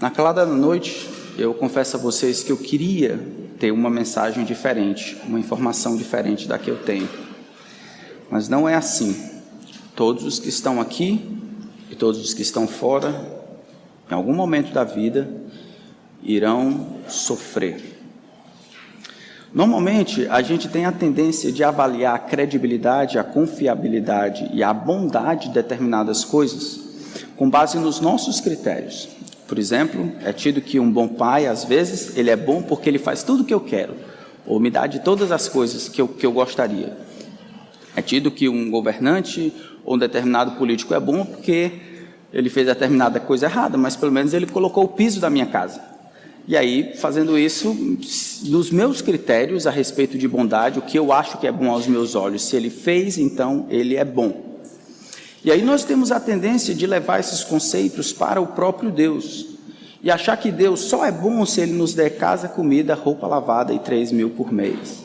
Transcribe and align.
Na 0.00 0.10
calada 0.10 0.46
da 0.46 0.52
noite, 0.52 1.10
eu 1.36 1.52
confesso 1.52 1.96
a 1.96 1.98
vocês 1.98 2.44
que 2.44 2.52
eu 2.52 2.56
queria 2.56 3.18
ter 3.58 3.72
uma 3.72 3.90
mensagem 3.90 4.44
diferente, 4.44 5.16
uma 5.26 5.40
informação 5.40 5.96
diferente 5.96 6.46
da 6.46 6.56
que 6.56 6.70
eu 6.70 6.76
tenho. 6.76 7.08
Mas 8.30 8.48
não 8.48 8.68
é 8.68 8.76
assim. 8.76 9.16
Todos 9.96 10.22
os 10.22 10.38
que 10.38 10.48
estão 10.48 10.80
aqui 10.80 11.40
e 11.90 11.96
todos 11.96 12.20
os 12.20 12.32
que 12.32 12.42
estão 12.42 12.68
fora, 12.68 13.12
em 14.08 14.14
algum 14.14 14.32
momento 14.32 14.72
da 14.72 14.84
vida, 14.84 15.28
irão 16.22 16.98
sofrer. 17.08 17.98
Normalmente, 19.52 20.28
a 20.28 20.40
gente 20.42 20.68
tem 20.68 20.84
a 20.84 20.92
tendência 20.92 21.50
de 21.50 21.64
avaliar 21.64 22.14
a 22.14 22.20
credibilidade, 22.20 23.18
a 23.18 23.24
confiabilidade 23.24 24.48
e 24.52 24.62
a 24.62 24.72
bondade 24.72 25.48
de 25.48 25.54
determinadas 25.54 26.24
coisas 26.24 26.86
com 27.36 27.50
base 27.50 27.78
nos 27.78 27.98
nossos 27.98 28.40
critérios. 28.40 29.08
Por 29.48 29.58
exemplo, 29.58 30.12
é 30.22 30.30
tido 30.30 30.60
que 30.60 30.78
um 30.78 30.92
bom 30.92 31.08
pai, 31.08 31.46
às 31.46 31.64
vezes, 31.64 32.14
ele 32.18 32.28
é 32.28 32.36
bom 32.36 32.60
porque 32.60 32.90
ele 32.90 32.98
faz 32.98 33.22
tudo 33.22 33.42
o 33.42 33.46
que 33.46 33.54
eu 33.54 33.60
quero, 33.60 33.94
ou 34.46 34.60
me 34.60 34.70
dá 34.70 34.86
de 34.86 35.00
todas 35.00 35.32
as 35.32 35.48
coisas 35.48 35.88
que 35.88 36.02
eu, 36.02 36.06
que 36.06 36.26
eu 36.26 36.30
gostaria. 36.30 36.94
É 37.96 38.02
tido 38.02 38.30
que 38.30 38.46
um 38.46 38.70
governante 38.70 39.50
ou 39.86 39.94
um 39.94 39.98
determinado 39.98 40.52
político 40.52 40.92
é 40.92 41.00
bom 41.00 41.24
porque 41.24 41.72
ele 42.30 42.50
fez 42.50 42.66
determinada 42.66 43.18
coisa 43.18 43.46
errada, 43.46 43.78
mas 43.78 43.96
pelo 43.96 44.12
menos 44.12 44.34
ele 44.34 44.46
colocou 44.46 44.84
o 44.84 44.88
piso 44.88 45.18
da 45.18 45.30
minha 45.30 45.46
casa. 45.46 45.82
E 46.46 46.54
aí, 46.54 46.92
fazendo 46.96 47.38
isso, 47.38 47.74
nos 48.44 48.70
meus 48.70 49.00
critérios 49.00 49.66
a 49.66 49.70
respeito 49.70 50.18
de 50.18 50.28
bondade, 50.28 50.78
o 50.78 50.82
que 50.82 50.98
eu 50.98 51.10
acho 51.10 51.38
que 51.38 51.46
é 51.46 51.52
bom 51.52 51.70
aos 51.70 51.86
meus 51.86 52.14
olhos, 52.14 52.44
se 52.44 52.54
ele 52.54 52.68
fez, 52.68 53.16
então 53.16 53.66
ele 53.70 53.96
é 53.96 54.04
bom. 54.04 54.47
E 55.44 55.52
aí 55.52 55.62
nós 55.62 55.84
temos 55.84 56.10
a 56.10 56.18
tendência 56.18 56.74
de 56.74 56.86
levar 56.86 57.20
esses 57.20 57.44
conceitos 57.44 58.12
para 58.12 58.40
o 58.40 58.48
próprio 58.48 58.90
Deus 58.90 59.46
e 60.02 60.10
achar 60.10 60.36
que 60.36 60.50
Deus 60.50 60.80
só 60.80 61.04
é 61.04 61.12
bom 61.12 61.44
se 61.44 61.60
Ele 61.60 61.72
nos 61.72 61.94
der 61.94 62.16
casa, 62.16 62.48
comida, 62.48 62.94
roupa 62.94 63.26
lavada 63.26 63.72
e 63.72 63.78
três 63.78 64.10
mil 64.12 64.30
por 64.30 64.52
mês. 64.52 65.02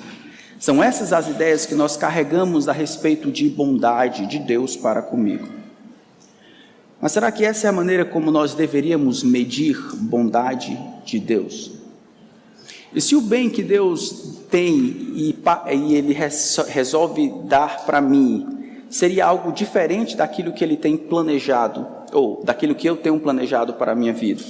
São 0.59 0.81
essas 0.81 1.11
as 1.11 1.27
ideias 1.27 1.66
que 1.66 1.75
nós 1.75 1.97
carregamos 1.97 2.69
a 2.69 2.71
respeito 2.71 3.31
de 3.31 3.49
bondade 3.49 4.25
de 4.27 4.39
Deus 4.39 4.75
para 4.75 5.02
comigo. 5.02 5.47
Mas 7.02 7.11
será 7.11 7.31
que 7.31 7.43
essa 7.43 7.67
é 7.67 7.69
a 7.69 7.73
maneira 7.73 8.05
como 8.05 8.31
nós 8.31 8.53
deveríamos 8.53 9.23
medir 9.23 9.77
bondade 9.95 10.80
de 11.05 11.19
Deus? 11.19 11.71
E 12.95 13.02
se 13.02 13.15
o 13.15 13.21
bem 13.21 13.49
que 13.49 13.61
Deus 13.61 14.38
tem 14.49 14.71
e, 14.71 15.36
e 15.73 15.95
Ele 15.95 16.15
resolve 16.69 17.33
dar 17.43 17.86
para 17.86 17.99
mim 17.99 18.62
seria 18.94 19.25
algo 19.25 19.52
diferente 19.52 20.16
daquilo 20.16 20.53
que 20.53 20.63
ele 20.63 20.77
tem 20.77 20.95
planejado, 20.95 21.88
ou 22.13 22.44
daquilo 22.44 22.75
que 22.75 22.88
eu 22.88 22.95
tenho 22.95 23.19
planejado 23.19 23.73
para 23.73 23.94
a 23.94 23.95
minha 23.95 24.13
vida. 24.13 24.44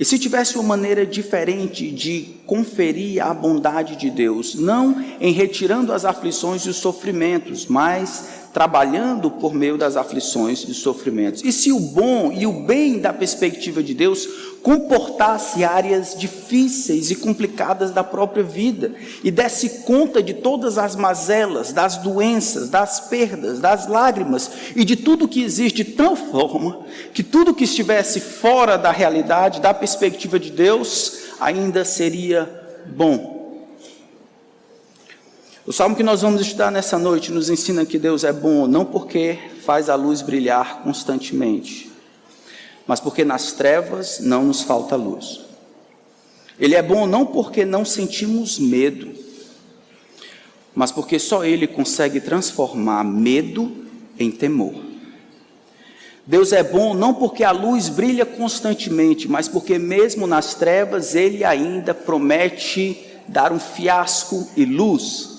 E 0.00 0.04
se 0.06 0.18
tivesse 0.18 0.56
uma 0.56 0.64
maneira 0.64 1.04
diferente 1.04 1.90
de 1.90 2.36
conferir 2.46 3.22
a 3.22 3.34
bondade 3.34 3.94
de 3.94 4.08
Deus, 4.08 4.54
não 4.54 5.04
em 5.20 5.32
retirando 5.32 5.92
as 5.92 6.06
aflições 6.06 6.62
e 6.62 6.70
os 6.70 6.76
sofrimentos, 6.76 7.66
mas 7.66 8.47
trabalhando 8.58 9.30
por 9.30 9.54
meio 9.54 9.78
das 9.78 9.96
aflições 9.96 10.64
e 10.64 10.74
sofrimentos. 10.74 11.44
E 11.44 11.52
se 11.52 11.70
o 11.70 11.78
bom 11.78 12.32
e 12.32 12.44
o 12.44 12.64
bem 12.64 12.98
da 12.98 13.12
perspectiva 13.12 13.84
de 13.84 13.94
Deus 13.94 14.28
comportasse 14.64 15.62
áreas 15.62 16.16
difíceis 16.18 17.08
e 17.08 17.14
complicadas 17.14 17.92
da 17.92 18.02
própria 18.02 18.42
vida 18.42 18.92
e 19.22 19.30
desse 19.30 19.84
conta 19.84 20.20
de 20.20 20.34
todas 20.34 20.76
as 20.76 20.96
mazelas, 20.96 21.72
das 21.72 21.98
doenças, 21.98 22.68
das 22.68 22.98
perdas, 22.98 23.60
das 23.60 23.86
lágrimas 23.86 24.50
e 24.74 24.84
de 24.84 24.96
tudo 24.96 25.28
que 25.28 25.40
existe 25.40 25.84
de 25.84 25.92
tal 25.92 26.16
forma 26.16 26.80
que 27.14 27.22
tudo 27.22 27.54
que 27.54 27.62
estivesse 27.62 28.18
fora 28.18 28.76
da 28.76 28.90
realidade, 28.90 29.60
da 29.60 29.72
perspectiva 29.72 30.36
de 30.36 30.50
Deus, 30.50 31.12
ainda 31.38 31.84
seria 31.84 32.50
bom. 32.88 33.37
O 35.68 35.72
salmo 35.72 35.94
que 35.94 36.02
nós 36.02 36.22
vamos 36.22 36.40
estudar 36.40 36.70
nessa 36.70 36.98
noite 36.98 37.30
nos 37.30 37.50
ensina 37.50 37.84
que 37.84 37.98
Deus 37.98 38.24
é 38.24 38.32
bom, 38.32 38.66
não 38.66 38.86
porque 38.86 39.38
faz 39.66 39.90
a 39.90 39.94
luz 39.94 40.22
brilhar 40.22 40.82
constantemente, 40.82 41.92
mas 42.86 43.00
porque 43.00 43.22
nas 43.22 43.52
trevas 43.52 44.18
não 44.18 44.46
nos 44.46 44.62
falta 44.62 44.96
luz. 44.96 45.42
Ele 46.58 46.74
é 46.74 46.80
bom 46.80 47.06
não 47.06 47.26
porque 47.26 47.66
não 47.66 47.84
sentimos 47.84 48.58
medo, 48.58 49.12
mas 50.74 50.90
porque 50.90 51.18
só 51.18 51.44
Ele 51.44 51.66
consegue 51.66 52.18
transformar 52.18 53.04
medo 53.04 53.70
em 54.18 54.30
temor. 54.30 54.74
Deus 56.26 56.50
é 56.50 56.62
bom 56.62 56.94
não 56.94 57.12
porque 57.12 57.44
a 57.44 57.50
luz 57.50 57.90
brilha 57.90 58.24
constantemente, 58.24 59.28
mas 59.28 59.48
porque 59.48 59.78
mesmo 59.78 60.26
nas 60.26 60.54
trevas 60.54 61.14
Ele 61.14 61.44
ainda 61.44 61.92
promete 61.92 63.04
dar 63.28 63.52
um 63.52 63.60
fiasco 63.60 64.48
e 64.56 64.64
luz. 64.64 65.36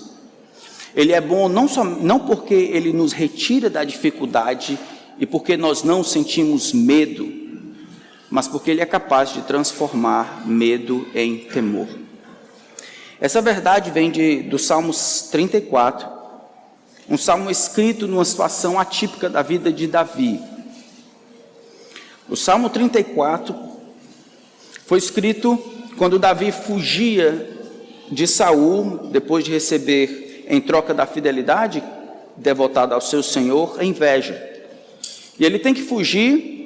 Ele 1.00 1.14
é 1.14 1.22
bom 1.22 1.48
não, 1.48 1.66
só, 1.66 1.86
não 1.86 2.20
porque 2.20 2.54
ele 2.54 2.92
nos 2.92 3.14
retira 3.14 3.70
da 3.70 3.86
dificuldade 3.86 4.78
e 5.18 5.26
porque 5.26 5.56
nós 5.56 5.82
não 5.82 6.04
sentimos 6.04 6.74
medo, 6.74 7.32
mas 8.30 8.50
porque 8.50 8.70
ele 8.70 8.82
é 8.82 8.86
capaz 8.86 9.32
de 9.32 9.42
transformar 9.44 10.46
medo 10.46 11.08
em 11.16 11.38
temor. 11.38 11.88
Essa 13.18 13.42
verdade 13.42 13.92
vem 13.92 14.12
de, 14.12 14.42
do 14.42 14.60
Salmos 14.60 15.30
34, 15.32 16.06
um 17.08 17.18
salmo 17.18 17.50
escrito 17.50 18.06
numa 18.06 18.26
situação 18.26 18.78
atípica 18.78 19.30
da 19.30 19.42
vida 19.42 19.72
de 19.72 19.88
Davi. 19.88 20.42
O 22.28 22.36
Salmo 22.36 22.70
34 22.70 23.56
foi 24.86 24.98
escrito 24.98 25.58
quando 25.98 26.20
Davi 26.20 26.52
fugia 26.52 27.58
de 28.12 28.28
Saul 28.28 29.08
depois 29.14 29.46
de 29.46 29.52
receber 29.52 30.28
em 30.50 30.60
troca 30.60 30.94
da 30.94 31.06
fidelidade 31.06 31.84
devotada 32.36 32.96
ao 32.96 33.02
seu 33.02 33.22
Senhor, 33.22 33.78
a 33.80 33.86
inveja. 33.86 34.42
E 35.40 35.46
ele 35.46 35.60
tem 35.60 35.74
que 35.74 35.84
fugir 35.84 36.58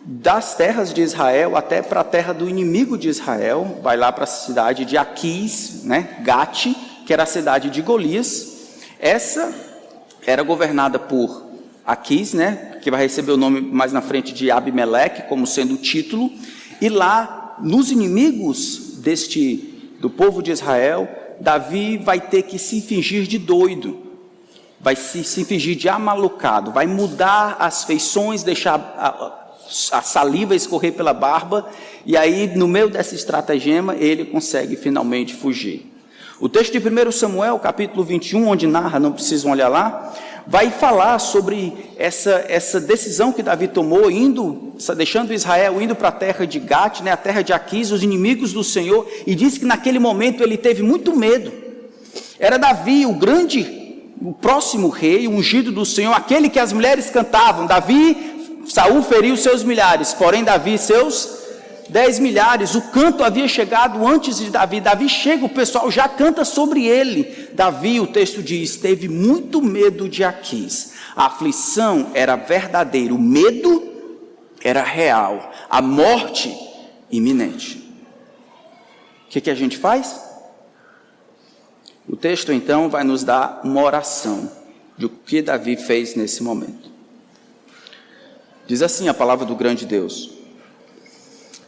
das 0.00 0.54
terras 0.54 0.92
de 0.92 1.02
Israel 1.02 1.56
até 1.56 1.82
para 1.82 2.00
a 2.00 2.04
terra 2.04 2.32
do 2.32 2.48
inimigo 2.48 2.96
de 2.96 3.08
Israel, 3.08 3.80
vai 3.82 3.96
lá 3.96 4.12
para 4.12 4.24
a 4.24 4.26
cidade 4.26 4.84
de 4.84 4.96
Aquis, 4.96 5.82
né, 5.82 6.18
Gate, 6.22 6.74
que 7.06 7.12
era 7.12 7.22
a 7.22 7.26
cidade 7.26 7.70
de 7.70 7.82
Golias. 7.82 8.52
Essa 9.00 9.52
era 10.26 10.42
governada 10.42 10.98
por 10.98 11.44
Aquis, 11.86 12.34
né, 12.34 12.78
que 12.82 12.90
vai 12.90 13.00
receber 13.00 13.32
o 13.32 13.36
nome 13.36 13.62
mais 13.62 13.92
na 13.92 14.02
frente 14.02 14.32
de 14.32 14.50
Abimeleque, 14.50 15.22
como 15.22 15.46
sendo 15.46 15.74
o 15.74 15.78
título, 15.78 16.30
e 16.80 16.88
lá 16.88 17.56
nos 17.60 17.90
inimigos 17.90 18.98
deste 18.98 19.70
do 20.00 20.10
povo 20.10 20.42
de 20.42 20.52
Israel 20.52 21.08
Davi 21.44 21.98
vai 21.98 22.18
ter 22.18 22.42
que 22.42 22.58
se 22.58 22.80
fingir 22.80 23.26
de 23.26 23.38
doido, 23.38 24.02
vai 24.80 24.96
se, 24.96 25.22
se 25.22 25.44
fingir 25.44 25.76
de 25.76 25.90
amalucado, 25.90 26.72
vai 26.72 26.86
mudar 26.86 27.56
as 27.60 27.84
feições, 27.84 28.42
deixar 28.42 28.74
a, 28.96 29.98
a 29.98 30.02
saliva 30.02 30.56
escorrer 30.56 30.94
pela 30.94 31.12
barba, 31.12 31.68
e 32.06 32.16
aí, 32.16 32.46
no 32.56 32.66
meio 32.66 32.88
dessa 32.88 33.14
estratagema, 33.14 33.94
ele 33.94 34.24
consegue 34.24 34.74
finalmente 34.74 35.34
fugir. 35.34 35.93
O 36.40 36.48
texto 36.48 36.72
de 36.72 36.78
1 36.78 37.12
Samuel, 37.12 37.60
capítulo 37.60 38.02
21, 38.02 38.48
onde 38.48 38.66
narra, 38.66 38.98
não 38.98 39.12
precisam 39.12 39.52
olhar 39.52 39.68
lá, 39.68 40.12
vai 40.44 40.68
falar 40.68 41.20
sobre 41.20 41.72
essa, 41.96 42.44
essa 42.48 42.80
decisão 42.80 43.32
que 43.32 43.40
Davi 43.40 43.68
tomou, 43.68 44.10
indo, 44.10 44.72
deixando 44.96 45.32
Israel, 45.32 45.80
indo 45.80 45.94
para 45.94 46.08
a 46.08 46.12
terra 46.12 46.44
de 46.44 46.58
Gate, 46.58 47.02
né, 47.02 47.12
a 47.12 47.16
terra 47.16 47.40
de 47.40 47.52
Aquis, 47.52 47.92
os 47.92 48.02
inimigos 48.02 48.52
do 48.52 48.64
Senhor, 48.64 49.08
e 49.24 49.34
diz 49.34 49.56
que 49.58 49.64
naquele 49.64 50.00
momento 50.00 50.42
ele 50.42 50.56
teve 50.56 50.82
muito 50.82 51.16
medo. 51.16 51.52
Era 52.36 52.58
Davi, 52.58 53.06
o 53.06 53.12
grande, 53.12 54.02
o 54.20 54.32
próximo 54.32 54.88
rei, 54.88 55.28
o 55.28 55.30
ungido 55.30 55.70
do 55.70 55.86
Senhor, 55.86 56.12
aquele 56.12 56.48
que 56.48 56.58
as 56.58 56.72
mulheres 56.72 57.10
cantavam. 57.10 57.64
Davi, 57.64 58.64
Saul 58.66 59.04
feriu 59.04 59.36
seus 59.36 59.62
milhares, 59.62 60.12
porém 60.12 60.42
Davi 60.42 60.78
seus 60.78 61.43
dez 61.88 62.18
milhares, 62.18 62.74
o 62.74 62.82
canto 62.90 63.22
havia 63.22 63.46
chegado 63.46 64.06
antes 64.06 64.38
de 64.38 64.50
Davi. 64.50 64.80
Davi 64.80 65.08
chega, 65.08 65.44
o 65.44 65.48
pessoal 65.48 65.90
já 65.90 66.08
canta 66.08 66.44
sobre 66.44 66.86
ele. 66.86 67.50
Davi, 67.52 68.00
o 68.00 68.06
texto 68.06 68.42
diz, 68.42 68.76
teve 68.76 69.08
muito 69.08 69.62
medo 69.62 70.08
de 70.08 70.24
Aquis. 70.24 70.94
A 71.16 71.26
aflição 71.26 72.10
era 72.14 72.36
verdadeira, 72.36 73.14
o 73.14 73.18
medo 73.18 73.92
era 74.62 74.82
real, 74.82 75.52
a 75.68 75.80
morte 75.80 76.56
iminente. 77.10 77.78
O 79.26 79.30
que, 79.30 79.40
que 79.40 79.50
a 79.50 79.54
gente 79.54 79.76
faz? 79.76 80.20
O 82.08 82.16
texto 82.16 82.52
então 82.52 82.88
vai 82.88 83.04
nos 83.04 83.24
dar 83.24 83.60
uma 83.64 83.82
oração 83.82 84.50
de 84.96 85.06
o 85.06 85.08
que 85.08 85.42
Davi 85.42 85.76
fez 85.76 86.14
nesse 86.14 86.42
momento. 86.42 86.90
Diz 88.66 88.82
assim 88.82 89.08
a 89.08 89.14
palavra 89.14 89.44
do 89.44 89.54
grande 89.54 89.86
Deus: 89.86 90.30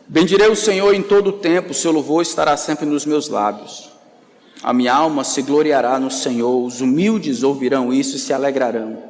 Bendirei 0.08 0.48
o 0.48 0.54
Senhor 0.54 0.94
em 0.94 1.02
todo 1.02 1.30
o 1.30 1.32
tempo, 1.32 1.74
seu 1.74 1.90
louvor 1.90 2.22
estará 2.22 2.56
sempre 2.56 2.86
nos 2.86 3.04
meus 3.04 3.28
lábios. 3.28 3.90
A 4.62 4.72
minha 4.72 4.94
alma 4.94 5.24
se 5.24 5.42
gloriará 5.42 5.98
no 5.98 6.12
Senhor, 6.12 6.64
os 6.64 6.80
humildes 6.80 7.42
ouvirão 7.42 7.92
isso 7.92 8.14
e 8.16 8.20
se 8.20 8.32
alegrarão. 8.32 9.02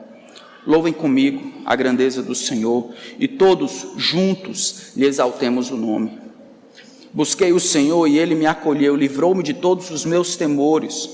Louvem 0.67 0.95
comigo 0.95 1.53
a 1.67 1.77
grandeza 1.77 2.23
do 2.23 2.35
Senhor 2.35 2.91
e 3.19 3.29
todos 3.29 3.87
juntos 3.97 4.93
lhe 4.97 5.05
exaltemos 5.05 5.71
o 5.71 5.77
nome. 5.77 6.19
Busquei 7.13 7.53
o 7.53 7.61
Senhor 7.61 8.07
e 8.07 8.19
ele 8.19 8.35
me 8.35 8.47
acolheu, 8.47 8.97
livrou-me 8.97 9.43
de 9.43 9.53
todos 9.53 9.91
os 9.91 10.05
meus 10.05 10.35
temores. 10.35 11.09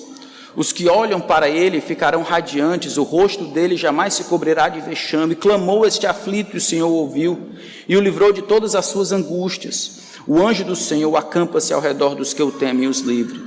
Os 0.55 0.71
que 0.71 0.89
olham 0.89 1.21
para 1.21 1.49
ele 1.49 1.81
ficarão 1.81 2.23
radiantes, 2.23 2.99
o 2.99 3.03
rosto 3.03 3.47
dele 3.47 3.77
jamais 3.77 4.15
se 4.15 4.25
cobrirá 4.25 4.69
de 4.69 4.81
vexame. 4.81 5.35
Clamou 5.35 5.87
este 5.87 6.07
aflito 6.07 6.55
e 6.55 6.59
o 6.59 6.61
Senhor 6.61 6.91
ouviu 6.91 7.51
e 7.89 7.97
o 7.97 8.01
livrou 8.01 8.33
de 8.33 8.43
todas 8.43 8.75
as 8.75 8.87
suas 8.87 9.13
angústias. 9.13 10.01
O 10.27 10.41
anjo 10.47 10.65
do 10.65 10.77
Senhor 10.77 11.17
acampa-se 11.17 11.73
ao 11.73 11.81
redor 11.81 12.15
dos 12.15 12.35
que 12.35 12.43
o 12.43 12.53
temem 12.53 12.85
e 12.85 12.89
os 12.89 13.01
livre. 13.01 13.41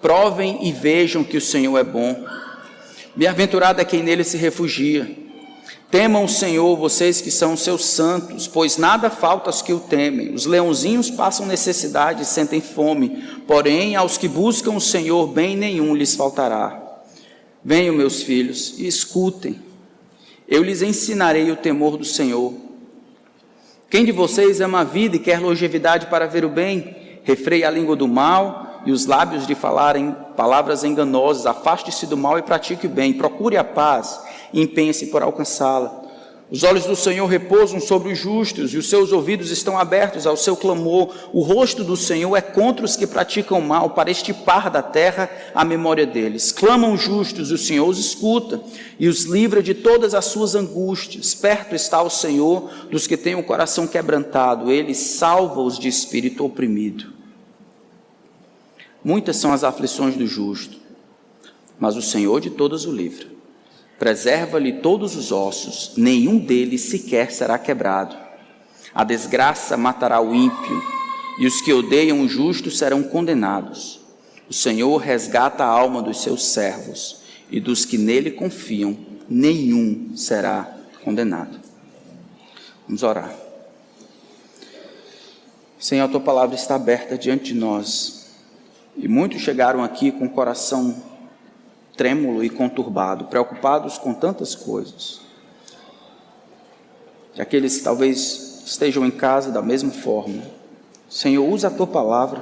Provem 0.00 0.66
e 0.66 0.72
vejam 0.72 1.22
que 1.22 1.36
o 1.36 1.40
Senhor 1.40 1.78
é 1.78 1.84
bom. 1.84 2.24
Bem-aventurado 3.14 3.80
é 3.80 3.84
quem 3.84 4.02
nele 4.02 4.24
se 4.24 4.36
refugia. 4.36 5.27
Temam 5.90 6.24
o 6.24 6.28
Senhor, 6.28 6.76
vocês 6.76 7.22
que 7.22 7.30
são 7.30 7.56
seus 7.56 7.86
santos, 7.86 8.46
pois 8.46 8.76
nada 8.76 9.08
falta 9.08 9.48
aos 9.48 9.62
que 9.62 9.72
o 9.72 9.80
temem. 9.80 10.34
Os 10.34 10.44
leãozinhos 10.44 11.10
passam 11.10 11.46
necessidade 11.46 12.22
e 12.22 12.26
sentem 12.26 12.60
fome, 12.60 13.24
porém 13.46 13.96
aos 13.96 14.18
que 14.18 14.28
buscam 14.28 14.72
o 14.72 14.80
Senhor, 14.82 15.26
bem 15.28 15.56
nenhum 15.56 15.94
lhes 15.94 16.14
faltará. 16.14 16.78
Venham, 17.64 17.94
meus 17.94 18.22
filhos, 18.22 18.78
e 18.78 18.86
escutem. 18.86 19.62
Eu 20.46 20.62
lhes 20.62 20.82
ensinarei 20.82 21.50
o 21.50 21.56
temor 21.56 21.96
do 21.96 22.04
Senhor. 22.04 22.52
Quem 23.88 24.04
de 24.04 24.12
vocês 24.12 24.60
ama 24.60 24.80
a 24.80 24.84
vida 24.84 25.16
e 25.16 25.20
quer 25.20 25.40
longevidade 25.40 26.08
para 26.08 26.26
ver 26.26 26.44
o 26.44 26.50
bem? 26.50 26.96
Refreie 27.24 27.64
a 27.64 27.70
língua 27.70 27.96
do 27.96 28.06
mal 28.06 28.82
e 28.84 28.92
os 28.92 29.06
lábios 29.06 29.46
de 29.46 29.54
falarem 29.54 30.14
palavras 30.36 30.84
enganosas. 30.84 31.46
Afaste-se 31.46 32.06
do 32.06 32.16
mal 32.16 32.38
e 32.38 32.42
pratique 32.42 32.86
o 32.86 32.90
bem. 32.90 33.14
Procure 33.14 33.56
a 33.56 33.64
paz 33.64 34.27
e 34.52 34.62
empenhe-se 34.62 35.06
por 35.06 35.22
alcançá-la. 35.22 36.08
Os 36.50 36.62
olhos 36.62 36.86
do 36.86 36.96
Senhor 36.96 37.26
repousam 37.26 37.78
sobre 37.78 38.10
os 38.10 38.18
justos 38.18 38.72
e 38.72 38.78
os 38.78 38.88
seus 38.88 39.12
ouvidos 39.12 39.50
estão 39.50 39.78
abertos 39.78 40.26
ao 40.26 40.34
seu 40.34 40.56
clamor. 40.56 41.14
O 41.30 41.42
rosto 41.42 41.84
do 41.84 41.94
Senhor 41.94 42.34
é 42.36 42.40
contra 42.40 42.86
os 42.86 42.96
que 42.96 43.06
praticam 43.06 43.60
mal, 43.60 43.90
para 43.90 44.10
estipar 44.10 44.70
da 44.70 44.80
terra 44.80 45.30
a 45.54 45.62
memória 45.62 46.06
deles. 46.06 46.50
Clamam 46.50 46.96
justos, 46.96 47.50
e 47.50 47.54
o 47.54 47.58
Senhor 47.58 47.86
os 47.86 47.98
escuta 47.98 48.62
e 48.98 49.08
os 49.08 49.24
livra 49.24 49.62
de 49.62 49.74
todas 49.74 50.14
as 50.14 50.24
suas 50.24 50.54
angústias. 50.54 51.34
Perto 51.34 51.74
está 51.74 52.00
o 52.00 52.08
Senhor 52.08 52.70
dos 52.90 53.06
que 53.06 53.18
têm 53.18 53.34
o 53.34 53.44
coração 53.44 53.86
quebrantado, 53.86 54.72
ele 54.72 54.94
salva-os 54.94 55.78
de 55.78 55.86
espírito 55.86 56.46
oprimido. 56.46 57.12
Muitas 59.04 59.36
são 59.36 59.52
as 59.52 59.64
aflições 59.64 60.16
do 60.16 60.26
justo, 60.26 60.78
mas 61.78 61.94
o 61.94 62.02
Senhor 62.02 62.40
de 62.40 62.48
todas 62.48 62.86
o 62.86 62.90
livra. 62.90 63.37
Preserva-lhe 63.98 64.74
todos 64.74 65.16
os 65.16 65.32
ossos, 65.32 65.92
nenhum 65.96 66.38
deles 66.38 66.82
sequer 66.82 67.32
será 67.32 67.58
quebrado. 67.58 68.16
A 68.94 69.04
desgraça 69.04 69.76
matará 69.76 70.20
o 70.20 70.34
ímpio, 70.34 70.82
e 71.38 71.46
os 71.46 71.60
que 71.60 71.72
odeiam 71.72 72.20
o 72.20 72.28
justo 72.28 72.70
serão 72.70 73.02
condenados. 73.02 74.00
O 74.48 74.52
Senhor 74.52 74.96
resgata 74.98 75.64
a 75.64 75.68
alma 75.68 76.00
dos 76.00 76.22
seus 76.22 76.46
servos, 76.46 77.22
e 77.50 77.60
dos 77.60 77.84
que 77.84 77.98
nele 77.98 78.30
confiam, 78.30 78.96
nenhum 79.28 80.16
será 80.16 80.76
condenado. 81.04 81.58
Vamos 82.86 83.02
orar. 83.02 83.34
Senhor, 85.78 86.04
a 86.04 86.08
tua 86.08 86.20
palavra 86.20 86.56
está 86.56 86.74
aberta 86.74 87.16
diante 87.16 87.52
de 87.52 87.54
nós 87.54 88.18
e 89.00 89.06
muitos 89.06 89.40
chegaram 89.42 89.84
aqui 89.84 90.10
com 90.10 90.26
o 90.26 90.30
coração 90.30 90.94
trêmulo 91.98 92.44
e 92.44 92.48
conturbado, 92.48 93.24
preocupados 93.24 93.98
com 93.98 94.14
tantas 94.14 94.54
coisas. 94.54 95.20
E 97.34 97.42
aqueles 97.42 97.78
que 97.78 97.84
talvez 97.84 98.62
estejam 98.64 99.04
em 99.04 99.10
casa 99.10 99.50
da 99.50 99.60
mesma 99.60 99.90
forma. 99.90 100.42
Senhor, 101.10 101.46
usa 101.46 101.66
a 101.66 101.70
tua 101.70 101.88
palavra 101.88 102.40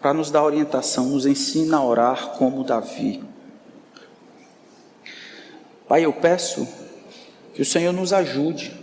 para 0.00 0.14
nos 0.14 0.30
dar 0.30 0.44
orientação, 0.44 1.06
nos 1.06 1.26
ensina 1.26 1.78
a 1.78 1.84
orar 1.84 2.28
como 2.38 2.62
Davi. 2.62 3.22
Pai, 5.88 6.04
eu 6.04 6.12
peço 6.12 6.68
que 7.54 7.62
o 7.62 7.66
Senhor 7.66 7.92
nos 7.92 8.12
ajude 8.12 8.77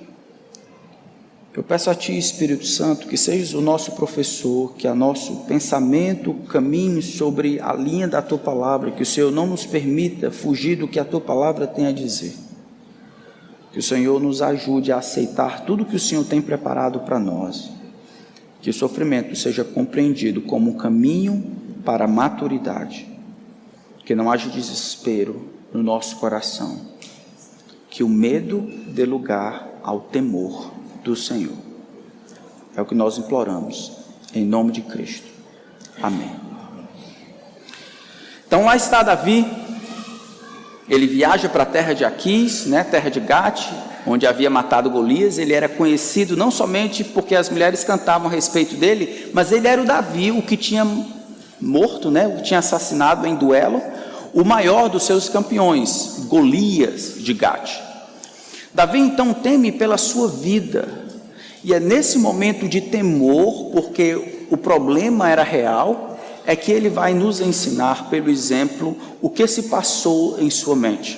eu 1.57 1.63
peço 1.63 1.89
a 1.89 1.95
Ti, 1.95 2.17
Espírito 2.17 2.65
Santo, 2.65 3.07
que 3.07 3.15
sejas 3.15 3.53
o 3.53 3.61
nosso 3.61 3.93
professor, 3.93 4.73
que 4.75 4.85
a 4.85 4.93
nosso 4.93 5.45
pensamento 5.45 6.33
caminhe 6.49 7.01
sobre 7.01 7.61
a 7.61 7.71
linha 7.71 8.09
da 8.09 8.21
Tua 8.21 8.37
palavra, 8.37 8.91
que 8.91 9.03
o 9.03 9.05
Senhor 9.05 9.31
não 9.31 9.47
nos 9.47 9.65
permita 9.65 10.29
fugir 10.29 10.75
do 10.75 10.85
que 10.85 10.99
a 10.99 11.05
Tua 11.05 11.21
palavra 11.21 11.65
tem 11.65 11.87
a 11.87 11.93
dizer. 11.93 12.33
Que 13.71 13.79
o 13.79 13.81
Senhor 13.81 14.21
nos 14.21 14.41
ajude 14.41 14.91
a 14.91 14.97
aceitar 14.97 15.63
tudo 15.63 15.85
que 15.85 15.95
o 15.95 15.99
Senhor 15.99 16.25
tem 16.25 16.41
preparado 16.41 16.99
para 16.99 17.17
nós. 17.17 17.71
Que 18.59 18.69
o 18.69 18.73
sofrimento 18.73 19.33
seja 19.33 19.63
compreendido 19.63 20.41
como 20.41 20.71
um 20.71 20.77
caminho 20.77 21.41
para 21.85 22.03
a 22.03 22.07
maturidade. 22.07 23.07
Que 24.03 24.13
não 24.13 24.29
haja 24.29 24.49
desespero 24.49 25.47
no 25.73 25.81
nosso 25.81 26.17
coração. 26.17 26.81
Que 27.89 28.03
o 28.03 28.09
medo 28.09 28.61
dê 28.87 29.05
lugar 29.05 29.79
ao 29.81 30.01
temor 30.01 30.75
do 31.05 31.15
Senhor. 31.15 31.55
É 32.75 32.81
o 32.81 32.85
que 32.85 32.95
nós 32.95 33.19
imploramos, 33.19 33.91
em 34.33 34.43
nome 34.43 34.71
de 34.71 34.81
Cristo. 34.81 35.27
Amém. 36.01 36.31
Então 38.47 38.65
lá 38.65 38.75
está 38.75 39.03
Davi, 39.03 39.45
ele 40.89 41.05
viaja 41.05 41.47
para 41.47 41.61
a 41.61 41.65
terra 41.65 41.93
de 41.93 42.03
Aquis, 42.03 42.65
né, 42.65 42.83
terra 42.83 43.09
de 43.09 43.19
Gate, 43.19 43.67
onde 44.05 44.25
havia 44.25 44.49
matado 44.49 44.89
Golias. 44.89 45.37
Ele 45.37 45.53
era 45.53 45.69
conhecido 45.69 46.35
não 46.35 46.49
somente 46.49 47.03
porque 47.03 47.35
as 47.35 47.49
mulheres 47.49 47.83
cantavam 47.83 48.27
a 48.27 48.31
respeito 48.31 48.75
dele, 48.75 49.29
mas 49.31 49.51
ele 49.51 49.67
era 49.67 49.81
o 49.81 49.85
Davi, 49.85 50.31
o 50.31 50.41
que 50.41 50.57
tinha 50.57 50.85
morto, 51.61 52.09
né, 52.09 52.27
o 52.27 52.37
que 52.37 52.43
tinha 52.43 52.59
assassinado 52.59 53.27
em 53.27 53.35
duelo, 53.35 53.81
o 54.33 54.43
maior 54.43 54.89
dos 54.89 55.03
seus 55.03 55.29
campeões, 55.29 56.25
Golias 56.27 57.15
de 57.19 57.33
Gate. 57.33 57.94
Davi 58.75 58.99
então 58.99 59.33
teme 59.33 59.71
pela 59.71 59.97
sua 59.97 60.27
vida, 60.27 60.85
e 61.63 61.73
é 61.73 61.79
nesse 61.79 62.17
momento 62.17 62.67
de 62.67 62.81
temor, 62.81 63.71
porque 63.71 64.45
o 64.51 64.57
problema 64.57 65.29
era 65.29 65.43
real, 65.43 66.19
é 66.45 66.57
que 66.57 66.73
ele 66.73 66.89
vai 66.89 67.13
nos 67.13 67.39
ensinar, 67.39 68.09
pelo 68.09 68.29
exemplo, 68.29 68.97
o 69.21 69.29
que 69.29 69.47
se 69.47 69.63
passou 69.63 70.37
em 70.41 70.49
sua 70.49 70.75
mente. 70.75 71.17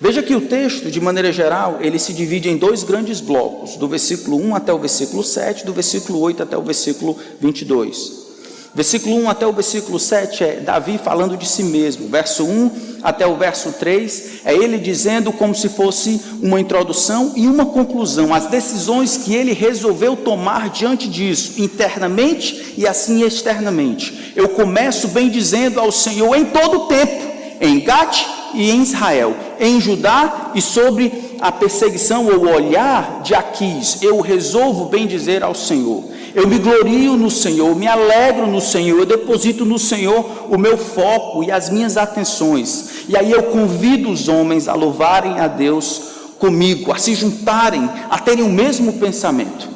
Veja 0.00 0.22
que 0.22 0.36
o 0.36 0.42
texto, 0.42 0.88
de 0.88 1.00
maneira 1.00 1.32
geral, 1.32 1.78
ele 1.80 1.98
se 1.98 2.12
divide 2.12 2.48
em 2.48 2.56
dois 2.56 2.84
grandes 2.84 3.20
blocos, 3.20 3.76
do 3.76 3.88
versículo 3.88 4.36
1 4.36 4.54
até 4.54 4.72
o 4.72 4.78
versículo 4.78 5.24
7, 5.24 5.66
do 5.66 5.72
versículo 5.72 6.20
8 6.20 6.44
até 6.44 6.56
o 6.56 6.62
versículo 6.62 7.18
22. 7.40 8.29
Versículo 8.72 9.16
1 9.24 9.30
até 9.30 9.46
o 9.46 9.52
versículo 9.52 9.98
7 9.98 10.44
é 10.44 10.52
Davi 10.60 10.96
falando 10.96 11.36
de 11.36 11.46
si 11.46 11.64
mesmo. 11.64 12.08
Verso 12.08 12.44
1 12.44 12.70
até 13.02 13.26
o 13.26 13.36
verso 13.36 13.72
3 13.72 14.42
é 14.44 14.54
ele 14.54 14.78
dizendo 14.78 15.32
como 15.32 15.54
se 15.54 15.68
fosse 15.68 16.20
uma 16.40 16.60
introdução 16.60 17.32
e 17.34 17.48
uma 17.48 17.66
conclusão, 17.66 18.32
as 18.32 18.46
decisões 18.46 19.16
que 19.16 19.34
ele 19.34 19.52
resolveu 19.52 20.16
tomar 20.16 20.68
diante 20.70 21.08
disso, 21.08 21.60
internamente 21.60 22.74
e 22.76 22.86
assim 22.86 23.24
externamente. 23.24 24.32
Eu 24.36 24.50
começo 24.50 25.08
bem 25.08 25.28
dizendo 25.28 25.80
ao 25.80 25.90
Senhor 25.90 26.34
em 26.36 26.44
todo 26.44 26.82
o 26.82 26.86
tempo, 26.86 27.30
em 27.60 27.80
Gate 27.80 28.24
e 28.54 28.70
em 28.70 28.82
Israel, 28.82 29.34
em 29.58 29.80
Judá 29.80 30.52
e 30.54 30.62
sobre 30.62 31.12
a 31.40 31.50
perseguição 31.50 32.26
ou 32.26 32.48
olhar 32.48 33.22
de 33.22 33.34
Aquis. 33.34 34.02
Eu 34.02 34.20
resolvo 34.20 34.84
bem 34.86 35.06
dizer 35.06 35.42
ao 35.42 35.54
Senhor. 35.54 36.04
Eu 36.34 36.46
me 36.46 36.58
glorio 36.58 37.16
no 37.16 37.30
Senhor, 37.30 37.74
me 37.74 37.86
alegro 37.86 38.46
no 38.46 38.60
Senhor, 38.60 39.00
eu 39.00 39.06
deposito 39.06 39.64
no 39.64 39.78
Senhor 39.78 40.46
o 40.48 40.56
meu 40.56 40.78
foco 40.78 41.42
e 41.42 41.50
as 41.50 41.68
minhas 41.68 41.96
atenções. 41.96 43.04
E 43.08 43.16
aí 43.16 43.30
eu 43.30 43.44
convido 43.44 44.10
os 44.10 44.28
homens 44.28 44.68
a 44.68 44.74
louvarem 44.74 45.40
a 45.40 45.48
Deus 45.48 46.02
comigo, 46.38 46.92
a 46.92 46.96
se 46.96 47.14
juntarem, 47.14 47.88
a 48.08 48.18
terem 48.18 48.44
o 48.44 48.48
mesmo 48.48 48.94
pensamento. 48.94 49.68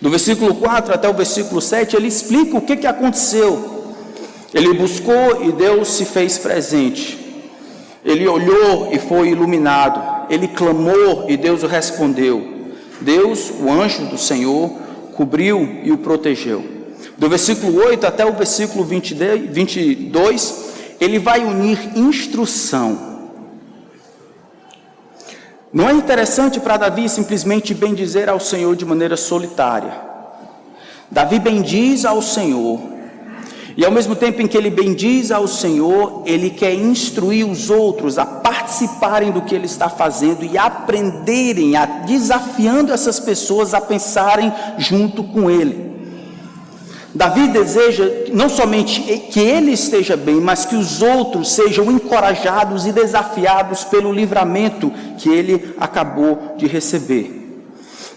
Do 0.00 0.10
versículo 0.10 0.54
4 0.54 0.94
até 0.94 1.08
o 1.08 1.14
versículo 1.14 1.60
7, 1.60 1.96
ele 1.96 2.08
explica 2.08 2.56
o 2.56 2.60
que, 2.60 2.76
que 2.76 2.86
aconteceu. 2.86 3.76
Ele 4.54 4.72
buscou 4.74 5.44
e 5.44 5.52
Deus 5.52 5.88
se 5.88 6.04
fez 6.04 6.38
presente. 6.38 7.18
Ele 8.04 8.26
olhou 8.26 8.90
e 8.92 8.98
foi 8.98 9.30
iluminado. 9.30 10.30
Ele 10.30 10.48
clamou 10.48 11.26
e 11.28 11.36
Deus 11.36 11.62
o 11.62 11.66
respondeu. 11.66 12.54
Deus, 13.00 13.50
o 13.60 13.70
anjo 13.70 14.06
do 14.06 14.16
Senhor, 14.16 14.70
cobriu 15.16 15.80
e 15.82 15.90
o 15.90 15.98
protegeu. 15.98 16.62
Do 17.16 17.28
versículo 17.28 17.78
8 17.78 18.06
até 18.06 18.26
o 18.26 18.34
versículo 18.34 18.84
22, 18.84 20.64
ele 21.00 21.18
vai 21.18 21.42
unir 21.42 21.78
instrução. 21.96 23.16
Não 25.72 25.88
é 25.88 25.92
interessante 25.92 26.60
para 26.60 26.76
Davi 26.76 27.08
simplesmente 27.08 27.74
bendizer 27.74 28.28
ao 28.28 28.38
Senhor 28.38 28.76
de 28.76 28.84
maneira 28.84 29.16
solitária. 29.16 30.04
Davi 31.10 31.38
bendiz 31.38 32.04
ao 32.04 32.20
Senhor, 32.20 32.80
E 33.76 33.84
ao 33.84 33.92
mesmo 33.92 34.16
tempo 34.16 34.40
em 34.40 34.46
que 34.46 34.56
ele 34.56 34.70
bendiz 34.70 35.30
ao 35.30 35.46
Senhor, 35.46 36.22
ele 36.24 36.48
quer 36.48 36.72
instruir 36.72 37.46
os 37.46 37.68
outros 37.68 38.16
a 38.16 38.24
participarem 38.24 39.30
do 39.30 39.42
que 39.42 39.54
ele 39.54 39.66
está 39.66 39.90
fazendo 39.90 40.44
e 40.44 40.56
aprenderem, 40.56 41.76
a, 41.76 41.84
desafiando 41.84 42.90
essas 42.90 43.20
pessoas 43.20 43.74
a 43.74 43.80
pensarem 43.80 44.50
junto 44.78 45.22
com 45.22 45.50
ele. 45.50 45.94
Davi 47.14 47.48
deseja 47.48 48.04
não 48.32 48.48
somente 48.48 49.00
que 49.30 49.40
ele 49.40 49.72
esteja 49.72 50.16
bem, 50.16 50.36
mas 50.36 50.64
que 50.64 50.76
os 50.76 51.02
outros 51.02 51.52
sejam 51.52 51.90
encorajados 51.90 52.86
e 52.86 52.92
desafiados 52.92 53.84
pelo 53.84 54.12
livramento 54.12 54.90
que 55.18 55.28
ele 55.28 55.74
acabou 55.78 56.54
de 56.56 56.66
receber. 56.66 57.62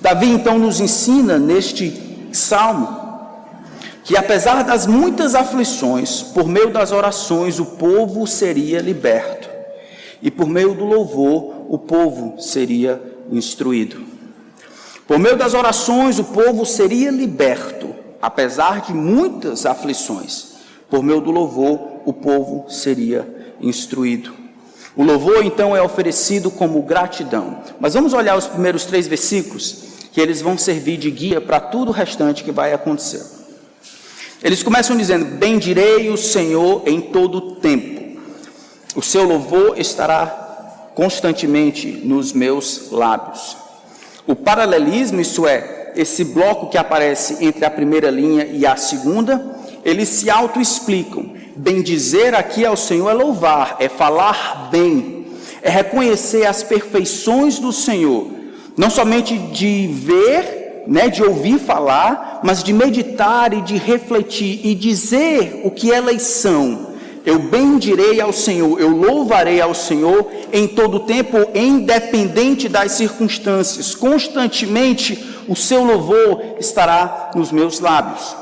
Davi 0.01 0.30
então 0.30 0.58
nos 0.58 0.80
ensina 0.80 1.38
neste 1.38 2.30
salmo 2.32 2.99
que 4.10 4.18
apesar 4.18 4.63
das 4.63 4.88
muitas 4.88 5.36
aflições, 5.36 6.24
por 6.24 6.48
meio 6.48 6.72
das 6.72 6.92
orações 6.92 7.60
o 7.60 7.66
povo 7.66 8.25
seria 8.25 8.80
liberto, 8.80 9.48
e 10.20 10.32
por 10.32 10.48
meio 10.48 10.74
do 10.74 10.84
louvor 10.84 11.68
o 11.70 11.78
povo 11.78 12.42
seria 12.42 13.00
instruído. 13.32 14.04
Por 15.08 15.20
meio 15.20 15.38
das 15.38 15.54
orações 15.54 16.18
o 16.18 16.24
povo 16.24 16.66
seria 16.66 17.12
liberto, 17.12 17.94
apesar 18.20 18.82
de 18.82 18.96
muitas 18.96 19.63
aflições. 19.68 20.54
Por 20.89 21.04
meio 21.04 21.22
do 21.22 21.30
louvor 21.30 22.01
o 22.04 22.12
povo 22.12 22.66
seria 22.68 23.54
instruído. 23.62 24.34
O 24.96 25.04
louvor 25.04 25.46
então 25.46 25.78
é 25.78 25.84
oferecido 25.84 26.50
como 26.50 26.82
gratidão. 26.82 27.60
Mas 27.80 27.94
vamos 27.94 28.13
olhar 28.13 28.36
os 28.36 28.48
primeiros 28.48 28.86
três 28.86 29.06
versículos, 29.06 29.84
que 30.12 30.20
eles 30.20 30.42
vão 30.42 30.58
servir 30.58 30.98
de 30.98 31.12
guia 31.12 31.39
para 31.39 31.60
tudo 31.60 31.89
o 31.89 31.94
restante 31.94 32.44
que 32.44 32.51
vai 32.51 32.74
acontecer. 32.74 33.38
Eles 34.43 34.63
começam 34.63 34.96
dizendo: 34.96 35.25
Bendirei 35.25 36.10
o 36.10 36.17
Senhor 36.17 36.84
em 36.86 37.01
todo 37.01 37.38
o 37.38 37.55
tempo, 37.55 38.19
o 38.96 39.01
seu 39.01 39.24
louvor 39.24 39.77
estará 39.77 40.91
constantemente 40.96 41.88
nos 41.88 42.34
meus 42.34 42.89
lábios. 42.91 43.58
O 44.25 44.36
paralelismo, 44.36 45.19
isso 45.19 45.48
é, 45.48 45.93
esse 45.96 46.24
bloco 46.24 46.69
que 46.69 46.77
aparece 46.77 47.43
entre 47.43 47.65
a 47.65 47.72
primeira 47.72 48.10
linha 48.10 48.46
e 48.46 48.65
a 48.65 48.75
segunda, 48.75 49.58
eles 49.84 50.10
se 50.10 50.29
auto-explicam. 50.29 51.31
Bendizer 51.55 52.34
aqui 52.34 52.65
ao 52.65 52.77
Senhor 52.77 53.10
é 53.10 53.13
louvar, 53.13 53.75
é 53.79 53.89
falar 53.89 54.69
bem, 54.72 55.27
é 55.62 55.69
reconhecer 55.69 56.46
as 56.46 56.63
perfeições 56.63 57.60
do 57.60 57.74
Senhor, 57.74 58.27
não 58.77 58.89
somente 58.89 59.38
de 59.38 59.88
ver 59.88 60.59
né, 60.89 61.08
de 61.08 61.24
ouvir 61.24 61.60
falar, 61.60 62.39
mas 62.43 62.63
de 62.63 62.74
meditar 62.74 63.53
e 63.53 63.62
de 63.62 63.77
refletir 63.77 64.60
e 64.65 64.74
dizer 64.74 65.62
o 65.63 65.69
que 65.69 65.91
elas 65.93 66.24
são. 66.24 66.89
Eu 67.24 67.38
bendirei 67.38 68.19
ao 68.19 68.34
Senhor, 68.34 68.81
eu 68.81 68.89
louvarei 68.89 69.62
ao 69.62 69.75
Senhor 69.75 70.25
em 70.51 70.67
todo 70.67 71.01
tempo, 71.01 71.38
independente 71.53 72.67
das 72.67 72.93
circunstâncias. 72.93 73.93
Constantemente 73.93 75.24
o 75.48 75.55
seu 75.55 75.84
louvor 75.84 76.55
estará 76.60 77.31
nos 77.36 77.51
meus 77.51 77.79
lábios. 77.79 78.36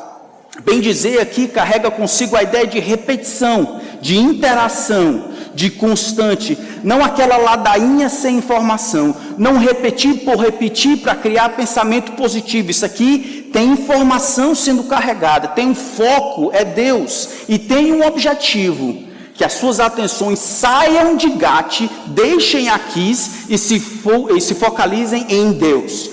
Bem 0.63 0.79
dizer 0.79 1.19
aqui 1.19 1.49
carrega 1.49 1.91
consigo 1.91 2.37
a 2.37 2.43
ideia 2.43 2.65
de 2.65 2.79
repetição, 2.79 3.81
de 4.01 4.17
interação, 4.17 5.31
de 5.57 5.71
constante, 5.71 6.55
não 6.83 7.03
aquela 7.03 7.35
ladainha 7.35 8.09
sem 8.09 8.37
informação, 8.37 9.15
não 9.39 9.57
repetir 9.57 10.17
por 10.17 10.35
repetir 10.35 10.97
para 10.97 11.15
criar 11.15 11.49
pensamento 11.49 12.11
positivo. 12.11 12.69
Isso 12.69 12.85
aqui 12.85 13.49
tem 13.51 13.71
informação 13.71 14.53
sendo 14.53 14.83
carregada, 14.83 15.47
tem 15.47 15.69
um 15.69 15.73
foco, 15.73 16.51
é 16.53 16.63
Deus, 16.63 17.29
e 17.49 17.57
tem 17.57 17.91
um 17.91 18.05
objetivo. 18.05 19.07
Que 19.33 19.43
as 19.43 19.53
suas 19.53 19.79
atenções 19.79 20.37
saiam 20.37 21.15
de 21.15 21.29
Gate, 21.29 21.89
deixem 22.05 22.69
aqui 22.69 23.11
e 23.49 23.57
se, 23.57 23.79
fo 23.79 24.35
e 24.35 24.39
se 24.39 24.53
focalizem 24.53 25.25
em 25.27 25.53
Deus. 25.53 26.11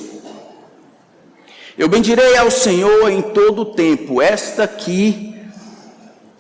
Eu 1.77 1.89
bendirei 1.89 2.37
ao 2.39 2.51
Senhor 2.51 3.11
em 3.11 3.21
todo 3.21 3.61
o 3.61 3.67
tempo. 3.67 4.23
Esta 4.23 4.65
aqui 4.65 5.34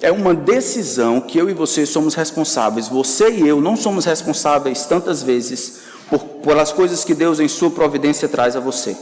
é 0.04 0.12
uma 0.12 0.34
decisão 0.34 1.18
que 1.18 1.38
eu 1.38 1.48
e 1.48 1.54
você 1.54 1.86
somos 1.86 2.14
responsáveis. 2.14 2.88
Você 2.88 3.30
e 3.30 3.48
eu 3.48 3.58
não 3.58 3.74
somos 3.74 4.04
responsáveis 4.04 4.84
tantas 4.84 5.22
vezes 5.22 5.80
por, 6.10 6.20
pelas 6.20 6.70
coisas 6.70 7.04
que 7.04 7.14
Deus 7.14 7.40
em 7.40 7.48
sua 7.48 7.70
providência 7.70 8.28
traz 8.28 8.54
a 8.54 8.60
você. 8.60 8.94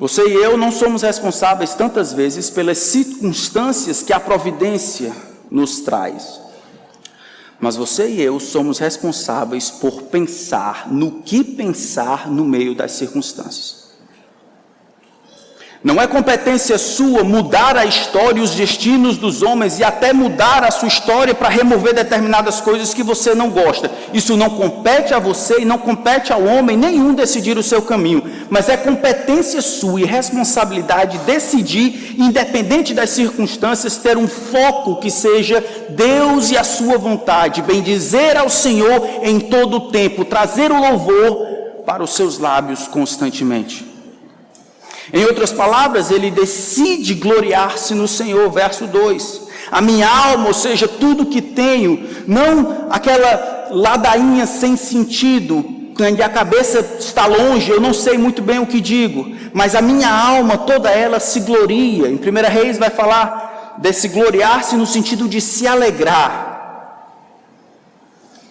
Você 0.00 0.26
e 0.28 0.34
eu 0.34 0.56
não 0.56 0.72
somos 0.72 1.02
responsáveis 1.02 1.74
tantas 1.74 2.12
vezes 2.12 2.50
pelas 2.50 2.78
circunstâncias 2.78 4.02
que 4.02 4.12
a 4.12 4.18
providência 4.18 5.12
nos 5.48 5.80
traz. 5.80 6.40
Mas 7.60 7.76
você 7.76 8.08
e 8.08 8.20
eu 8.20 8.40
somos 8.40 8.78
responsáveis 8.78 9.70
por 9.70 10.02
pensar 10.02 10.90
no 10.90 11.22
que 11.22 11.44
pensar 11.44 12.28
no 12.28 12.44
meio 12.44 12.74
das 12.74 12.92
circunstâncias. 12.92 13.87
Não 15.82 16.02
é 16.02 16.08
competência 16.08 16.76
sua 16.76 17.22
mudar 17.22 17.76
a 17.76 17.84
história 17.84 18.40
e 18.40 18.42
os 18.42 18.50
destinos 18.50 19.16
dos 19.16 19.42
homens 19.42 19.78
e 19.78 19.84
até 19.84 20.12
mudar 20.12 20.64
a 20.64 20.72
sua 20.72 20.88
história 20.88 21.32
para 21.32 21.48
remover 21.48 21.94
determinadas 21.94 22.60
coisas 22.60 22.92
que 22.92 23.02
você 23.02 23.32
não 23.32 23.48
gosta. 23.48 23.88
Isso 24.12 24.36
não 24.36 24.50
compete 24.50 25.14
a 25.14 25.20
você 25.20 25.60
e 25.60 25.64
não 25.64 25.78
compete 25.78 26.32
ao 26.32 26.42
homem 26.42 26.76
nenhum 26.76 27.14
decidir 27.14 27.56
o 27.56 27.62
seu 27.62 27.80
caminho. 27.80 28.24
Mas 28.50 28.68
é 28.68 28.76
competência 28.76 29.62
sua 29.62 30.00
e 30.00 30.04
responsabilidade 30.04 31.18
decidir, 31.18 32.16
independente 32.18 32.92
das 32.92 33.10
circunstâncias, 33.10 33.98
ter 33.98 34.16
um 34.16 34.26
foco 34.26 34.96
que 34.96 35.12
seja 35.12 35.64
Deus 35.90 36.50
e 36.50 36.58
a 36.58 36.64
sua 36.64 36.98
vontade. 36.98 37.62
Bendizer 37.62 38.36
ao 38.36 38.50
Senhor 38.50 39.20
em 39.22 39.38
todo 39.38 39.76
o 39.76 39.90
tempo, 39.92 40.24
trazer 40.24 40.72
o 40.72 40.80
louvor 40.80 41.46
para 41.86 42.02
os 42.02 42.16
seus 42.16 42.36
lábios 42.36 42.88
constantemente. 42.88 43.87
Em 45.12 45.24
outras 45.24 45.52
palavras, 45.52 46.10
ele 46.10 46.30
decide 46.30 47.14
gloriar-se 47.14 47.94
no 47.94 48.06
Senhor, 48.06 48.50
verso 48.50 48.86
2. 48.86 49.48
A 49.70 49.80
minha 49.80 50.08
alma, 50.08 50.48
ou 50.48 50.54
seja, 50.54 50.86
tudo 50.86 51.26
que 51.26 51.40
tenho, 51.40 52.06
não 52.26 52.86
aquela 52.90 53.68
ladainha 53.70 54.46
sem 54.46 54.76
sentido, 54.76 55.64
onde 56.00 56.22
a 56.22 56.28
cabeça 56.28 56.96
está 56.98 57.26
longe, 57.26 57.70
eu 57.70 57.80
não 57.80 57.92
sei 57.92 58.16
muito 58.16 58.40
bem 58.40 58.58
o 58.58 58.66
que 58.66 58.80
digo, 58.80 59.34
mas 59.52 59.74
a 59.74 59.82
minha 59.82 60.10
alma, 60.10 60.56
toda 60.56 60.90
ela 60.90 61.18
se 61.18 61.40
gloria. 61.40 62.08
Em 62.08 62.14
1 62.14 62.18
Reis 62.50 62.78
vai 62.78 62.90
falar 62.90 63.76
desse 63.78 64.08
gloriar-se 64.08 64.76
no 64.76 64.86
sentido 64.86 65.28
de 65.28 65.40
se 65.40 65.66
alegrar. 65.66 66.46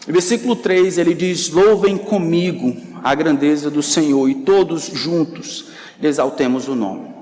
Versículo 0.08 0.56
3 0.56 0.98
ele 0.98 1.14
diz: 1.14 1.50
Louvem 1.50 1.98
comigo 1.98 2.76
a 3.04 3.14
grandeza 3.14 3.70
do 3.70 3.84
Senhor, 3.84 4.30
e 4.30 4.36
todos 4.36 4.90
juntos 4.94 5.77
exaltemos 6.02 6.68
o 6.68 6.76
nome. 6.76 7.16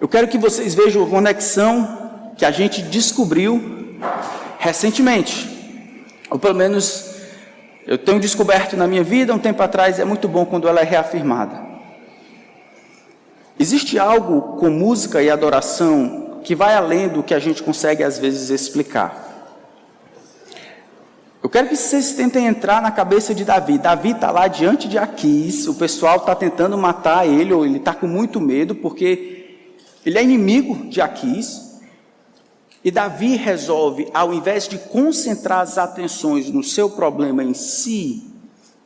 Eu 0.00 0.08
quero 0.08 0.28
que 0.28 0.38
vocês 0.38 0.74
vejam 0.74 1.04
a 1.04 1.08
conexão 1.08 2.32
que 2.36 2.44
a 2.44 2.50
gente 2.50 2.82
descobriu 2.82 3.98
recentemente, 4.58 5.98
ou 6.30 6.38
pelo 6.38 6.54
menos 6.54 7.16
eu 7.86 7.98
tenho 7.98 8.20
descoberto 8.20 8.76
na 8.76 8.86
minha 8.86 9.02
vida 9.02 9.34
um 9.34 9.38
tempo 9.38 9.62
atrás, 9.62 9.98
é 9.98 10.04
muito 10.04 10.28
bom 10.28 10.44
quando 10.44 10.68
ela 10.68 10.80
é 10.80 10.84
reafirmada. 10.84 11.66
Existe 13.58 13.98
algo 13.98 14.56
com 14.58 14.70
música 14.70 15.20
e 15.20 15.28
adoração 15.28 16.40
que 16.44 16.54
vai 16.54 16.74
além 16.74 17.08
do 17.08 17.22
que 17.22 17.34
a 17.34 17.38
gente 17.38 17.62
consegue 17.62 18.04
às 18.04 18.18
vezes 18.18 18.50
explicar. 18.50 19.27
Eu 21.40 21.48
quero 21.48 21.68
que 21.68 21.76
vocês 21.76 22.14
tentem 22.14 22.46
entrar 22.46 22.82
na 22.82 22.90
cabeça 22.90 23.32
de 23.32 23.44
Davi. 23.44 23.78
Davi 23.78 24.10
está 24.10 24.30
lá 24.32 24.48
diante 24.48 24.88
de 24.88 24.98
Aquis, 24.98 25.68
o 25.68 25.74
pessoal 25.74 26.16
está 26.16 26.34
tentando 26.34 26.76
matar 26.76 27.28
ele, 27.28 27.52
ou 27.52 27.64
ele 27.64 27.78
está 27.78 27.94
com 27.94 28.08
muito 28.08 28.40
medo, 28.40 28.74
porque 28.74 29.56
ele 30.04 30.18
é 30.18 30.22
inimigo 30.22 30.88
de 30.88 31.00
Aquis. 31.00 31.78
E 32.82 32.90
Davi 32.90 33.36
resolve, 33.36 34.08
ao 34.12 34.34
invés 34.34 34.66
de 34.66 34.78
concentrar 34.78 35.60
as 35.60 35.78
atenções 35.78 36.50
no 36.50 36.64
seu 36.64 36.90
problema 36.90 37.44
em 37.44 37.54
si, 37.54 38.24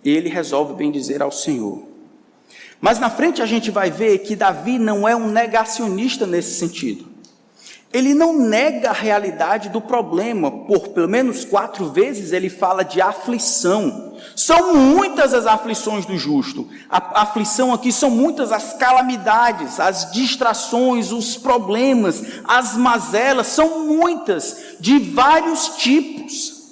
ele 0.05 0.29
resolve 0.29 0.75
bem 0.75 0.93
dizer 0.93 1.23
ao 1.23 1.33
Senhor. 1.33 1.83
Mas 2.81 2.99
na 2.99 3.09
frente 3.09 3.41
a 3.41 3.47
gente 3.47 3.71
vai 3.71 3.91
ver 3.91 4.19
que 4.19 4.37
Davi 4.37 4.79
não 4.79 5.09
é 5.09 5.17
um 5.17 5.29
negacionista 5.29 6.27
nesse 6.27 6.59
sentido. 6.59 7.12
Ele 7.93 8.15
não 8.15 8.39
nega 8.39 8.89
a 8.89 8.95
realidade 8.95 9.69
do 9.69 9.81
problema, 9.81 10.51
por 10.51 10.89
pelo 10.89 11.09
menos 11.09 11.45
quatro 11.45 11.91
vezes 11.91 12.33
ele 12.33 12.49
fala 12.49 12.83
de 12.83 13.03
aflição. 13.03 14.15
São 14.35 14.75
muitas 14.75 15.35
as 15.35 15.47
aflições 15.47 16.07
do 16.07 16.17
justo. 16.17 16.67
A 16.89 17.23
aflição 17.23 17.73
aqui 17.75 17.93
são 17.93 18.09
muitas 18.09 18.51
as 18.51 18.73
calamidades, 18.73 19.79
as 19.79 20.11
distrações, 20.11 21.13
os 21.13 21.37
problemas, 21.37 22.23
as 22.45 22.75
mazelas, 22.77 23.49
são 23.49 23.87
muitas, 23.87 24.77
de 24.81 24.99
vários 24.99 25.77
tipos. 25.77 26.63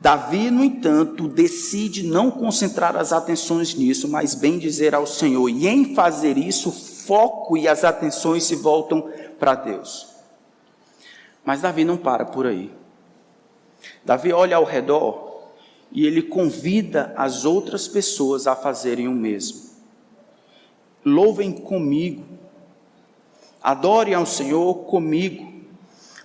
Davi, 0.00 0.50
no 0.50 0.64
entanto, 0.64 1.28
decide 1.28 2.02
não 2.02 2.30
concentrar 2.30 2.96
as 2.96 3.12
atenções 3.12 3.74
nisso, 3.74 4.08
mas 4.08 4.34
bem 4.34 4.58
dizer 4.58 4.94
ao 4.94 5.06
Senhor, 5.06 5.48
e 5.50 5.66
em 5.66 5.94
fazer 5.94 6.38
isso, 6.38 6.72
foco 6.72 7.56
e 7.56 7.68
as 7.68 7.84
atenções 7.84 8.44
se 8.44 8.54
voltam 8.54 9.08
para 9.38 9.54
Deus. 9.54 10.13
Mas 11.44 11.60
Davi 11.60 11.84
não 11.84 11.96
para 11.96 12.24
por 12.24 12.46
aí. 12.46 12.72
Davi 14.04 14.32
olha 14.32 14.56
ao 14.56 14.64
redor 14.64 15.42
e 15.92 16.06
ele 16.06 16.22
convida 16.22 17.12
as 17.16 17.44
outras 17.44 17.86
pessoas 17.86 18.46
a 18.46 18.56
fazerem 18.56 19.06
o 19.06 19.12
mesmo. 19.12 19.62
Louvem 21.04 21.52
comigo, 21.52 22.24
adorem 23.62 24.14
ao 24.14 24.24
Senhor 24.24 24.74
comigo, 24.84 25.52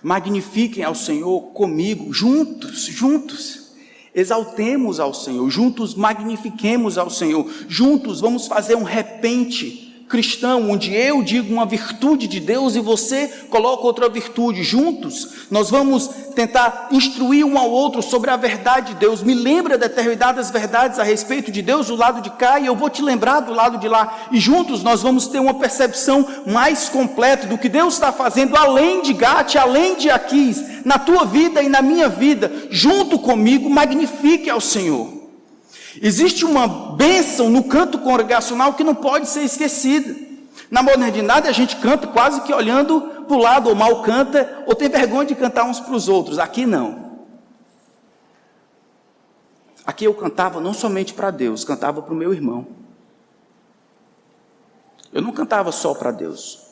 magnifiquem 0.02 0.82
ao 0.82 0.94
Senhor 0.94 1.40
comigo, 1.52 2.12
juntos, 2.12 2.84
juntos. 2.84 3.70
Exaltemos 4.12 4.98
ao 4.98 5.14
Senhor, 5.14 5.48
juntos 5.50 5.94
magnifiquemos 5.94 6.98
ao 6.98 7.08
Senhor, 7.08 7.48
juntos 7.68 8.20
vamos 8.20 8.48
fazer 8.48 8.74
um 8.74 8.82
repente 8.82 9.89
cristão, 10.10 10.68
onde 10.68 10.92
eu 10.92 11.22
digo 11.22 11.52
uma 11.54 11.64
virtude 11.64 12.26
de 12.26 12.40
Deus 12.40 12.74
e 12.74 12.80
você 12.80 13.28
coloca 13.48 13.84
outra 13.84 14.08
virtude. 14.08 14.64
Juntos, 14.64 15.46
nós 15.48 15.70
vamos 15.70 16.08
tentar 16.34 16.88
instruir 16.90 17.46
um 17.46 17.56
ao 17.56 17.70
outro 17.70 18.02
sobre 18.02 18.28
a 18.28 18.36
verdade 18.36 18.92
de 18.92 18.98
Deus. 18.98 19.22
Me 19.22 19.34
lembra 19.34 19.78
determinadas 19.78 20.50
verdades 20.50 20.98
a 20.98 21.04
respeito 21.04 21.52
de 21.52 21.62
Deus 21.62 21.86
do 21.86 21.94
lado 21.94 22.20
de 22.20 22.30
cá 22.30 22.58
e 22.58 22.66
eu 22.66 22.74
vou 22.74 22.90
te 22.90 23.00
lembrar 23.00 23.38
do 23.38 23.54
lado 23.54 23.78
de 23.78 23.86
lá. 23.86 24.26
E 24.32 24.40
juntos 24.40 24.82
nós 24.82 25.00
vamos 25.00 25.28
ter 25.28 25.38
uma 25.38 25.54
percepção 25.54 26.26
mais 26.44 26.88
completa 26.88 27.46
do 27.46 27.56
que 27.56 27.68
Deus 27.68 27.94
está 27.94 28.12
fazendo 28.12 28.56
além 28.56 29.02
de 29.02 29.12
Gate, 29.12 29.54
além 29.54 29.94
de 29.94 30.10
Aquis, 30.10 30.84
na 30.84 30.98
tua 30.98 31.24
vida 31.24 31.62
e 31.62 31.68
na 31.68 31.80
minha 31.80 32.08
vida. 32.08 32.50
Junto 32.68 33.16
comigo, 33.16 33.70
magnifique 33.70 34.50
ao 34.50 34.60
Senhor. 34.60 35.19
Existe 36.00 36.44
uma 36.44 36.68
bênção 36.94 37.50
no 37.50 37.64
canto 37.64 37.98
congregacional 37.98 38.74
que 38.74 38.84
não 38.84 38.94
pode 38.94 39.28
ser 39.28 39.42
esquecida. 39.42 40.14
Na 40.70 40.82
modernidade 40.82 41.48
a 41.48 41.52
gente 41.52 41.76
canta 41.76 42.06
quase 42.06 42.42
que 42.42 42.52
olhando 42.52 43.00
para 43.26 43.36
o 43.36 43.40
lado, 43.40 43.68
ou 43.68 43.74
mal 43.74 44.02
canta, 44.02 44.62
ou 44.66 44.74
tem 44.74 44.88
vergonha 44.88 45.26
de 45.26 45.34
cantar 45.34 45.64
uns 45.64 45.80
para 45.80 45.94
os 45.94 46.08
outros. 46.08 46.38
Aqui 46.38 46.64
não. 46.66 47.10
Aqui 49.84 50.04
eu 50.04 50.14
cantava 50.14 50.60
não 50.60 50.72
somente 50.72 51.12
para 51.12 51.30
Deus, 51.30 51.64
cantava 51.64 52.00
para 52.02 52.12
o 52.12 52.16
meu 52.16 52.32
irmão. 52.32 52.66
Eu 55.12 55.22
não 55.22 55.32
cantava 55.32 55.72
só 55.72 55.92
para 55.94 56.12
Deus. 56.12 56.66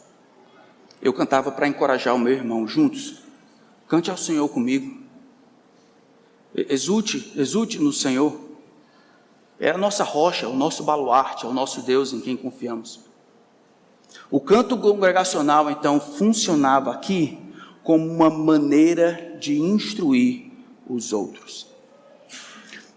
Eu 1.03 1.13
cantava 1.13 1.51
para 1.51 1.67
encorajar 1.67 2.15
o 2.15 2.19
meu 2.19 2.33
irmão 2.33 2.67
juntos. 2.67 3.23
Cante 3.89 4.11
ao 4.11 4.17
Senhor 4.17 4.49
comigo. 4.49 5.03
Exulte, 6.55 7.33
exulte 7.37 7.79
no 7.79 7.93
Senhor. 7.93 8.48
É 9.61 9.71
a 9.71 9.79
nossa 9.79 10.05
rocha, 10.05 10.49
o 10.49 10.55
nosso 10.55 10.85
baluarte, 10.85 11.45
é 11.45 11.49
o 11.49 11.53
nosso 11.53 11.83
Deus 11.83 12.13
em 12.13 12.21
quem 12.21 12.37
confiamos. 12.37 13.01
O 14.31 14.41
canto 14.41 14.77
congregacional, 14.77 15.71
então, 15.71 16.01
funcionava 16.01 16.93
aqui 16.93 17.39
como 17.83 18.07
uma 18.07 18.31
maneira 18.31 19.37
de 19.41 19.59
instruir 19.59 20.53
os 20.89 21.13
outros. 21.13 21.67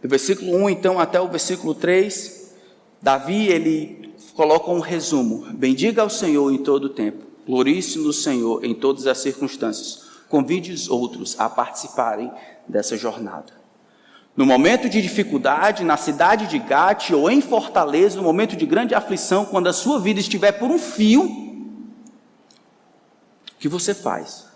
Do 0.02 0.10
versículo 0.10 0.56
1, 0.66 0.70
então, 0.70 1.00
até 1.00 1.20
o 1.20 1.28
versículo 1.28 1.74
3, 1.74 2.54
Davi, 3.02 3.48
ele 3.48 4.14
coloca 4.36 4.70
um 4.70 4.80
resumo. 4.80 5.46
Bendiga 5.54 6.02
ao 6.02 6.10
Senhor 6.10 6.52
em 6.52 6.58
todo 6.58 6.86
o 6.86 6.90
tempo, 6.90 7.26
glorie-se 7.46 7.98
no 8.00 8.14
Senhor 8.14 8.64
em 8.64 8.74
todas 8.74 9.08
as 9.08 9.18
circunstâncias. 9.20 10.10
Convide 10.30 10.72
os 10.72 10.90
outros 10.90 11.40
a 11.40 11.50
participarem 11.50 12.32
dessa 12.68 12.98
jornada. 12.98 13.61
No 14.36 14.46
momento 14.46 14.88
de 14.88 15.02
dificuldade, 15.02 15.84
na 15.84 15.98
cidade 15.98 16.48
de 16.48 16.58
Gate 16.58 17.12
ou 17.12 17.30
em 17.30 17.42
Fortaleza, 17.42 18.16
no 18.16 18.24
momento 18.24 18.56
de 18.56 18.66
grande 18.66 18.96
aflição, 18.96 19.46
quando 19.46 19.68
a 19.68 19.74
sua 19.74 20.00
vida 20.00 20.20
estiver 20.20 20.54
por 20.54 20.72
um 20.72 20.80
fio, 20.80 21.24
o 21.24 21.62
que 23.60 23.68
você 23.68 23.94
faz? 23.94 24.48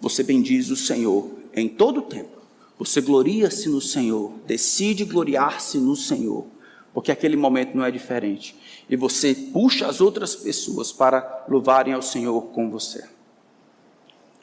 Você 0.00 0.22
bendiz 0.22 0.70
o 0.70 0.76
Senhor 0.76 1.28
em 1.52 1.68
todo 1.68 1.98
o 1.98 2.02
tempo. 2.02 2.40
Você 2.78 3.00
gloria-se 3.00 3.68
no 3.68 3.80
Senhor, 3.80 4.32
decide 4.46 5.04
gloriar-se 5.04 5.76
no 5.76 5.94
Senhor, 5.94 6.46
porque 6.94 7.12
aquele 7.12 7.36
momento 7.36 7.76
não 7.76 7.84
é 7.84 7.90
diferente. 7.90 8.56
E 8.88 8.96
você 8.96 9.34
puxa 9.34 9.86
as 9.86 10.00
outras 10.00 10.34
pessoas 10.34 10.90
para 10.90 11.44
louvarem 11.48 11.92
ao 11.92 12.00
Senhor 12.00 12.40
com 12.52 12.70
você. 12.70 13.04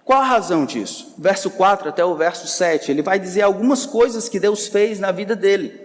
Qual 0.08 0.22
a 0.22 0.26
razão 0.26 0.66
disso? 0.66 1.14
Verso 1.18 1.50
4 1.50 1.90
até 1.90 2.04
o 2.06 2.16
verso 2.16 2.48
7, 2.48 2.90
ele 2.90 3.02
vai 3.02 3.20
dizer 3.20 3.42
algumas 3.42 3.86
coisas 3.86 4.30
que 4.30 4.40
Deus 4.40 4.66
fez 4.66 5.02
na 5.02 5.12
vida 5.12 5.36
dele. 5.36 5.82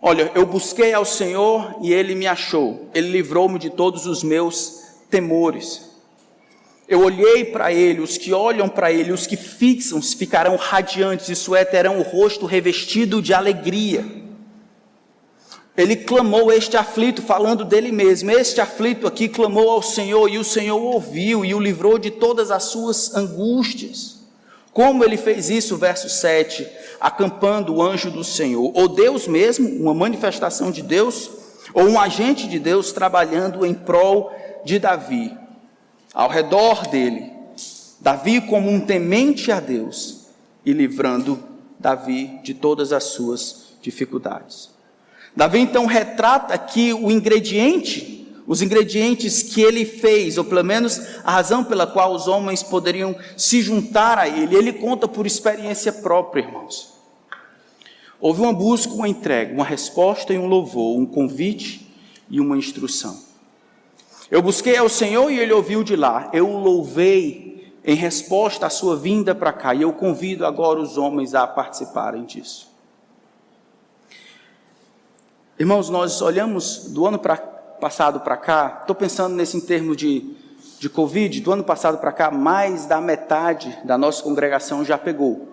Olha, 0.00 0.32
eu 0.34 0.46
busquei 0.46 0.94
ao 0.94 1.04
Senhor 1.04 1.76
e 1.82 1.92
ele 1.92 2.14
me 2.14 2.26
achou, 2.26 2.88
ele 2.94 3.10
livrou-me 3.10 3.58
de 3.58 3.68
todos 3.68 4.06
os 4.06 4.22
meus 4.22 4.80
temores. 5.10 5.90
Eu 6.88 7.00
olhei 7.00 7.44
para 7.44 7.70
ele, 7.70 8.00
os 8.00 8.16
que 8.16 8.32
olham 8.32 8.66
para 8.66 8.90
ele, 8.90 9.12
os 9.12 9.26
que 9.26 9.36
fixam, 9.36 10.00
ficarão 10.00 10.56
radiantes, 10.56 11.28
isso 11.28 11.54
é, 11.54 11.66
terão 11.66 11.98
o 11.98 12.02
rosto 12.02 12.46
revestido 12.46 13.20
de 13.20 13.34
alegria. 13.34 14.06
Ele 15.76 15.94
clamou 15.94 16.50
este 16.50 16.76
aflito, 16.76 17.20
falando 17.20 17.64
dele 17.64 17.92
mesmo. 17.92 18.30
Este 18.30 18.60
aflito 18.60 19.06
aqui 19.06 19.28
clamou 19.28 19.70
ao 19.70 19.82
Senhor 19.82 20.28
e 20.28 20.38
o 20.38 20.44
Senhor 20.44 20.80
ouviu 20.80 21.44
e 21.44 21.54
o 21.54 21.60
livrou 21.60 21.98
de 21.98 22.10
todas 22.10 22.50
as 22.50 22.64
suas 22.64 23.14
angústias. 23.14 24.16
Como 24.72 25.04
ele 25.04 25.16
fez 25.16 25.50
isso? 25.50 25.76
Verso 25.76 26.08
7: 26.08 26.66
acampando 27.00 27.74
o 27.74 27.82
anjo 27.82 28.10
do 28.10 28.24
Senhor, 28.24 28.72
ou 28.74 28.88
Deus 28.88 29.26
mesmo, 29.26 29.68
uma 29.68 29.94
manifestação 29.94 30.70
de 30.70 30.82
Deus, 30.82 31.30
ou 31.74 31.84
um 31.84 32.00
agente 32.00 32.48
de 32.48 32.58
Deus 32.58 32.92
trabalhando 32.92 33.64
em 33.64 33.74
prol 33.74 34.32
de 34.64 34.78
Davi, 34.78 35.36
ao 36.12 36.28
redor 36.28 36.86
dele. 36.86 37.32
Davi, 38.00 38.40
como 38.40 38.70
um 38.70 38.80
temente 38.80 39.50
a 39.52 39.60
Deus, 39.60 40.26
e 40.64 40.72
livrando 40.72 41.42
Davi 41.78 42.40
de 42.42 42.54
todas 42.54 42.92
as 42.92 43.04
suas 43.04 43.74
dificuldades. 43.80 44.75
Davi 45.36 45.58
então 45.58 45.84
retrata 45.84 46.54
aqui 46.54 46.94
o 46.94 47.10
ingrediente, 47.10 48.26
os 48.46 48.62
ingredientes 48.62 49.42
que 49.42 49.60
ele 49.60 49.84
fez, 49.84 50.38
ou 50.38 50.44
pelo 50.44 50.64
menos 50.64 50.98
a 51.22 51.32
razão 51.32 51.62
pela 51.62 51.86
qual 51.86 52.14
os 52.14 52.26
homens 52.26 52.62
poderiam 52.62 53.14
se 53.36 53.60
juntar 53.60 54.18
a 54.18 54.26
ele. 54.26 54.56
Ele 54.56 54.72
conta 54.72 55.06
por 55.06 55.26
experiência 55.26 55.92
própria, 55.92 56.40
irmãos. 56.40 56.94
Houve 58.18 58.40
uma 58.40 58.52
busca, 58.52 58.94
uma 58.94 59.08
entrega, 59.08 59.52
uma 59.52 59.64
resposta 59.64 60.32
e 60.32 60.38
um 60.38 60.46
louvor, 60.46 60.98
um 60.98 61.04
convite 61.04 61.86
e 62.30 62.40
uma 62.40 62.56
instrução. 62.56 63.20
Eu 64.30 64.40
busquei 64.40 64.78
ao 64.78 64.88
Senhor 64.88 65.30
e 65.30 65.38
ele 65.38 65.52
ouviu 65.52 65.84
de 65.84 65.94
lá. 65.94 66.30
Eu 66.32 66.48
o 66.48 66.58
louvei 66.58 67.74
em 67.84 67.94
resposta 67.94 68.66
à 68.66 68.70
sua 68.70 68.96
vinda 68.96 69.34
para 69.34 69.52
cá. 69.52 69.74
E 69.74 69.82
eu 69.82 69.92
convido 69.92 70.46
agora 70.46 70.80
os 70.80 70.96
homens 70.96 71.34
a 71.34 71.46
participarem 71.46 72.24
disso. 72.24 72.74
Irmãos, 75.58 75.88
nós 75.88 76.20
olhamos 76.20 76.88
do 76.88 77.06
ano 77.06 77.18
pra, 77.18 77.38
passado 77.38 78.20
para 78.20 78.36
cá, 78.36 78.80
estou 78.82 78.94
pensando 78.94 79.34
nesse 79.34 79.56
em 79.56 79.60
termos 79.60 79.96
de, 79.96 80.36
de 80.78 80.86
Covid, 80.90 81.40
do 81.40 81.50
ano 81.50 81.64
passado 81.64 81.96
para 81.96 82.12
cá, 82.12 82.30
mais 82.30 82.84
da 82.84 83.00
metade 83.00 83.74
da 83.82 83.96
nossa 83.96 84.22
congregação 84.22 84.84
já 84.84 84.98
pegou. 84.98 85.48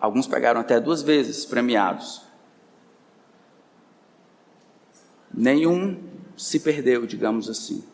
Alguns 0.00 0.26
pegaram 0.26 0.60
até 0.60 0.80
duas 0.80 1.02
vezes 1.02 1.44
premiados. 1.44 2.22
Nenhum 5.32 6.02
se 6.36 6.58
perdeu, 6.58 7.06
digamos 7.06 7.48
assim. 7.48 7.84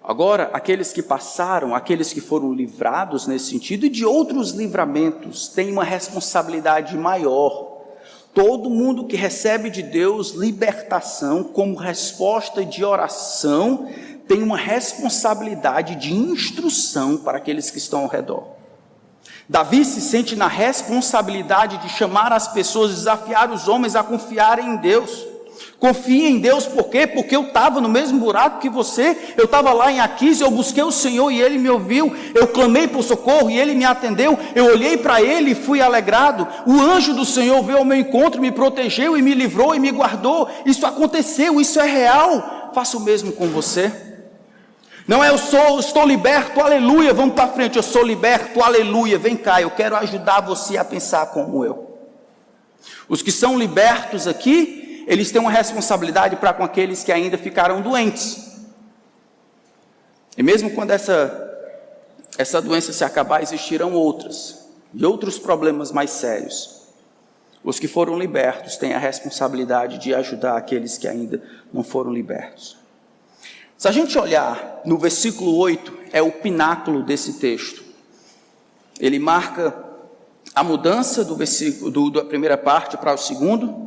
Agora, 0.00 0.48
aqueles 0.52 0.92
que 0.92 1.02
passaram, 1.02 1.74
aqueles 1.74 2.12
que 2.12 2.20
foram 2.20 2.52
livrados 2.52 3.26
nesse 3.26 3.46
sentido 3.46 3.86
e 3.86 3.88
de 3.88 4.04
outros 4.04 4.52
livramentos, 4.52 5.48
têm 5.48 5.72
uma 5.72 5.82
responsabilidade 5.82 6.96
maior 6.96 7.65
Todo 8.36 8.68
mundo 8.68 9.06
que 9.06 9.16
recebe 9.16 9.70
de 9.70 9.82
Deus 9.82 10.32
libertação 10.32 11.42
como 11.42 11.74
resposta 11.74 12.62
de 12.62 12.84
oração 12.84 13.88
tem 14.28 14.42
uma 14.42 14.58
responsabilidade 14.58 15.94
de 15.94 16.12
instrução 16.12 17.16
para 17.16 17.38
aqueles 17.38 17.70
que 17.70 17.78
estão 17.78 18.00
ao 18.00 18.08
redor. 18.08 18.48
Davi 19.48 19.86
se 19.86 20.02
sente 20.02 20.36
na 20.36 20.48
responsabilidade 20.48 21.78
de 21.78 21.88
chamar 21.88 22.30
as 22.30 22.46
pessoas, 22.46 22.90
desafiar 22.90 23.50
os 23.50 23.68
homens 23.68 23.96
a 23.96 24.04
confiarem 24.04 24.74
em 24.74 24.76
Deus. 24.76 25.26
Confie 25.78 26.26
em 26.26 26.38
Deus, 26.38 26.66
por 26.66 26.84
quê? 26.84 27.06
Porque 27.06 27.36
eu 27.36 27.42
estava 27.42 27.82
no 27.82 27.88
mesmo 27.88 28.18
buraco 28.18 28.60
que 28.60 28.68
você, 28.68 29.34
eu 29.36 29.44
estava 29.44 29.74
lá 29.74 29.92
em 29.92 30.00
Aquis, 30.00 30.40
eu 30.40 30.50
busquei 30.50 30.82
o 30.82 30.90
Senhor 30.90 31.30
e 31.30 31.40
Ele 31.40 31.58
me 31.58 31.68
ouviu, 31.68 32.16
eu 32.34 32.48
clamei 32.48 32.88
por 32.88 33.02
socorro 33.02 33.50
e 33.50 33.58
Ele 33.58 33.74
me 33.74 33.84
atendeu, 33.84 34.38
eu 34.54 34.64
olhei 34.66 34.96
para 34.96 35.20
Ele 35.20 35.50
e 35.50 35.54
fui 35.54 35.82
alegrado, 35.82 36.48
o 36.66 36.80
anjo 36.80 37.12
do 37.12 37.26
Senhor 37.26 37.62
veio 37.62 37.78
ao 37.78 37.84
meu 37.84 37.98
encontro, 37.98 38.40
me 38.40 38.50
protegeu 38.50 39.18
e 39.18 39.22
me 39.22 39.34
livrou 39.34 39.74
e 39.74 39.78
me 39.78 39.90
guardou, 39.90 40.48
isso 40.64 40.86
aconteceu, 40.86 41.60
isso 41.60 41.78
é 41.78 41.86
real, 41.86 42.70
faça 42.74 42.96
o 42.96 43.00
mesmo 43.00 43.32
com 43.32 43.48
você. 43.48 43.92
Não 45.06 45.22
é 45.22 45.28
eu 45.28 45.36
sou, 45.36 45.78
estou 45.78 46.06
liberto, 46.06 46.58
aleluia, 46.58 47.12
vamos 47.12 47.34
para 47.34 47.48
frente, 47.48 47.76
eu 47.76 47.82
sou 47.82 48.02
liberto, 48.02 48.62
aleluia, 48.62 49.18
vem 49.18 49.36
cá, 49.36 49.60
eu 49.60 49.70
quero 49.70 49.94
ajudar 49.96 50.40
você 50.40 50.78
a 50.78 50.84
pensar 50.84 51.26
como 51.26 51.62
eu. 51.64 51.98
Os 53.08 53.20
que 53.20 53.30
são 53.30 53.58
libertos 53.58 54.26
aqui, 54.26 54.85
eles 55.06 55.30
têm 55.30 55.40
uma 55.40 55.50
responsabilidade 55.50 56.36
para 56.36 56.52
com 56.52 56.64
aqueles 56.64 57.04
que 57.04 57.12
ainda 57.12 57.38
ficaram 57.38 57.80
doentes. 57.80 58.56
E 60.36 60.42
mesmo 60.42 60.70
quando 60.70 60.90
essa, 60.90 61.70
essa 62.36 62.60
doença 62.60 62.92
se 62.92 63.04
acabar, 63.04 63.42
existirão 63.42 63.92
outras, 63.94 64.66
e 64.92 65.06
outros 65.06 65.38
problemas 65.38 65.92
mais 65.92 66.10
sérios. 66.10 66.82
Os 67.62 67.78
que 67.78 67.88
foram 67.88 68.18
libertos 68.18 68.76
têm 68.76 68.94
a 68.94 68.98
responsabilidade 68.98 69.98
de 69.98 70.14
ajudar 70.14 70.56
aqueles 70.56 70.98
que 70.98 71.08
ainda 71.08 71.42
não 71.72 71.82
foram 71.82 72.12
libertos. 72.12 72.76
Se 73.78 73.88
a 73.88 73.92
gente 73.92 74.18
olhar 74.18 74.80
no 74.84 74.98
versículo 74.98 75.56
8, 75.56 75.98
é 76.12 76.22
o 76.22 76.32
pináculo 76.32 77.02
desse 77.02 77.34
texto. 77.34 77.84
Ele 78.98 79.18
marca 79.18 79.74
a 80.54 80.64
mudança 80.64 81.24
do 81.24 81.36
versículo 81.36 81.90
do, 81.90 82.10
da 82.10 82.24
primeira 82.24 82.56
parte 82.56 82.96
para 82.96 83.12
o 83.12 83.18
segundo, 83.18 83.85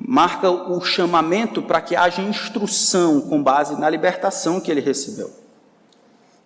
marca 0.00 0.50
o 0.50 0.80
chamamento 0.80 1.62
para 1.62 1.80
que 1.80 1.94
haja 1.94 2.22
instrução 2.22 3.20
com 3.20 3.42
base 3.42 3.78
na 3.78 3.88
libertação 3.90 4.60
que 4.60 4.70
ele 4.70 4.80
recebeu. 4.80 5.30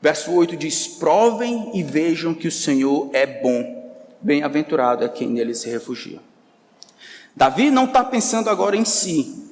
Verso 0.03 0.33
8 0.33 0.57
diz: 0.57 0.87
Provem 0.87 1.71
e 1.75 1.83
vejam 1.83 2.35
que 2.35 2.49
o 2.49 2.53
Senhor 2.53 3.09
é 3.12 3.27
bom, 3.27 3.95
bem-aventurado 4.21 5.05
é 5.05 5.09
quem 5.09 5.29
nele 5.29 5.55
se 5.55 5.71
refugia. 5.71 6.19
Davi 7.35 7.71
não 7.71 7.85
está 7.85 8.05
pensando 8.05 8.51
agora 8.51 8.77
em 8.77 8.85
si, 8.85 9.45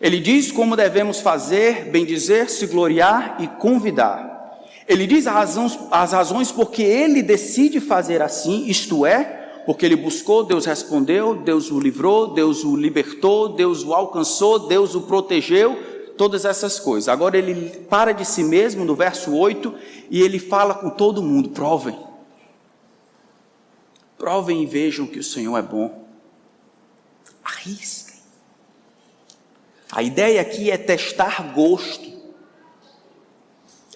ele 0.00 0.20
diz 0.20 0.50
como 0.50 0.76
devemos 0.76 1.20
fazer, 1.20 1.90
bendizer, 1.90 2.50
se 2.50 2.66
gloriar 2.66 3.36
e 3.38 3.46
convidar. 3.46 4.34
Ele 4.86 5.06
diz 5.06 5.26
as 5.26 5.34
razões, 5.34 5.78
as 5.90 6.12
razões 6.12 6.52
porque 6.52 6.82
ele 6.82 7.22
decide 7.22 7.80
fazer 7.80 8.20
assim, 8.20 8.66
isto 8.66 9.06
é, 9.06 9.43
porque 9.64 9.86
ele 9.86 9.96
buscou, 9.96 10.44
Deus 10.44 10.66
respondeu, 10.66 11.34
Deus 11.34 11.70
o 11.70 11.80
livrou, 11.80 12.34
Deus 12.34 12.64
o 12.64 12.76
libertou, 12.76 13.48
Deus 13.48 13.82
o 13.82 13.94
alcançou, 13.94 14.68
Deus 14.68 14.94
o 14.94 15.02
protegeu, 15.02 15.76
todas 16.16 16.44
essas 16.44 16.78
coisas. 16.78 17.08
Agora 17.08 17.36
ele 17.36 17.70
para 17.88 18.12
de 18.12 18.24
si 18.24 18.44
mesmo 18.44 18.84
no 18.84 18.94
verso 18.94 19.34
8 19.34 19.74
e 20.10 20.22
ele 20.22 20.38
fala 20.38 20.74
com 20.74 20.90
todo 20.90 21.22
mundo: 21.22 21.50
provem. 21.50 21.98
Provem 24.18 24.62
e 24.62 24.66
vejam 24.66 25.06
que 25.06 25.18
o 25.18 25.24
Senhor 25.24 25.56
é 25.56 25.62
bom. 25.62 26.06
Arrisca. 27.44 28.14
A 29.90 30.02
ideia 30.02 30.40
aqui 30.40 30.70
é 30.70 30.76
testar 30.76 31.52
gosto. 31.54 32.13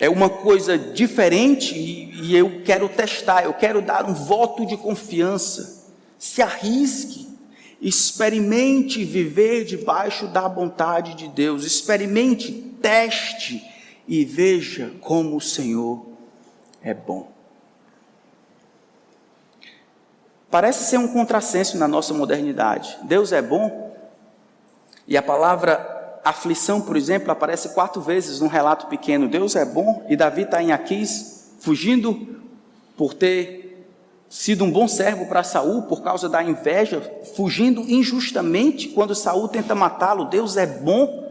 É 0.00 0.08
uma 0.08 0.30
coisa 0.30 0.78
diferente 0.78 1.76
e, 1.76 2.26
e 2.26 2.36
eu 2.36 2.62
quero 2.62 2.88
testar, 2.88 3.44
eu 3.44 3.52
quero 3.52 3.82
dar 3.82 4.08
um 4.08 4.14
voto 4.14 4.64
de 4.64 4.76
confiança. 4.76 5.86
Se 6.18 6.40
arrisque, 6.40 7.28
experimente 7.80 9.04
viver 9.04 9.64
debaixo 9.64 10.28
da 10.28 10.46
vontade 10.46 11.14
de 11.14 11.28
Deus, 11.28 11.64
experimente, 11.64 12.52
teste 12.80 13.64
e 14.06 14.24
veja 14.24 14.92
como 15.00 15.36
o 15.36 15.40
Senhor 15.40 16.06
é 16.82 16.94
bom. 16.94 17.30
Parece 20.50 20.88
ser 20.88 20.98
um 20.98 21.08
contrassenso 21.08 21.76
na 21.76 21.86
nossa 21.86 22.14
modernidade. 22.14 22.96
Deus 23.02 23.32
é 23.32 23.42
bom, 23.42 23.94
e 25.06 25.16
a 25.16 25.22
palavra 25.22 25.97
aflição, 26.24 26.80
por 26.80 26.96
exemplo, 26.96 27.30
aparece 27.30 27.70
quatro 27.70 28.00
vezes 28.00 28.40
num 28.40 28.46
relato 28.46 28.86
pequeno. 28.86 29.28
Deus 29.28 29.56
é 29.56 29.64
bom 29.64 30.04
e 30.08 30.16
Davi 30.16 30.42
está 30.42 30.62
em 30.62 30.72
Aquis, 30.72 31.52
fugindo 31.60 32.36
por 32.96 33.14
ter 33.14 33.86
sido 34.28 34.64
um 34.64 34.70
bom 34.70 34.86
servo 34.86 35.26
para 35.26 35.42
Saul 35.42 35.82
por 35.82 36.02
causa 36.02 36.28
da 36.28 36.42
inveja, 36.42 37.00
fugindo 37.34 37.80
injustamente 37.82 38.88
quando 38.88 39.14
Saul 39.14 39.48
tenta 39.48 39.74
matá-lo. 39.74 40.26
Deus 40.26 40.56
é 40.56 40.66
bom. 40.66 41.26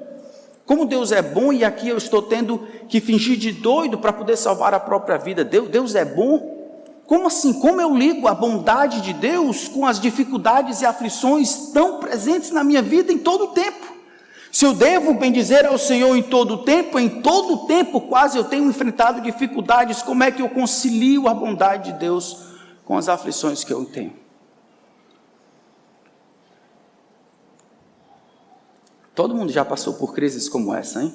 Como 0.66 0.86
Deus 0.86 1.12
é 1.12 1.22
bom 1.22 1.54
e 1.54 1.64
aqui 1.64 1.88
eu 1.88 1.98
estou 1.98 2.22
tendo 2.22 2.68
que 2.90 3.00
fingir 3.00 3.38
de 3.38 3.52
doido 3.52 3.98
para 3.98 4.12
poder 4.12 4.36
salvar 4.36 4.74
a 4.74 4.80
própria 4.80 5.18
vida. 5.18 5.44
Deus, 5.44 5.70
Deus 5.70 5.96
é 5.96 6.04
bom. 6.04 6.56
Como 7.06 7.28
assim? 7.28 7.54
Como 7.54 7.80
eu 7.80 7.96
ligo 7.96 8.28
a 8.28 8.34
bondade 8.34 9.00
de 9.00 9.14
Deus 9.14 9.70
com 9.70 9.86
as 9.86 10.00
dificuldades 10.00 10.82
e 10.82 10.86
aflições 10.86 11.72
tão 11.72 12.00
presentes 12.00 12.52
na 12.52 12.66
minha 12.66 12.82
vida 12.82 13.14
em 13.14 13.18
todo 13.18 13.46
o 13.46 13.48
tempo? 13.48 13.97
Se 14.52 14.66
eu 14.66 14.74
devo 14.74 15.14
bendizer 15.14 15.66
ao 15.66 15.78
Senhor 15.78 16.16
em 16.16 16.24
todo 16.24 16.56
o 16.56 16.64
tempo, 16.64 16.98
em 16.98 17.22
todo 17.22 17.54
o 17.54 17.68
tempo 17.68 18.02
quase 18.02 18.38
eu 18.38 18.44
tenho 18.44 18.70
enfrentado 18.70 19.22
dificuldades, 19.22 20.02
como 20.02 20.24
é 20.24 20.32
que 20.32 20.42
eu 20.42 20.50
concilio 20.50 21.28
a 21.28 21.34
bondade 21.34 21.92
de 21.92 22.00
Deus 22.00 22.46
com 22.86 22.98
as 22.98 23.10
aflições 23.10 23.64
que 23.64 23.74
eu 23.74 23.86
tenho? 23.86 24.14
Todo 29.14 29.36
mundo 29.36 29.52
já 29.52 29.66
passou 29.66 29.96
por 29.96 30.14
crises 30.14 30.48
como 30.48 30.74
essa, 30.74 31.02
hein? 31.02 31.14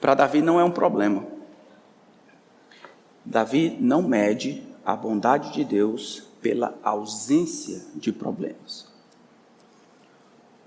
Para 0.00 0.14
Davi 0.14 0.40
não 0.40 0.58
é 0.58 0.64
um 0.64 0.70
problema. 0.70 1.26
Davi 3.24 3.76
não 3.80 4.00
mede 4.00 4.62
a 4.84 4.96
bondade 4.96 5.52
de 5.52 5.64
Deus 5.64 6.22
pela 6.40 6.78
ausência 6.82 7.84
de 7.94 8.12
problemas. 8.12 8.89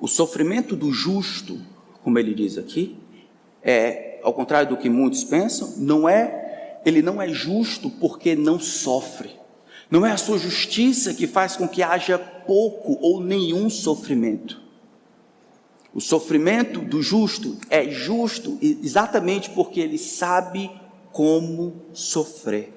O 0.03 0.07
sofrimento 0.09 0.75
do 0.75 0.91
justo, 0.91 1.61
como 2.03 2.19
ele 2.19 2.33
diz 2.33 2.57
aqui, 2.57 2.97
é, 3.61 4.19
ao 4.21 4.33
contrário 4.33 4.67
do 4.67 4.75
que 4.75 4.89
muitos 4.89 5.23
pensam, 5.23 5.75
não 5.77 6.09
é, 6.09 6.81
ele 6.85 7.01
não 7.01 7.21
é 7.21 7.29
justo 7.29 7.89
porque 7.89 8.35
não 8.35 8.59
sofre. 8.59 9.29
Não 9.89 10.05
é 10.05 10.11
a 10.11 10.17
sua 10.17 10.37
justiça 10.37 11.13
que 11.13 11.25
faz 11.25 11.55
com 11.55 11.69
que 11.69 11.81
haja 11.81 12.17
pouco 12.19 12.97
ou 12.99 13.21
nenhum 13.21 13.69
sofrimento. 13.69 14.61
O 15.93 16.01
sofrimento 16.01 16.81
do 16.81 17.01
justo 17.01 17.55
é 17.69 17.89
justo 17.89 18.57
exatamente 18.61 19.51
porque 19.51 19.79
ele 19.79 19.97
sabe 19.97 20.69
como 21.13 21.81
sofrer. 21.93 22.73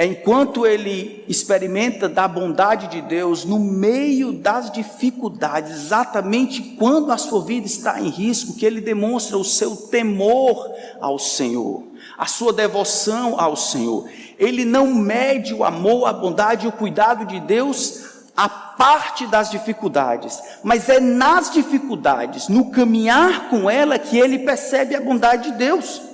É 0.00 0.06
enquanto 0.06 0.64
ele 0.64 1.24
experimenta 1.26 2.08
da 2.08 2.28
bondade 2.28 2.86
de 2.86 3.02
Deus 3.02 3.44
no 3.44 3.58
meio 3.58 4.32
das 4.32 4.70
dificuldades, 4.70 5.72
exatamente 5.72 6.62
quando 6.78 7.10
a 7.10 7.18
sua 7.18 7.42
vida 7.42 7.66
está 7.66 8.00
em 8.00 8.08
risco, 8.08 8.54
que 8.54 8.64
ele 8.64 8.80
demonstra 8.80 9.36
o 9.36 9.42
seu 9.42 9.74
temor 9.74 10.72
ao 11.00 11.18
Senhor, 11.18 11.82
a 12.16 12.26
sua 12.26 12.52
devoção 12.52 13.40
ao 13.40 13.56
Senhor. 13.56 14.08
Ele 14.38 14.64
não 14.64 14.94
mede 14.94 15.52
o 15.52 15.64
amor, 15.64 16.06
a 16.06 16.12
bondade 16.12 16.66
e 16.66 16.68
o 16.68 16.72
cuidado 16.72 17.26
de 17.26 17.40
Deus 17.40 18.04
a 18.36 18.48
parte 18.48 19.26
das 19.26 19.50
dificuldades, 19.50 20.40
mas 20.62 20.88
é 20.88 21.00
nas 21.00 21.50
dificuldades, 21.50 22.46
no 22.46 22.70
caminhar 22.70 23.50
com 23.50 23.68
ela, 23.68 23.98
que 23.98 24.16
ele 24.16 24.38
percebe 24.38 24.94
a 24.94 25.00
bondade 25.00 25.50
de 25.50 25.58
Deus. 25.58 26.07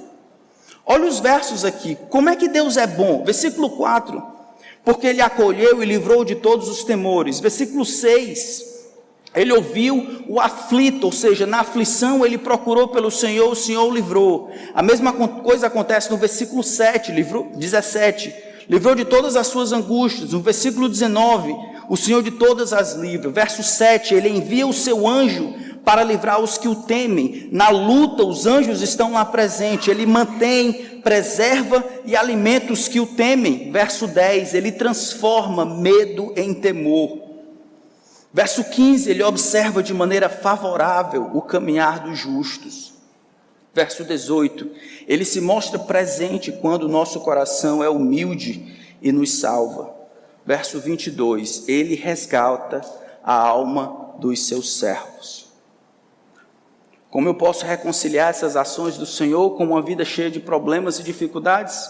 Olha 0.87 1.07
os 1.07 1.18
versos 1.18 1.64
aqui. 1.64 1.97
Como 2.11 2.29
é 2.29 2.37
que 2.37 2.49
Deus 2.49 2.77
é 2.77 2.87
bom? 2.87 3.25
Versículo 3.25 3.70
4. 3.70 4.23
Porque 4.85 5.07
ele 5.07 5.23
acolheu 5.23 5.83
e 5.83 5.87
livrou 5.87 6.25
de 6.25 6.35
todos 6.35 6.68
os 6.68 6.85
temores. 6.85 7.40
Versículo 7.40 7.85
6. 7.85 8.75
Ele 9.35 9.53
ouviu 9.53 10.25
o 10.29 10.38
aflito, 10.38 11.05
ou 11.07 11.12
seja, 11.12 11.44
na 11.44 11.61
aflição 11.61 12.25
ele 12.25 12.38
procurou 12.38 12.88
pelo 12.88 13.11
Senhor, 13.11 13.51
o 13.51 13.57
Senhor 13.57 13.85
o 13.85 13.92
livrou. 13.92 14.51
A 14.73 14.83
mesma 14.83 15.12
coisa 15.12 15.66
acontece 15.66 16.11
no 16.11 16.16
versículo 16.16 16.62
7, 16.62 17.11
livrou, 17.11 17.51
17. 17.57 18.33
Livrou 18.68 18.94
de 18.94 19.05
todas 19.05 19.35
as 19.35 19.49
suas 19.49 19.73
angústias. 19.73 20.33
No 20.33 20.40
versículo 20.40 20.88
19, 20.88 21.53
o 21.88 21.97
Senhor 21.97 22.23
de 22.23 22.31
todas 22.31 22.73
as 22.73 22.94
livra. 22.94 23.29
Verso 23.31 23.62
7, 23.62 24.14
ele 24.14 24.29
envia 24.29 24.66
o 24.66 24.73
seu 24.73 25.07
anjo 25.07 25.53
para 25.85 26.03
livrar 26.03 26.40
os 26.40 26.57
que 26.57 26.66
o 26.66 26.75
temem. 26.75 27.49
Na 27.53 27.68
luta, 27.68 28.25
os 28.25 28.47
anjos 28.47 28.81
estão 28.81 29.12
lá 29.12 29.25
presentes. 29.25 29.88
Ele 29.88 30.07
mantém, 30.07 31.01
preserva 31.03 31.85
e 32.05 32.16
alimenta 32.16 32.73
os 32.73 32.88
que 32.88 32.99
o 32.99 33.07
temem. 33.07 33.70
Verso 33.70 34.07
10, 34.07 34.55
ele 34.55 34.73
transforma 34.73 35.64
medo 35.64 36.33
em 36.37 36.55
temor. 36.55 37.23
Verso 38.33 38.64
15, 38.64 39.11
ele 39.11 39.23
observa 39.23 39.83
de 39.83 39.94
maneira 39.94 40.29
favorável 40.29 41.31
o 41.35 41.42
caminhar 41.42 42.01
dos 42.01 42.18
justos. 42.18 42.92
Verso 43.73 44.05
18, 44.05 44.70
ele 45.07 45.25
se 45.25 45.40
mostra 45.40 45.79
presente 45.79 46.51
quando 46.51 46.85
o 46.85 46.88
nosso 46.88 47.20
coração 47.20 47.83
é 47.83 47.88
humilde 47.88 48.73
e 49.03 49.12
nos 49.12 49.38
salva. 49.38 49.92
Verso 50.47 50.79
22, 50.81 51.68
ele 51.68 51.94
resgata 51.94 52.81
a 53.23 53.35
alma 53.35 54.14
dos 54.18 54.47
seus 54.47 54.79
servos. 54.79 55.43
Como 57.14 57.29
eu 57.29 57.35
posso 57.37 57.64
reconciliar 57.64 58.31
essas 58.31 58.57
ações 58.57 58.98
do 58.98 59.07
Senhor 59.07 59.50
com 59.50 59.62
uma 59.66 59.81
vida 59.81 60.05
cheia 60.05 60.29
de 60.29 60.40
problemas 60.40 60.98
e 60.98 61.03
dificuldades? 61.05 61.88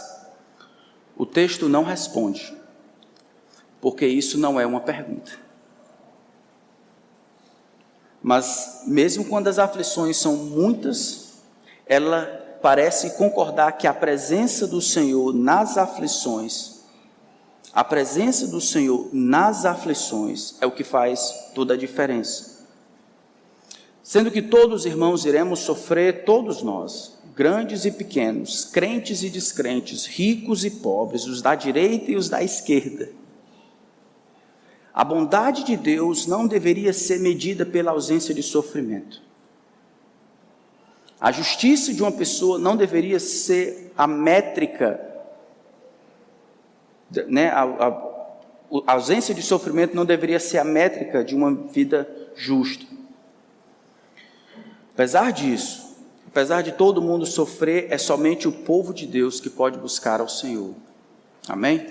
O 1.16 1.24
texto 1.24 1.66
não 1.66 1.82
responde, 1.82 2.54
porque 3.80 4.06
isso 4.06 4.36
não 4.36 4.60
é 4.60 4.66
uma 4.66 4.82
pergunta. 4.82 5.32
Mas, 8.22 8.82
mesmo 8.86 9.24
quando 9.24 9.48
as 9.48 9.58
aflições 9.58 10.18
são 10.18 10.36
muitas, 10.36 11.38
ela 11.86 12.58
parece 12.60 13.16
concordar 13.16 13.78
que 13.78 13.86
a 13.86 13.94
presença 13.94 14.66
do 14.66 14.82
Senhor 14.82 15.32
nas 15.32 15.78
aflições 15.78 16.84
A 17.72 17.82
presença 17.82 18.46
do 18.46 18.60
Senhor 18.60 19.08
nas 19.10 19.64
aflições 19.64 20.54
é 20.60 20.66
o 20.66 20.70
que 20.70 20.84
faz 20.84 21.50
toda 21.54 21.72
a 21.72 21.78
diferença. 21.78 22.53
Sendo 24.04 24.30
que 24.30 24.42
todos, 24.42 24.84
irmãos, 24.84 25.24
iremos 25.24 25.60
sofrer, 25.60 26.24
todos 26.24 26.62
nós, 26.62 27.18
grandes 27.34 27.86
e 27.86 27.90
pequenos, 27.90 28.66
crentes 28.66 29.22
e 29.22 29.30
descrentes, 29.30 30.04
ricos 30.04 30.62
e 30.62 30.70
pobres, 30.70 31.24
os 31.24 31.40
da 31.40 31.54
direita 31.54 32.10
e 32.10 32.16
os 32.16 32.28
da 32.28 32.42
esquerda. 32.42 33.10
A 34.92 35.02
bondade 35.02 35.64
de 35.64 35.74
Deus 35.74 36.26
não 36.26 36.46
deveria 36.46 36.92
ser 36.92 37.18
medida 37.18 37.64
pela 37.64 37.92
ausência 37.92 38.34
de 38.34 38.42
sofrimento. 38.42 39.22
A 41.18 41.32
justiça 41.32 41.94
de 41.94 42.02
uma 42.02 42.12
pessoa 42.12 42.58
não 42.58 42.76
deveria 42.76 43.18
ser 43.18 43.90
a 43.96 44.06
métrica 44.06 45.12
né, 47.26 47.48
a, 47.48 47.62
a, 47.62 47.88
a 48.86 48.92
ausência 48.92 49.34
de 49.34 49.42
sofrimento 49.42 49.94
não 49.94 50.04
deveria 50.04 50.40
ser 50.40 50.58
a 50.58 50.64
métrica 50.64 51.24
de 51.24 51.34
uma 51.34 51.54
vida 51.54 52.08
justa. 52.34 52.93
Apesar 54.94 55.32
disso, 55.32 55.96
apesar 56.28 56.62
de 56.62 56.70
todo 56.70 57.02
mundo 57.02 57.26
sofrer, 57.26 57.88
é 57.90 57.98
somente 57.98 58.46
o 58.46 58.52
povo 58.52 58.94
de 58.94 59.06
Deus 59.06 59.40
que 59.40 59.50
pode 59.50 59.76
buscar 59.76 60.20
ao 60.20 60.28
Senhor. 60.28 60.72
Amém? 61.48 61.84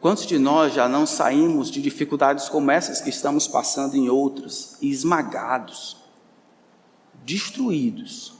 Quantos 0.00 0.26
de 0.26 0.36
nós 0.36 0.74
já 0.74 0.88
não 0.88 1.06
saímos 1.06 1.70
de 1.70 1.80
dificuldades 1.80 2.48
como 2.48 2.72
essas 2.72 3.00
que 3.00 3.10
estamos 3.10 3.46
passando 3.46 3.96
em 3.96 4.08
outras, 4.08 4.76
esmagados, 4.82 5.96
destruídos, 7.24 8.34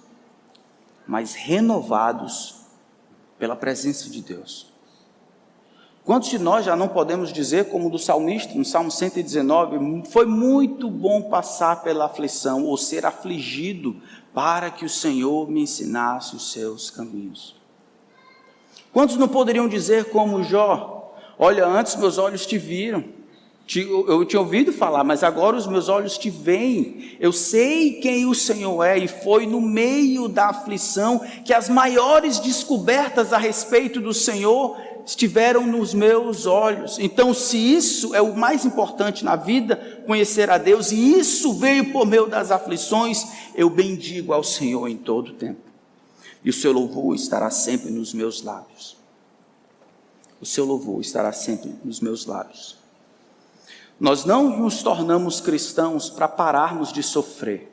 mas 1.07 1.35
renovados 1.35 2.63
pela 3.39 3.55
presença 3.55 4.11
de 4.11 4.23
Deus? 4.23 4.73
Quantos 6.09 6.31
de 6.31 6.39
nós 6.39 6.65
já 6.65 6.75
não 6.75 6.89
podemos 6.89 7.31
dizer, 7.31 7.67
como 7.67 7.91
do 7.91 7.99
salmista, 7.99 8.55
no 8.55 8.65
Salmo 8.65 8.91
119, 8.91 10.09
foi 10.09 10.25
muito 10.25 10.89
bom 10.89 11.21
passar 11.21 11.83
pela 11.83 12.07
aflição 12.07 12.65
ou 12.65 12.79
ser 12.79 13.05
afligido 13.05 13.95
para 14.33 14.71
que 14.71 14.87
o 14.87 14.89
Senhor 14.89 15.51
me 15.51 15.61
ensinasse 15.61 16.35
os 16.35 16.51
seus 16.51 16.89
caminhos? 16.89 17.55
Quantos 18.91 19.19
não 19.19 19.29
poderiam 19.29 19.69
dizer, 19.69 20.07
como 20.07 20.43
Jó, 20.43 21.15
olha, 21.39 21.67
antes 21.67 21.95
meus 21.97 22.17
olhos 22.17 22.47
te 22.47 22.57
viram, 22.57 23.05
eu 23.77 24.25
tinha 24.25 24.41
ouvido 24.41 24.73
falar, 24.73 25.05
mas 25.05 25.23
agora 25.23 25.55
os 25.55 25.67
meus 25.67 25.91
olhos 25.91 26.17
te 26.17 26.31
veem. 26.31 27.19
Eu 27.21 27.35
sei 27.35 28.01
quem 28.01 28.25
o 28.25 28.35
Senhor 28.35 28.83
é, 28.83 28.97
e 28.97 29.07
foi 29.07 29.47
no 29.47 29.61
meio 29.61 30.27
da 30.27 30.47
aflição 30.47 31.21
que 31.45 31.53
as 31.53 31.69
maiores 31.69 32.39
descobertas 32.39 33.31
a 33.31 33.37
respeito 33.37 34.01
do 34.01 34.15
Senhor 34.15 34.75
estiveram 35.09 35.67
nos 35.67 35.95
meus 35.95 36.45
olhos. 36.45 36.99
Então, 36.99 37.33
se 37.33 37.57
isso 37.57 38.15
é 38.15 38.21
o 38.21 38.37
mais 38.37 38.67
importante 38.67 39.25
na 39.25 39.37
vida, 39.37 40.03
conhecer 40.07 40.51
a 40.51 40.59
Deus, 40.59 40.93
e 40.93 41.19
isso 41.19 41.55
veio 41.55 41.91
por 41.91 42.07
meio 42.07 42.27
das 42.27 42.51
aflições, 42.51 43.27
eu 43.55 43.71
bendigo 43.71 44.35
ao 44.35 44.45
Senhor 44.45 44.87
em 44.87 44.99
todo 44.99 45.29
o 45.29 45.35
tempo. 45.35 45.63
E 46.45 46.51
o 46.51 46.53
seu 46.53 46.73
louvor 46.73 47.15
estará 47.15 47.51
sempre 47.51 47.91
nos 47.91 48.13
meus 48.13 48.43
lábios. 48.43 48.99
O 50.43 50.47
seu 50.47 50.67
louvor 50.67 51.01
estará 51.01 51.33
sempre 51.33 51.75
nos 51.83 52.01
meus 52.01 52.27
lábios. 52.27 52.77
Nós 53.99 54.27
não 54.27 54.59
nos 54.59 54.83
tornamos 54.83 55.41
cristãos 55.41 56.11
para 56.11 56.29
pararmos 56.29 56.93
de 56.93 57.03
sofrer, 57.03 57.73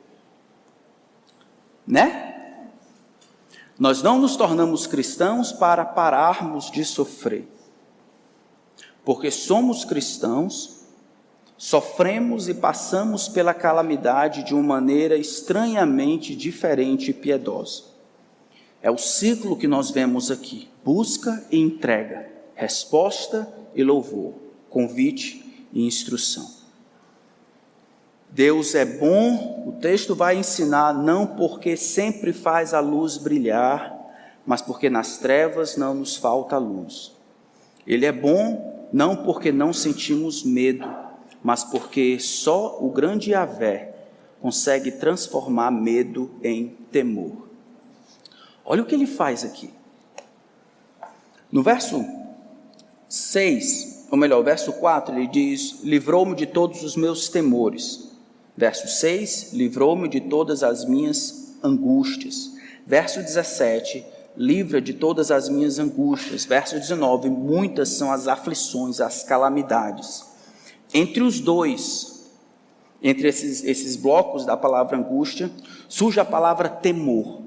né? 1.86 2.35
Nós 3.78 4.02
não 4.02 4.18
nos 4.18 4.36
tornamos 4.36 4.86
cristãos 4.86 5.52
para 5.52 5.84
pararmos 5.84 6.70
de 6.70 6.84
sofrer. 6.84 7.46
Porque 9.04 9.30
somos 9.30 9.84
cristãos, 9.84 10.80
sofremos 11.58 12.48
e 12.48 12.54
passamos 12.54 13.28
pela 13.28 13.52
calamidade 13.52 14.42
de 14.42 14.54
uma 14.54 14.62
maneira 14.62 15.16
estranhamente 15.16 16.34
diferente 16.34 17.10
e 17.10 17.14
piedosa. 17.14 17.84
É 18.80 18.90
o 18.90 18.96
ciclo 18.96 19.56
que 19.56 19.68
nós 19.68 19.90
vemos 19.90 20.30
aqui: 20.30 20.68
busca 20.82 21.44
e 21.50 21.58
entrega, 21.58 22.30
resposta 22.54 23.52
e 23.74 23.84
louvor, 23.84 24.34
convite 24.70 25.68
e 25.72 25.86
instrução. 25.86 26.55
Deus 28.36 28.74
é 28.74 28.84
bom, 28.84 29.64
o 29.66 29.72
texto 29.80 30.14
vai 30.14 30.36
ensinar, 30.36 30.92
não 30.92 31.26
porque 31.26 31.74
sempre 31.74 32.34
faz 32.34 32.74
a 32.74 32.80
luz 32.80 33.16
brilhar, 33.16 33.96
mas 34.44 34.60
porque 34.60 34.90
nas 34.90 35.16
trevas 35.16 35.78
não 35.78 35.94
nos 35.94 36.16
falta 36.16 36.58
luz. 36.58 37.16
Ele 37.86 38.04
é 38.04 38.12
bom 38.12 38.88
não 38.92 39.16
porque 39.16 39.50
não 39.50 39.72
sentimos 39.72 40.44
medo, 40.44 40.86
mas 41.42 41.64
porque 41.64 42.20
só 42.20 42.76
o 42.78 42.90
grande 42.90 43.30
Yahvé 43.30 43.94
consegue 44.38 44.92
transformar 44.92 45.70
medo 45.70 46.30
em 46.42 46.76
temor. 46.92 47.48
Olha 48.66 48.82
o 48.82 48.86
que 48.86 48.94
ele 48.94 49.06
faz 49.06 49.46
aqui. 49.46 49.70
No 51.50 51.62
verso 51.62 52.04
6, 53.08 54.08
ou 54.10 54.18
melhor, 54.18 54.42
verso 54.42 54.74
4, 54.74 55.14
ele 55.14 55.26
diz: 55.26 55.80
Livrou-me 55.82 56.36
de 56.36 56.44
todos 56.44 56.82
os 56.82 56.96
meus 56.96 57.30
temores. 57.30 58.05
Verso 58.56 58.88
6: 58.88 59.52
Livrou-me 59.52 60.08
de 60.08 60.20
todas 60.20 60.62
as 60.62 60.84
minhas 60.84 61.54
angústias. 61.62 62.52
Verso 62.86 63.20
17: 63.20 64.04
Livra 64.36 64.80
de 64.80 64.94
todas 64.94 65.30
as 65.30 65.48
minhas 65.48 65.78
angústias. 65.78 66.44
Verso 66.44 66.76
19: 66.76 67.28
Muitas 67.28 67.90
são 67.90 68.10
as 68.10 68.26
aflições, 68.26 69.00
as 69.00 69.22
calamidades. 69.22 70.24
Entre 70.94 71.22
os 71.22 71.40
dois, 71.40 72.30
entre 73.02 73.28
esses, 73.28 73.62
esses 73.64 73.96
blocos 73.96 74.46
da 74.46 74.56
palavra 74.56 74.96
angústia, 74.96 75.50
surge 75.88 76.18
a 76.18 76.24
palavra 76.24 76.68
temor. 76.68 77.42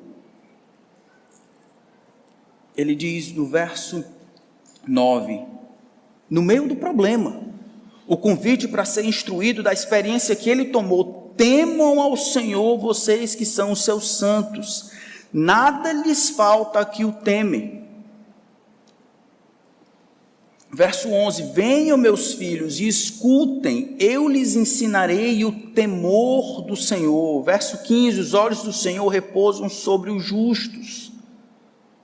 Ele 2.77 2.95
diz 2.95 3.31
no 3.31 3.45
verso 3.45 4.05
9: 4.87 5.43
No 6.29 6.41
meio 6.41 6.67
do 6.67 6.75
problema, 6.75 7.48
o 8.09 8.17
convite 8.17 8.67
para 8.67 8.83
ser 8.85 9.05
instruído 9.05 9.61
da 9.61 9.71
experiência 9.71 10.35
que 10.35 10.49
ele 10.49 10.65
tomou. 10.65 11.31
Temam 11.37 12.01
ao 12.01 12.17
Senhor 12.17 12.75
vocês 12.79 13.35
que 13.35 13.45
são 13.45 13.71
os 13.71 13.83
seus 13.83 14.17
santos, 14.17 14.89
nada 15.31 15.93
lhes 15.93 16.31
falta 16.31 16.83
que 16.83 17.05
o 17.05 17.11
temem. 17.11 17.87
Verso 20.73 21.09
11: 21.09 21.53
Venham, 21.53 21.97
meus 21.99 22.33
filhos, 22.33 22.79
e 22.79 22.87
escutem, 22.87 23.95
eu 23.99 24.27
lhes 24.27 24.55
ensinarei 24.55 25.45
o 25.45 25.69
temor 25.69 26.63
do 26.63 26.75
Senhor. 26.75 27.43
Verso 27.43 27.83
15: 27.83 28.19
Os 28.19 28.33
olhos 28.33 28.63
do 28.63 28.73
Senhor 28.73 29.07
repousam 29.07 29.69
sobre 29.69 30.09
os 30.09 30.23
justos, 30.23 31.11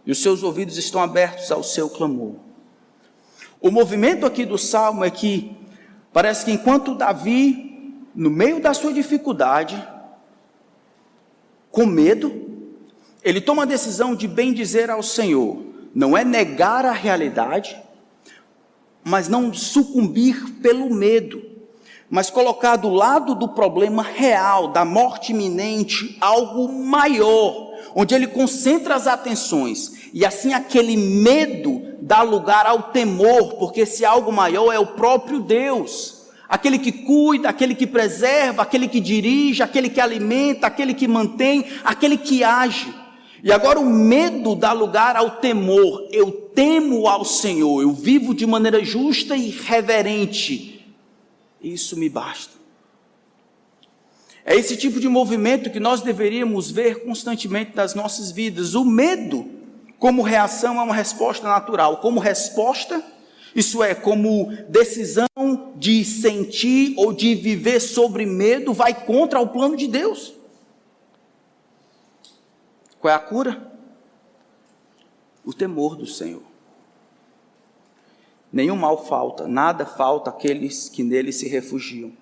e 0.06 0.12
os 0.12 0.22
seus 0.22 0.44
ouvidos 0.44 0.78
estão 0.78 1.02
abertos 1.02 1.52
ao 1.52 1.63
seu 1.63 1.89
clamor. 1.89 2.36
O 3.60 3.72
movimento 3.72 4.24
aqui 4.24 4.46
do 4.46 4.60
salmo 4.60 5.04
é 5.04 5.10
que 5.10 5.64
Parece 6.15 6.45
que 6.45 6.51
enquanto 6.54 6.95
Davi, 6.95 7.93
no 8.15 8.30
meio 8.30 8.62
da 8.62 8.73
sua 8.73 8.93
dificuldade, 8.93 9.86
com 11.69 11.86
medo, 11.86 12.32
ele 13.21 13.41
toma 13.41 13.63
a 13.63 13.65
decisão 13.65 14.15
de 14.15 14.25
bem 14.25 14.54
dizer 14.54 14.89
ao 14.89 15.04
Senhor, 15.04 15.62
não 15.93 16.15
é 16.15 16.23
negar 16.23 16.86
a 16.86 16.93
realidade, 16.93 17.75
mas 19.04 19.28
não 19.28 19.54
sucumbir 19.54 20.41
pelo 20.62 20.89
medo, 20.89 21.43
mas 22.10 22.30
colocar 22.30 22.78
do 22.78 22.91
lado 22.91 23.36
do 23.36 23.49
problema 23.49 24.01
real, 24.01 24.69
da 24.69 24.86
morte 24.86 25.34
iminente, 25.34 26.17
algo 26.21 26.71
maior, 26.71 27.73
onde 27.93 28.15
ele 28.15 28.28
concentra 28.28 28.95
as 28.95 29.06
atenções, 29.06 30.05
e 30.15 30.25
assim 30.25 30.54
aquele 30.54 30.95
medo 30.95 31.82
dá 32.01 32.21
lugar 32.21 32.65
ao 32.65 32.84
temor, 32.84 33.56
porque 33.56 33.82
esse 33.82 34.06
algo 34.06 34.32
maior 34.32 34.71
é 34.71 34.80
o 34.80 34.88
próprio 34.88 35.41
Deus. 35.41 36.28
Aquele 36.47 36.80
que 36.80 36.93
cuida, 36.93 37.49
aquele 37.49 37.75
que 37.75 37.86
preserva, 37.86 38.62
aquele 38.62 38.88
que 38.88 39.01
dirige, 39.01 39.62
aquele 39.62 39.89
que 39.89 39.99
alimenta, 39.99 40.67
aquele 40.67 40.93
que 40.93 41.06
mantém, 41.06 41.65
aquele 41.84 42.17
que 42.17 42.45
age. 42.45 42.93
E 43.43 43.51
agora 43.51 43.78
o 43.78 43.89
medo 43.89 44.56
dá 44.56 44.71
lugar 44.71 45.17
ao 45.17 45.32
temor. 45.32 46.08
Eu 46.10 46.32
temo 46.32 47.10
ao 47.10 47.25
Senhor, 47.25 47.82
eu 47.82 47.91
vivo 47.91 48.34
de 48.34 48.45
maneira 48.45 48.82
justa 48.86 49.36
e 49.36 49.49
reverente. 49.49 50.95
Isso 51.62 51.99
me 51.99 52.08
basta. 52.08 52.54
É 54.45 54.56
esse 54.56 54.78
tipo 54.78 54.97
de 54.97 55.10
movimento 55.10 55.69
que 55.69 55.80
nós 55.80 55.99
deveríamos 55.99 56.71
ver 56.71 57.04
constantemente 57.04 57.75
nas 57.75 57.93
nossas 57.93 58.32
vidas. 58.32 58.75
O 58.75 58.86
medo 58.86 59.55
como 60.06 60.22
reação 60.22 60.80
é 60.80 60.84
uma 60.84 60.94
resposta 60.94 61.48
natural. 61.48 61.98
Como 61.98 62.20
resposta, 62.20 63.04
isso 63.56 63.82
é, 63.82 63.96
como 63.96 64.56
decisão 64.70 65.26
de 65.78 66.06
sentir 66.06 66.94
ou 66.96 67.12
de 67.12 67.34
viver 67.34 67.80
sobre 67.80 68.24
medo, 68.24 68.72
vai 68.72 68.94
contra 68.94 69.39
o 69.39 69.48
plano 69.48 69.76
de 69.76 69.88
Deus. 69.88 70.36
Qual 73.00 73.12
é 73.12 73.15
a 73.15 73.20
cura? 73.20 73.74
O 75.44 75.52
temor 75.52 75.96
do 75.96 76.06
Senhor. 76.06 76.44
Nenhum 78.54 78.76
mal 78.76 79.06
falta, 79.06 79.48
nada 79.48 79.88
falta 79.88 80.30
àqueles 80.30 80.88
que 80.88 81.02
nele 81.02 81.34
se 81.34 81.48
refugiam. 81.48 82.13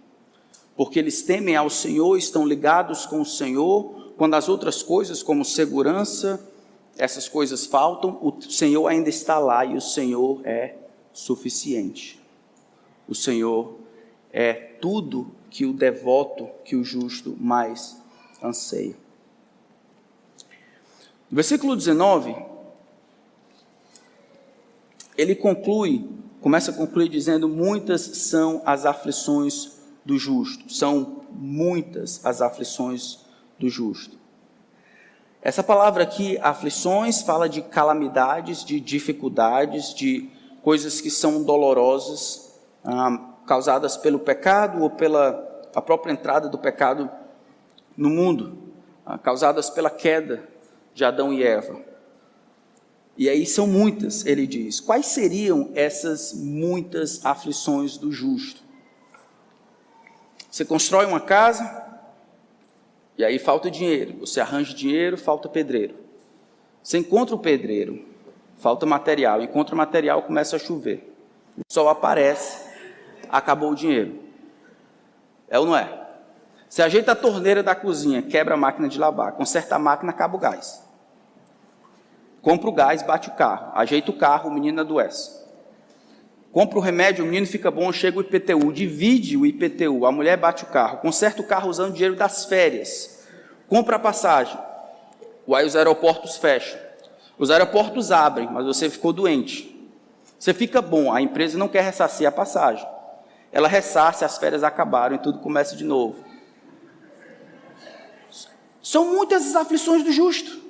Porque 0.78 0.98
eles 0.98 1.22
temem 1.24 1.58
ao 1.58 1.70
Senhor, 1.70 2.18
estão 2.18 2.48
ligados 2.48 3.06
com 3.06 3.20
o 3.20 3.26
Senhor, 3.26 4.14
quando 4.16 4.36
as 4.36 4.48
outras 4.48 4.82
coisas, 4.82 5.22
como 5.22 5.44
segurança, 5.44 6.53
essas 6.98 7.28
coisas 7.28 7.66
faltam, 7.66 8.18
o 8.22 8.42
Senhor 8.42 8.88
ainda 8.88 9.10
está 9.10 9.40
lá 9.40 9.66
e 9.66 9.76
o 9.76 9.82
Senhor 9.82 10.46
é 10.46 10.76
suficiente. 11.12 12.22
O 13.08 13.16
Senhor 13.16 13.76
é 14.32 14.54
tudo 14.54 15.32
que 15.50 15.66
o 15.66 15.74
devoto, 15.74 16.50
que 16.64 16.76
o 16.76 16.84
justo 16.84 17.36
mais 17.40 17.98
anseia. 18.42 18.96
No 21.30 21.36
versículo 21.36 21.76
19, 21.76 22.36
ele 25.18 25.36
conclui, 25.36 26.10
começa 26.42 26.72
a 26.72 26.74
concluir 26.74 27.10
dizendo: 27.10 27.48
Muitas 27.48 28.02
são 28.02 28.62
as 28.66 28.86
aflições 28.86 29.80
do 30.06 30.18
justo, 30.18 30.72
são 30.72 31.24
muitas 31.32 32.24
as 32.26 32.42
aflições 32.42 33.20
do 33.58 33.70
justo. 33.70 34.23
Essa 35.44 35.62
palavra 35.62 36.04
aqui, 36.04 36.40
aflições, 36.42 37.22
fala 37.22 37.50
de 37.50 37.62
calamidades, 37.62 38.64
de 38.64 38.80
dificuldades, 38.80 39.94
de 39.94 40.30
coisas 40.62 41.02
que 41.02 41.10
são 41.12 41.44
dolorosas, 41.44 42.54
ah, 42.82 43.20
causadas 43.46 43.98
pelo 43.98 44.20
pecado 44.20 44.82
ou 44.82 44.90
pela 44.90 45.52
a 45.76 45.82
própria 45.82 46.14
entrada 46.14 46.48
do 46.48 46.58
pecado 46.58 47.10
no 47.98 48.10
mundo, 48.10 48.58
ah, 49.06 49.18
causadas 49.18 49.70
pela 49.70 49.90
queda 49.90 50.48
de 50.94 51.04
Adão 51.04 51.34
e 51.34 51.44
Eva. 51.44 51.78
E 53.18 53.28
aí 53.28 53.46
são 53.46 53.68
muitas, 53.68 54.26
ele 54.26 54.48
diz. 54.48 54.80
Quais 54.80 55.08
seriam 55.08 55.72
essas 55.76 56.34
muitas 56.34 57.24
aflições 57.26 57.98
do 57.98 58.14
justo? 58.14 58.64
Você 60.50 60.64
constrói 60.64 61.06
uma 61.06 61.20
casa, 61.20 61.83
e 63.18 63.24
aí 63.24 63.38
falta 63.38 63.70
dinheiro. 63.70 64.20
Você 64.20 64.40
arranja 64.42 64.74
dinheiro, 64.74 65.18
falta 65.18 65.48
pedreiro. 65.48 65.96
Você 66.82 66.98
encontra 66.98 67.36
o 67.36 67.40
pedreiro, 67.40 68.06
falta 68.58 68.86
material. 68.86 69.42
Encontra 69.42 69.76
o 69.76 69.78
material, 69.78 70.24
começa 70.24 70.56
a 70.56 70.60
chover. 70.60 71.14
O 71.58 71.74
sol 71.74 71.88
aparece, 71.88 72.68
acabou 73.30 73.72
o 73.72 73.76
dinheiro. 73.76 74.20
É 75.48 75.60
ou 75.60 75.66
não 75.66 75.78
é? 75.78 76.02
Você 76.68 76.82
ajeita 76.82 77.12
a 77.12 77.16
torneira 77.16 77.62
da 77.62 77.76
cozinha, 77.76 78.24
quebra 78.24 78.56
a 78.56 78.58
máquina 78.58 78.90
de 78.90 78.98
lavar, 78.98 79.34
conserta 79.34 79.76
a 79.76 79.80
máquina, 79.80 80.10
acaba 80.12 80.36
o 80.36 80.40
gás. 80.40 80.84
Compra 82.42 82.68
o 82.68 82.74
gás, 82.74 83.04
bate 83.04 83.30
o 83.30 83.34
carro. 83.34 83.72
Ajeita 83.76 84.10
o 84.10 84.18
carro, 84.18 84.50
o 84.50 84.54
menino 84.54 84.82
adoece. 84.82 85.43
Compra 86.54 86.78
o 86.78 86.82
remédio, 86.82 87.26
o 87.26 87.28
menino 87.28 87.48
fica 87.48 87.72
bom, 87.72 87.92
chega 87.92 88.20
o 88.20 88.22
IPTU, 88.22 88.72
divide 88.72 89.36
o 89.36 89.44
IPTU, 89.44 90.06
a 90.06 90.12
mulher 90.12 90.38
bate 90.38 90.64
o 90.64 90.68
carro, 90.68 91.00
conserta 91.00 91.42
o 91.42 91.48
carro 91.48 91.68
usando 91.68 91.90
o 91.90 91.94
dinheiro 91.94 92.16
das 92.16 92.46
férias, 92.46 93.26
compra 93.68 93.96
a 93.96 94.00
passagem, 94.00 94.56
aí 95.52 95.66
os 95.66 95.76
aeroportos 95.76 96.38
fecham. 96.38 96.80
Os 97.40 97.50
aeroportos 97.50 98.12
abrem, 98.12 98.48
mas 98.52 98.66
você 98.66 98.88
ficou 98.88 99.12
doente. 99.12 99.92
Você 100.38 100.54
fica 100.54 100.80
bom, 100.80 101.12
a 101.12 101.20
empresa 101.20 101.58
não 101.58 101.68
quer 101.68 101.84
ressarcir 101.84 102.28
a 102.28 102.32
passagem. 102.32 102.88
Ela 103.52 103.68
ressarce, 103.68 104.24
as 104.24 104.38
férias 104.38 104.64
acabaram 104.64 105.16
e 105.16 105.20
tudo 105.20 105.40
começa 105.40 105.76
de 105.76 105.84
novo. 105.84 106.24
São 108.80 109.12
muitas 109.12 109.48
as 109.48 109.56
aflições 109.56 110.04
do 110.04 110.12
justo. 110.12 110.63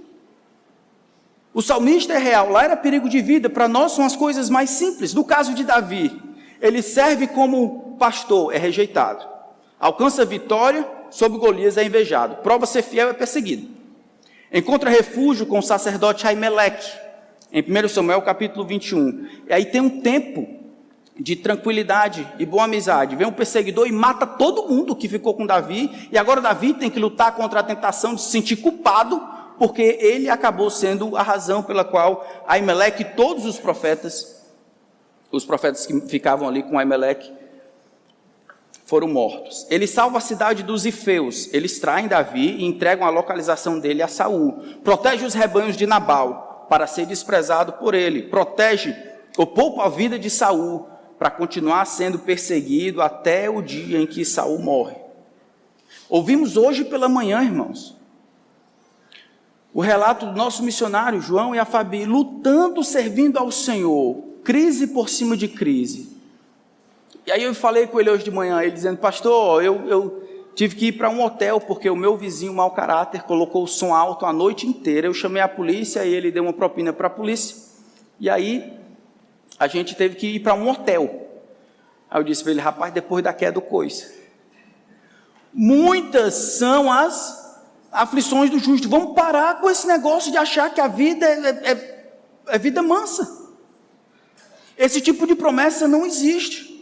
O 1.54 1.62
salmista 1.62 2.13
é 2.13 2.18
real, 2.18 2.50
lá 2.50 2.63
era 2.63 2.76
perigo 2.76 3.08
de 3.08 3.22
vida, 3.22 3.48
para 3.48 3.68
nós 3.68 3.92
são 3.92 4.04
as 4.04 4.16
coisas 4.16 4.50
mais 4.50 4.72
simples. 4.72 5.13
No 5.13 5.24
caso 5.24 5.54
de 5.54 5.63
Davi, 5.63 6.20
ele 6.60 6.82
serve 6.82 7.28
como 7.28 7.96
pastor, 8.00 8.56
é 8.56 8.58
rejeitado. 8.58 9.24
Alcança 9.80 10.26
vitória, 10.26 10.88
sobre 11.12 11.38
Golias 11.38 11.78
é 11.78 11.84
invejado. 11.84 12.38
Prova 12.38 12.66
ser 12.66 12.82
fiel, 12.82 13.10
é 13.10 13.13
perseguido. 13.13 13.68
Encontra 14.52 14.89
refúgio 14.89 15.46
com 15.46 15.60
o 15.60 15.63
sacerdote 15.63 16.26
Aimeleque, 16.26 16.89
em 17.52 17.62
1 17.62 17.88
Samuel 17.88 18.22
capítulo 18.24 18.66
21. 18.66 19.28
E 19.48 19.54
aí 19.54 19.66
tem 19.66 19.82
um 19.82 20.02
tempo 20.02 20.48
de 21.20 21.36
tranquilidade 21.36 22.28
e 22.39 22.46
boa 22.48 22.63
amizade. 22.63 23.16
Vem 23.16 23.28
um 23.28 23.32
perseguidor 23.32 23.88
e 23.88 23.92
mata 23.92 24.26
todo 24.26 24.68
mundo 24.68 24.96
que 24.96 25.08
ficou 25.08 25.36
com 25.36 25.46
Davi, 25.46 26.10
e 26.12 26.18
agora 26.18 26.42
Davi 26.42 26.74
tem 26.74 26.89
que 26.89 27.00
lutar 27.00 27.36
contra 27.36 27.60
a 27.60 27.63
tentação 27.63 28.16
de 28.16 28.22
se 28.22 28.32
sentir 28.32 28.56
culpado 28.56 29.22
porque 29.63 29.97
ele 30.02 30.30
acabou 30.30 30.69
sendo 30.69 31.15
a 31.15 31.21
razão 31.21 31.63
pela 31.63 31.86
qual 31.86 32.28
Aimeleque 32.45 33.04
e 33.04 33.06
todos 33.06 33.45
os 33.45 33.58
profetas, 33.58 34.45
os 35.32 35.45
profetas 35.45 35.86
que 35.86 36.02
ficavam 36.02 36.49
ali 36.49 36.63
com 36.63 36.78
Aimeleque, 36.78 37.32
foram 38.86 39.08
mortos. 39.08 39.65
Ele 39.69 39.88
salva 39.88 40.17
a 40.17 40.21
cidade 40.21 40.63
dos 40.63 40.86
Ifeus, 40.86 41.47
eles 41.54 41.80
traem 41.80 42.10
Davi 42.10 42.58
e 42.58 42.65
entregam 42.65 43.08
a 43.08 43.10
localização 43.10 43.80
dele 43.80 44.02
a 44.02 44.08
Saul. 44.10 44.62
Protege 44.84 45.26
os 45.26 45.34
rebanhos 45.34 45.78
de 45.78 45.88
Nabal 45.88 46.67
para 46.69 46.86
ser 46.86 47.06
desprezado 47.06 47.71
por 47.71 47.93
ele. 47.93 48.23
Protege 48.23 48.93
ou 49.38 49.47
poupa 49.47 49.86
a 49.86 49.89
vida 49.89 50.19
de 50.19 50.30
Saul 50.30 50.89
para 51.17 51.32
continuar 51.32 51.86
sendo 51.86 52.19
perseguido 52.19 53.02
até 53.02 53.49
o 53.49 53.62
dia 53.62 53.97
em 53.97 54.06
que 54.06 54.26
Saul 54.26 54.60
morre. 54.60 54.97
Ouvimos 56.10 56.58
hoje 56.58 56.84
pela 56.84 57.08
manhã, 57.08 57.41
irmãos, 57.41 58.03
o 59.73 59.81
relato 59.81 60.27
do 60.27 60.33
nosso 60.33 60.62
missionário 60.62 61.19
João 61.19 61.55
e 61.55 61.59
a 61.59 61.65
Fabi 61.65 62.05
lutando, 62.05 62.83
servindo 62.83 63.38
ao 63.38 63.51
Senhor, 63.51 64.23
crise 64.43 64.88
por 64.88 65.09
cima 65.09 65.36
de 65.36 65.47
crise. 65.47 66.15
E 67.25 67.31
aí 67.31 67.41
eu 67.41 67.55
falei 67.55 67.88
com 67.88 67.99
ele 67.99 68.09
hoje 68.09 68.23
de 68.23 68.31
manhã, 68.31 68.62
ele 68.62 68.71
dizendo, 68.71 68.97
pastor, 68.97 69.63
eu, 69.63 69.88
eu 69.88 70.23
tive 70.53 70.75
que 70.75 70.88
ir 70.88 70.91
para 70.91 71.09
um 71.09 71.23
hotel 71.23 71.59
porque 71.59 71.89
o 71.89 71.95
meu 71.95 72.15
vizinho 72.15 72.53
mau 72.53 72.71
caráter 72.71 73.23
colocou 73.23 73.63
o 73.63 73.67
som 73.67 73.95
alto 73.95 74.25
a 74.25 74.33
noite 74.33 74.67
inteira. 74.67 75.07
Eu 75.07 75.13
chamei 75.13 75.41
a 75.41 75.47
polícia 75.47 76.05
e 76.05 76.13
ele 76.13 76.31
deu 76.31 76.43
uma 76.43 76.53
propina 76.53 76.93
para 76.93 77.07
a 77.07 77.09
polícia. 77.09 77.55
E 78.19 78.29
aí 78.29 78.77
a 79.57 79.67
gente 79.67 79.95
teve 79.95 80.15
que 80.15 80.27
ir 80.27 80.39
para 80.41 80.53
um 80.53 80.69
hotel. 80.69 81.27
Aí 82.12 82.19
eu 82.19 82.23
disse 82.23 82.43
para 82.43 82.51
ele, 82.51 82.62
rapaz, 82.62 82.93
depois 82.93 83.23
da 83.23 83.33
queda 83.33 83.53
do 83.53 83.62
coisa. 83.62 84.12
Muitas 85.51 86.33
são 86.33 86.91
as 86.91 87.42
aflições 87.93 88.49
do 88.49 88.60
justo. 88.60 88.89
Vamos 88.89 89.13
parar 89.13 89.62
com 89.62 89.69
esse 89.69 89.88
negócio 89.88 90.32
de 90.32 90.38
achar 90.38 90.73
que 90.73 90.82
a 90.82 90.88
vida 90.88 91.25
é, 91.25 91.71
é, 91.71 92.13
é 92.47 92.58
vida 92.58 92.82
mansa. 92.82 93.43
Esse 94.77 94.99
tipo 94.99 95.27
de 95.27 95.36
promessa 95.36 95.88
não 95.88 96.06
existe. 96.06 96.72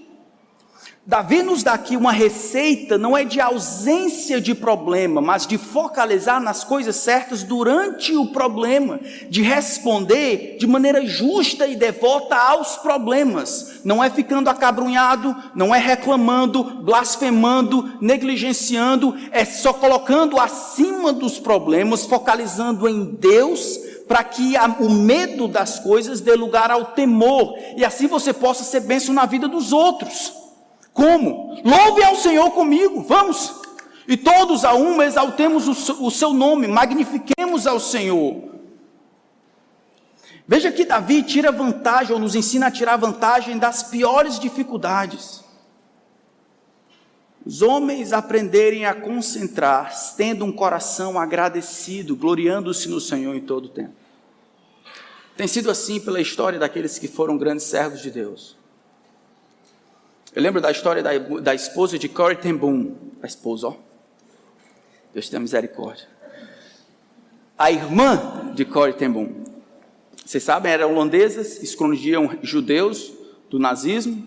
Davi 1.04 1.42
nos 1.42 1.64
dá 1.64 1.74
aqui 1.74 1.98
uma 1.98 2.12
receita, 2.12 2.96
não 2.96 3.18
é 3.18 3.24
de 3.24 3.42
ausência 3.42 4.40
de 4.40 4.54
problema, 4.54 5.20
mas 5.20 5.48
de 5.48 5.58
focalizar 5.58 6.40
nas 6.40 6.64
coisas 6.64 6.96
certas 6.96 7.42
durante 7.42 8.16
o 8.16 8.28
problema, 8.28 9.00
de 9.28 9.42
responder 9.42 10.58
de 10.60 10.68
maneira 10.68 11.04
justa 11.04 11.66
e 11.66 11.76
devota 11.76 12.36
aos 12.36 12.78
problemas. 12.78 13.82
Não 13.84 14.04
é 14.04 14.12
ficando 14.12 14.48
acabrunhado, 14.48 15.36
não 15.56 15.74
é 15.74 15.80
reclamando, 15.80 16.64
blasfemando, 16.84 17.94
negligenciando, 18.00 19.18
é 19.32 19.44
só 19.44 19.74
colocando 19.74 20.40
acima 20.40 21.12
dos 21.12 21.40
problemas, 21.40 22.06
focalizando 22.06 22.88
em 22.88 23.06
Deus, 23.06 23.80
para 24.08 24.24
que 24.24 24.54
o 24.80 24.90
medo 24.90 25.48
das 25.48 25.80
coisas 25.80 26.22
dê 26.22 26.36
lugar 26.36 26.70
ao 26.70 26.86
temor, 26.86 27.56
e 27.76 27.84
assim 27.84 28.06
você 28.06 28.32
possa 28.32 28.64
ser 28.64 28.82
benção 28.82 29.16
na 29.16 29.26
vida 29.26 29.48
dos 29.48 29.74
outros. 29.74 30.40
Como? 30.93 31.62
Louve 31.63 32.04
ao 32.04 32.15
Senhor 32.15 32.51
comigo, 32.51 33.01
vamos. 33.04 33.62
E 34.08 34.17
todos 34.17 34.65
a 34.65 34.73
uma 34.73 35.06
exaltemos 35.06 35.67
o 35.89 36.12
seu 36.12 36.34
nome, 36.34 36.67
magnifiquemos 36.67 37.65
ao 37.65 37.80
Senhor. 37.80 38.51
Veja 40.47 40.71
que 40.71 40.84
Davi 40.84 41.23
tira 41.23 41.51
vantagem, 41.51 42.13
ou 42.13 42.19
nos 42.19 42.36
ensina 42.36 42.67
a 42.67 42.71
tirar 42.71 42.97
vantagem 42.97 43.58
das 43.58 43.84
piores 43.84 44.38
dificuldades. 44.38 45.41
Os 47.45 47.62
homens 47.62 48.12
aprenderem 48.12 48.86
a 48.86 48.93
concentrar, 48.93 49.91
tendo 50.17 50.43
um 50.43 50.51
coração 50.51 51.17
agradecido, 51.17 52.15
gloriando-se 52.15 52.89
no 52.89 53.00
Senhor 53.00 53.33
em 53.33 53.39
todo 53.39 53.65
o 53.65 53.69
tempo. 53.69 53.94
Tem 55.37 55.48
sido 55.48 55.71
assim 55.71 56.00
pela 56.00 56.19
história 56.19 56.60
daqueles 56.60 57.00
que 57.00 57.08
foram 57.08 57.37
grandes 57.37 57.65
servos 57.65 58.02
de 58.02 58.12
Deus. 58.12 58.58
Eu 60.34 60.42
lembro 60.42 60.62
da 60.62 60.71
história 60.71 61.04
da, 61.04 61.17
da 61.17 61.54
esposa 61.54 62.00
de 62.00 62.08
Corey 62.08 62.38
ten 62.38 62.56
Boom, 62.56 62.96
a 63.21 63.27
esposa, 63.27 63.67
ó. 63.67 63.75
Deus 65.13 65.27
tenha 65.27 65.42
misericórdia. 65.42 66.08
A 67.58 67.69
irmã 67.69 68.54
de 68.56 68.63
Corey 68.63 68.94
ten 68.94 69.12
Boom. 69.12 69.44
Vocês 70.25 70.42
sabem, 70.42 70.71
eram 70.71 70.94
holandesas, 70.94 71.62
escondiam 71.62 72.38
judeus 72.42 73.12
do 73.50 73.60
nazismo, 73.60 74.25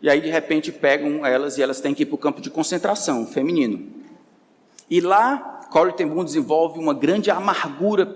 e 0.00 0.08
aí 0.08 0.18
de 0.18 0.30
repente 0.30 0.72
pegam 0.72 1.26
elas 1.26 1.58
e 1.58 1.62
elas 1.62 1.78
têm 1.78 1.92
que 1.94 2.04
ir 2.04 2.06
para 2.06 2.14
o 2.14 2.18
campo 2.18 2.40
de 2.40 2.48
concentração 2.48 3.26
feminino. 3.26 3.92
E 4.88 4.98
lá, 4.98 5.66
Corey 5.70 5.92
ten 5.92 6.08
Boom 6.08 6.24
desenvolve 6.24 6.78
uma 6.78 6.94
grande 6.94 7.30
amargura 7.30 8.06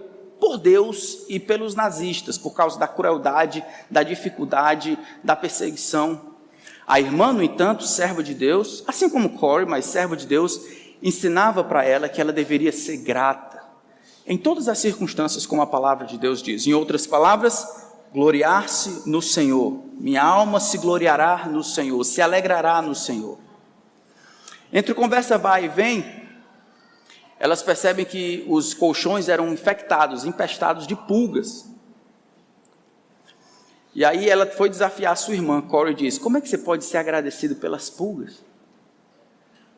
por 0.41 0.57
Deus 0.57 1.27
e 1.29 1.39
pelos 1.39 1.75
nazistas, 1.75 2.39
por 2.39 2.55
causa 2.55 2.79
da 2.79 2.89
crueldade, 2.89 3.63
da 3.91 4.03
dificuldade, 4.03 4.99
da 5.23 5.37
perseguição. 5.37 6.28
A 6.89 6.99
irmã, 6.99 7.35
no 7.35 7.43
entanto, 7.43 7.85
serva 7.85 8.23
de 8.23 8.33
Deus, 8.33 8.83
assim 8.87 9.11
como 9.11 9.39
Corey, 9.39 9.67
mas 9.67 9.85
serva 9.85 10.17
de 10.17 10.27
Deus, 10.27 10.59
ensinava 11.03 11.63
para 11.63 11.85
ela 11.85 12.09
que 12.09 12.19
ela 12.19 12.33
deveria 12.33 12.73
ser 12.73 12.97
grata 12.97 13.63
em 14.29 14.37
todas 14.37 14.69
as 14.69 14.79
circunstâncias, 14.79 15.47
como 15.47 15.63
a 15.63 15.67
palavra 15.67 16.07
de 16.07 16.19
Deus 16.19 16.43
diz. 16.43 16.67
Em 16.67 16.75
outras 16.75 17.07
palavras, 17.07 17.67
gloriar-se 18.13 19.09
no 19.09 19.23
Senhor. 19.23 19.83
Minha 19.99 20.23
alma 20.23 20.61
se 20.61 20.77
gloriará 20.77 21.47
no 21.47 21.65
Senhor, 21.65 22.05
se 22.05 22.21
alegrará 22.21 22.83
no 22.83 22.95
Senhor. 22.95 23.39
Entre 24.71 24.93
conversa 24.93 25.39
vai 25.39 25.65
e 25.65 25.69
vem, 25.69 26.05
elas 27.41 27.63
percebem 27.63 28.05
que 28.05 28.45
os 28.47 28.75
colchões 28.75 29.31
eram 29.31 29.51
infectados, 29.51 30.27
empestados 30.27 30.87
de 30.87 30.95
pulgas. 30.95 31.67
E 33.95 34.05
aí 34.05 34.29
ela 34.29 34.47
foi 34.47 34.69
desafiar 34.69 35.17
sua 35.17 35.35
irmã, 35.35 35.61
Corey 35.61 35.95
disse: 35.95 36.21
Como 36.21 36.37
é 36.37 36.41
que 36.41 36.49
você 36.49 36.59
pode 36.59 36.85
ser 36.85 36.99
agradecido 36.99 37.57
pelas 37.57 37.89
pulgas? 37.89 38.45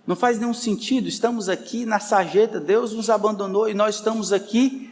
Não 0.06 0.16
faz 0.16 0.38
nenhum 0.38 0.54
sentido, 0.54 1.08
estamos 1.08 1.48
aqui 1.48 1.84
na 1.84 2.00
sarjeta, 2.00 2.58
Deus 2.58 2.92
nos 2.92 3.08
abandonou 3.08 3.68
e 3.68 3.74
nós 3.74 3.96
estamos 3.96 4.32
aqui 4.32 4.90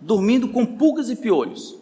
dormindo 0.00 0.48
com 0.48 0.66
pulgas 0.66 1.08
e 1.08 1.16
piolhos. 1.16 1.76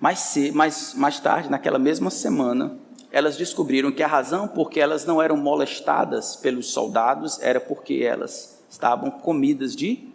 Mas, 0.00 0.36
mais, 0.54 0.94
mais 0.94 1.18
tarde, 1.18 1.50
naquela 1.50 1.78
mesma 1.78 2.10
semana, 2.10 2.78
elas 3.10 3.36
descobriram 3.36 3.90
que 3.90 4.02
a 4.02 4.06
razão 4.06 4.46
por 4.46 4.70
que 4.70 4.78
elas 4.78 5.04
não 5.04 5.20
eram 5.20 5.36
molestadas 5.36 6.36
pelos 6.36 6.70
soldados 6.70 7.40
era 7.40 7.58
porque 7.58 8.04
elas 8.04 8.62
estavam 8.70 9.10
comidas 9.10 9.74
de 9.74 10.08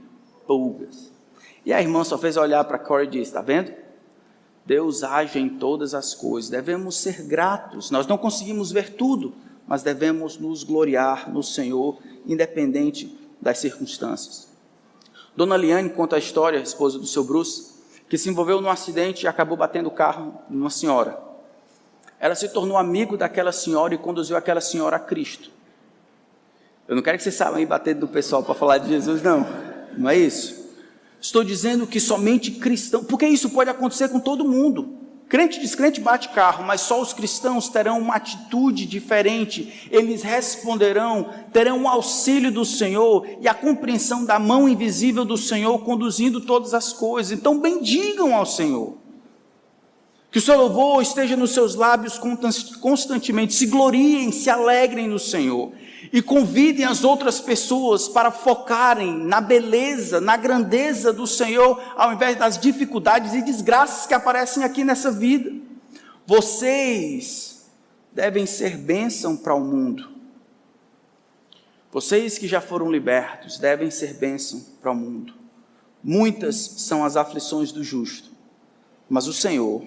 pulgas. 0.47 1.11
E 1.65 1.73
a 1.73 1.81
irmã 1.81 2.03
só 2.03 2.17
fez 2.17 2.37
olhar 2.37 2.63
para 2.63 2.79
Corey 2.79 3.07
e 3.07 3.09
disse: 3.09 3.31
Está 3.31 3.41
vendo? 3.41 3.82
Deus 4.65 5.03
age 5.03 5.39
em 5.39 5.49
todas 5.49 5.93
as 5.93 6.13
coisas, 6.15 6.49
devemos 6.49 6.95
ser 6.95 7.23
gratos. 7.23 7.91
Nós 7.91 8.07
não 8.07 8.17
conseguimos 8.17 8.71
ver 8.71 8.93
tudo, 8.95 9.33
mas 9.67 9.83
devemos 9.83 10.37
nos 10.37 10.63
gloriar 10.63 11.29
no 11.29 11.43
Senhor, 11.43 11.97
independente 12.25 13.17
das 13.41 13.57
circunstâncias. 13.57 14.47
Dona 15.35 15.57
Liane 15.57 15.89
conta 15.89 16.15
a 16.15 16.19
história, 16.19 16.59
a 16.59 16.63
esposa 16.63 16.97
do 16.97 17.07
seu 17.07 17.23
Bruce, 17.23 17.73
que 18.07 18.17
se 18.17 18.29
envolveu 18.29 18.61
num 18.61 18.69
acidente 18.69 19.25
e 19.25 19.27
acabou 19.27 19.57
batendo 19.57 19.87
o 19.87 19.91
carro 19.91 20.39
numa 20.49 20.69
senhora. 20.69 21.19
Ela 22.19 22.35
se 22.35 22.47
tornou 22.47 22.77
amigo 22.77 23.17
daquela 23.17 23.51
senhora 23.51 23.93
e 23.93 23.97
conduziu 23.97 24.37
aquela 24.37 24.61
senhora 24.61 24.95
a 24.95 24.99
Cristo. 24.99 25.51
Eu 26.87 26.95
não 26.95 27.03
quero 27.03 27.17
que 27.17 27.23
vocês 27.23 27.35
saibam 27.35 27.57
aí 27.57 27.65
bater 27.65 27.95
do 27.95 28.07
pessoal 28.07 28.43
para 28.43 28.53
falar 28.53 28.77
de 28.77 28.87
Jesus, 28.87 29.21
não. 29.21 29.45
Não 29.97 30.09
é 30.09 30.15
isso. 30.15 30.62
Estou 31.23 31.41
dizendo 31.41 31.87
que 31.87 32.01
somente 32.01 32.51
cristão, 32.51 33.01
porque 33.01 33.25
isso 33.25 33.49
pode 33.51 33.69
acontecer 33.69 34.09
com 34.09 34.19
todo 34.19 34.43
mundo. 34.43 34.97
Crente 35.29 35.57
descrente 35.57 36.01
bate 36.01 36.27
carro, 36.27 36.65
mas 36.65 36.81
só 36.81 37.01
os 37.01 37.13
cristãos 37.13 37.69
terão 37.69 37.97
uma 37.97 38.15
atitude 38.15 38.85
diferente. 38.85 39.87
Eles 39.89 40.21
responderão, 40.21 41.29
terão 41.53 41.83
o 41.83 41.87
auxílio 41.87 42.51
do 42.51 42.65
Senhor 42.65 43.25
e 43.39 43.47
a 43.47 43.53
compreensão 43.53 44.25
da 44.25 44.37
mão 44.37 44.67
invisível 44.67 45.23
do 45.23 45.37
Senhor 45.37 45.79
conduzindo 45.79 46.41
todas 46.41 46.73
as 46.73 46.91
coisas. 46.91 47.31
Então 47.31 47.57
bendigam 47.57 48.35
ao 48.35 48.45
Senhor. 48.45 48.97
Que 50.29 50.39
o 50.39 50.41
seu 50.41 50.57
louvor 50.57 51.01
esteja 51.01 51.37
nos 51.37 51.51
seus 51.51 51.73
lábios 51.73 52.19
constantemente. 52.81 53.53
Se 53.53 53.67
gloriem, 53.67 54.29
se 54.29 54.49
alegrem 54.49 55.07
no 55.07 55.17
Senhor 55.17 55.71
e 56.13 56.21
convidem 56.21 56.85
as 56.85 57.03
outras 57.03 57.41
pessoas 57.41 58.07
para 58.07 58.29
focarem 58.29 59.11
na 59.11 59.41
beleza, 59.41 60.21
na 60.21 60.37
grandeza 60.37 61.11
do 61.11 61.25
Senhor, 61.25 61.81
ao 61.95 62.13
invés 62.13 62.37
das 62.37 62.55
dificuldades 62.55 63.33
e 63.33 63.41
desgraças 63.41 64.05
que 64.05 64.13
aparecem 64.13 64.63
aqui 64.63 64.83
nessa 64.83 65.11
vida. 65.11 65.51
Vocês 66.27 67.65
devem 68.11 68.45
ser 68.45 68.77
bênção 68.77 69.35
para 69.35 69.55
o 69.55 69.59
mundo. 69.59 70.07
Vocês 71.91 72.37
que 72.37 72.47
já 72.47 72.61
foram 72.61 72.91
libertos 72.91 73.57
devem 73.57 73.89
ser 73.89 74.13
bênção 74.13 74.63
para 74.83 74.91
o 74.91 74.95
mundo. 74.95 75.33
Muitas 76.03 76.55
são 76.57 77.03
as 77.03 77.17
aflições 77.17 77.71
do 77.71 77.83
justo, 77.83 78.29
mas 79.09 79.25
o 79.25 79.33
Senhor 79.33 79.83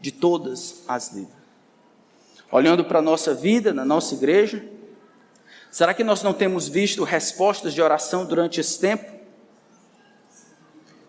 de 0.00 0.12
todas 0.12 0.84
as 0.86 1.12
livra. 1.12 1.40
Olhando 2.52 2.84
para 2.84 3.00
a 3.00 3.02
nossa 3.02 3.34
vida, 3.34 3.74
na 3.74 3.84
nossa 3.84 4.14
igreja, 4.14 4.64
Será 5.70 5.94
que 5.94 6.02
nós 6.02 6.22
não 6.22 6.32
temos 6.32 6.68
visto 6.68 7.04
respostas 7.04 7.72
de 7.72 7.80
oração 7.80 8.24
durante 8.24 8.60
esse 8.60 8.78
tempo? 8.80 9.10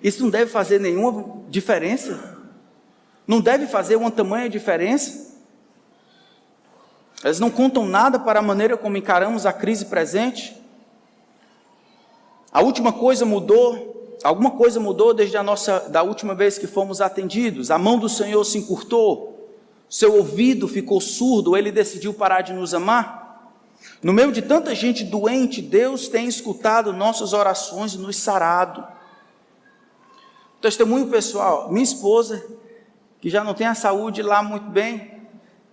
Isso 0.03 0.21
não 0.23 0.29
deve 0.29 0.51
fazer 0.51 0.79
nenhuma 0.79 1.41
diferença? 1.49 2.37
Não 3.25 3.41
deve 3.41 3.65
fazer 3.65 3.95
uma 3.95 4.11
tamanha 4.11 4.49
diferença? 4.49 5.31
Elas 7.23 7.39
não 7.39 7.49
contam 7.49 7.85
nada 7.85 8.19
para 8.19 8.39
a 8.39 8.43
maneira 8.43 8.77
como 8.77 8.97
encaramos 8.97 9.45
a 9.45 9.53
crise 9.53 9.85
presente? 9.85 10.59
A 12.51 12.61
última 12.61 12.91
coisa 12.91 13.25
mudou, 13.25 14.17
alguma 14.23 14.51
coisa 14.51 14.79
mudou 14.79 15.13
desde 15.13 15.37
a 15.37 15.43
nossa 15.43 15.81
da 15.89 16.03
última 16.03 16.35
vez 16.35 16.57
que 16.57 16.67
fomos 16.67 16.99
atendidos. 16.99 17.71
A 17.71 17.77
mão 17.77 17.97
do 17.97 18.09
Senhor 18.09 18.43
se 18.43 18.57
encurtou, 18.57 19.55
seu 19.89 20.15
ouvido 20.15 20.67
ficou 20.67 20.99
surdo, 20.99 21.55
ele 21.55 21.71
decidiu 21.71 22.13
parar 22.13 22.41
de 22.41 22.53
nos 22.53 22.73
amar. 22.73 23.20
No 24.03 24.13
meio 24.13 24.31
de 24.31 24.41
tanta 24.41 24.73
gente 24.73 25.03
doente, 25.03 25.61
Deus 25.61 26.07
tem 26.07 26.27
escutado 26.27 26.91
nossas 26.91 27.33
orações 27.33 27.93
e 27.93 27.99
nos 27.99 28.15
sarado. 28.15 28.85
Testemunho 30.59 31.07
pessoal: 31.07 31.71
minha 31.71 31.83
esposa, 31.83 32.43
que 33.19 33.29
já 33.29 33.43
não 33.43 33.53
tem 33.53 33.67
a 33.67 33.75
saúde 33.75 34.23
lá 34.23 34.41
muito 34.41 34.69
bem, 34.69 35.21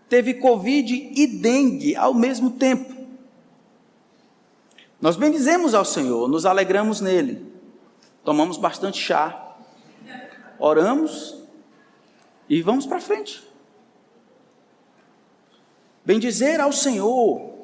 teve 0.08 0.34
Covid 0.34 1.12
e 1.14 1.26
dengue 1.26 1.96
ao 1.96 2.12
mesmo 2.12 2.50
tempo. 2.50 2.98
Nós 5.00 5.16
bendizemos 5.16 5.74
ao 5.74 5.84
Senhor, 5.84 6.28
nos 6.28 6.44
alegramos 6.44 7.00
nele, 7.00 7.50
tomamos 8.24 8.58
bastante 8.58 9.00
chá, 9.00 9.56
oramos 10.58 11.36
e 12.48 12.60
vamos 12.60 12.84
para 12.84 13.00
frente. 13.00 13.46
Bendizer 16.04 16.60
ao 16.60 16.72
Senhor 16.72 17.57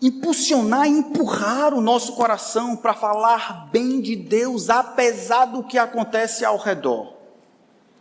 impulsionar 0.00 0.86
e 0.86 0.90
empurrar 0.90 1.74
o 1.74 1.80
nosso 1.80 2.14
coração 2.14 2.76
para 2.76 2.94
falar 2.94 3.68
bem 3.70 4.00
de 4.00 4.16
Deus, 4.16 4.70
apesar 4.70 5.46
do 5.46 5.62
que 5.62 5.76
acontece 5.76 6.44
ao 6.44 6.56
redor, 6.56 7.14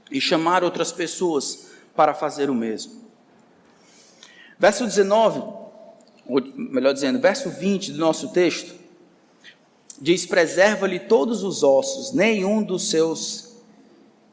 e 0.09 0.21
chamar 0.21 0.63
outras 0.63 0.91
pessoas 0.91 1.67
para 1.95 2.13
fazer 2.13 2.49
o 2.49 2.55
mesmo. 2.55 2.99
Verso 4.57 4.85
19, 4.85 5.39
ou 6.25 6.41
melhor 6.55 6.93
dizendo, 6.93 7.19
verso 7.19 7.49
20 7.49 7.91
do 7.91 7.97
nosso 7.97 8.29
texto, 8.29 8.73
diz: 9.99 10.25
Preserva-lhe 10.25 10.99
todos 10.99 11.43
os 11.43 11.63
ossos, 11.63 12.13
nenhum 12.13 12.63
dos 12.63 12.89
seus, 12.89 13.55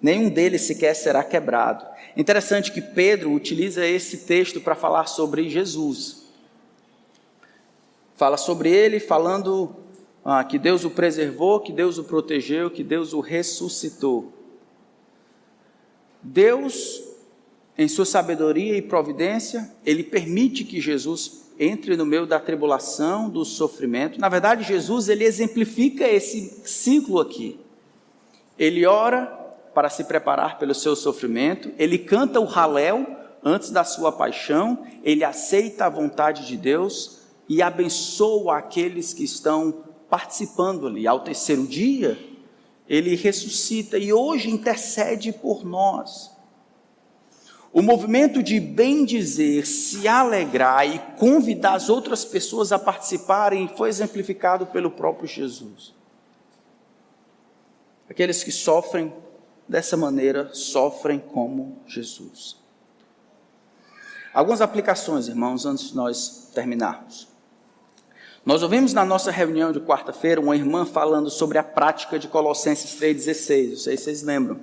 nenhum 0.00 0.28
deles 0.28 0.62
sequer 0.62 0.94
será 0.94 1.24
quebrado. 1.24 1.84
Interessante 2.16 2.72
que 2.72 2.80
Pedro 2.80 3.32
utiliza 3.32 3.84
esse 3.84 4.18
texto 4.18 4.60
para 4.60 4.74
falar 4.74 5.06
sobre 5.06 5.50
Jesus. 5.50 6.25
Fala 8.16 8.36
sobre 8.36 8.70
ele, 8.70 8.98
falando 8.98 9.76
ah, 10.24 10.42
que 10.42 10.58
Deus 10.58 10.84
o 10.84 10.90
preservou, 10.90 11.60
que 11.60 11.72
Deus 11.72 11.98
o 11.98 12.04
protegeu, 12.04 12.70
que 12.70 12.82
Deus 12.82 13.12
o 13.12 13.20
ressuscitou. 13.20 14.32
Deus, 16.22 17.02
em 17.76 17.86
sua 17.86 18.04
sabedoria 18.04 18.76
e 18.76 18.82
providência, 18.82 19.70
ele 19.84 20.02
permite 20.02 20.64
que 20.64 20.80
Jesus 20.80 21.46
entre 21.58 21.96
no 21.96 22.04
meio 22.04 22.26
da 22.26 22.38
tribulação, 22.38 23.28
do 23.28 23.44
sofrimento. 23.44 24.20
Na 24.20 24.28
verdade, 24.28 24.64
Jesus 24.64 25.08
ele 25.08 25.24
exemplifica 25.24 26.06
esse 26.06 26.60
ciclo 26.64 27.20
aqui. 27.20 27.58
Ele 28.58 28.86
ora 28.86 29.26
para 29.74 29.88
se 29.90 30.04
preparar 30.04 30.58
pelo 30.58 30.74
seu 30.74 30.96
sofrimento, 30.96 31.70
ele 31.78 31.98
canta 31.98 32.40
o 32.40 32.46
Halel 32.46 33.06
antes 33.44 33.70
da 33.70 33.84
sua 33.84 34.10
paixão, 34.10 34.86
ele 35.04 35.22
aceita 35.22 35.84
a 35.84 35.90
vontade 35.90 36.46
de 36.46 36.56
Deus, 36.56 37.25
e 37.48 37.62
abençoa 37.62 38.58
aqueles 38.58 39.12
que 39.12 39.24
estão 39.24 39.84
participando 40.08 40.86
ali. 40.86 41.06
Ao 41.06 41.20
terceiro 41.20 41.66
dia, 41.66 42.18
ele 42.88 43.14
ressuscita 43.14 43.98
e 43.98 44.12
hoje 44.12 44.50
intercede 44.50 45.32
por 45.32 45.64
nós. 45.64 46.34
O 47.72 47.82
movimento 47.82 48.42
de 48.42 48.58
bem 48.58 49.04
dizer, 49.04 49.66
se 49.66 50.08
alegrar 50.08 50.88
e 50.88 50.98
convidar 51.18 51.74
as 51.74 51.90
outras 51.90 52.24
pessoas 52.24 52.72
a 52.72 52.78
participarem 52.78 53.68
foi 53.68 53.88
exemplificado 53.88 54.66
pelo 54.66 54.90
próprio 54.90 55.28
Jesus. 55.28 55.94
Aqueles 58.08 58.42
que 58.42 58.52
sofrem 58.52 59.12
dessa 59.68 59.96
maneira 59.96 60.48
sofrem 60.54 61.18
como 61.18 61.82
Jesus. 61.86 62.56
Algumas 64.32 64.60
aplicações, 64.60 65.28
irmãos, 65.28 65.66
antes 65.66 65.88
de 65.88 65.96
nós 65.96 66.50
terminarmos. 66.54 67.35
Nós 68.46 68.62
ouvimos 68.62 68.92
na 68.92 69.04
nossa 69.04 69.32
reunião 69.32 69.72
de 69.72 69.80
quarta-feira 69.80 70.40
uma 70.40 70.54
irmã 70.54 70.86
falando 70.86 71.28
sobre 71.28 71.58
a 71.58 71.64
prática 71.64 72.16
de 72.16 72.28
Colossenses 72.28 72.92
3,16. 72.92 73.70
Não 73.70 73.76
sei 73.76 73.96
se 73.96 74.04
vocês 74.04 74.22
lembram. 74.22 74.60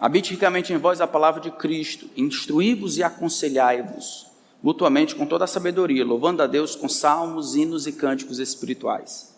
Habite 0.00 0.30
ricamente 0.30 0.72
em 0.72 0.78
vós 0.78 1.02
a 1.02 1.06
palavra 1.06 1.42
de 1.42 1.50
Cristo, 1.50 2.08
instruí-vos 2.16 2.96
e 2.96 3.02
aconselhai-vos 3.02 4.32
mutuamente 4.62 5.14
com 5.14 5.26
toda 5.26 5.44
a 5.44 5.48
sabedoria, 5.48 6.04
louvando 6.04 6.42
a 6.42 6.46
Deus 6.46 6.74
com 6.74 6.88
salmos, 6.88 7.54
hinos 7.54 7.86
e 7.86 7.92
cânticos 7.92 8.38
espirituais. 8.38 9.34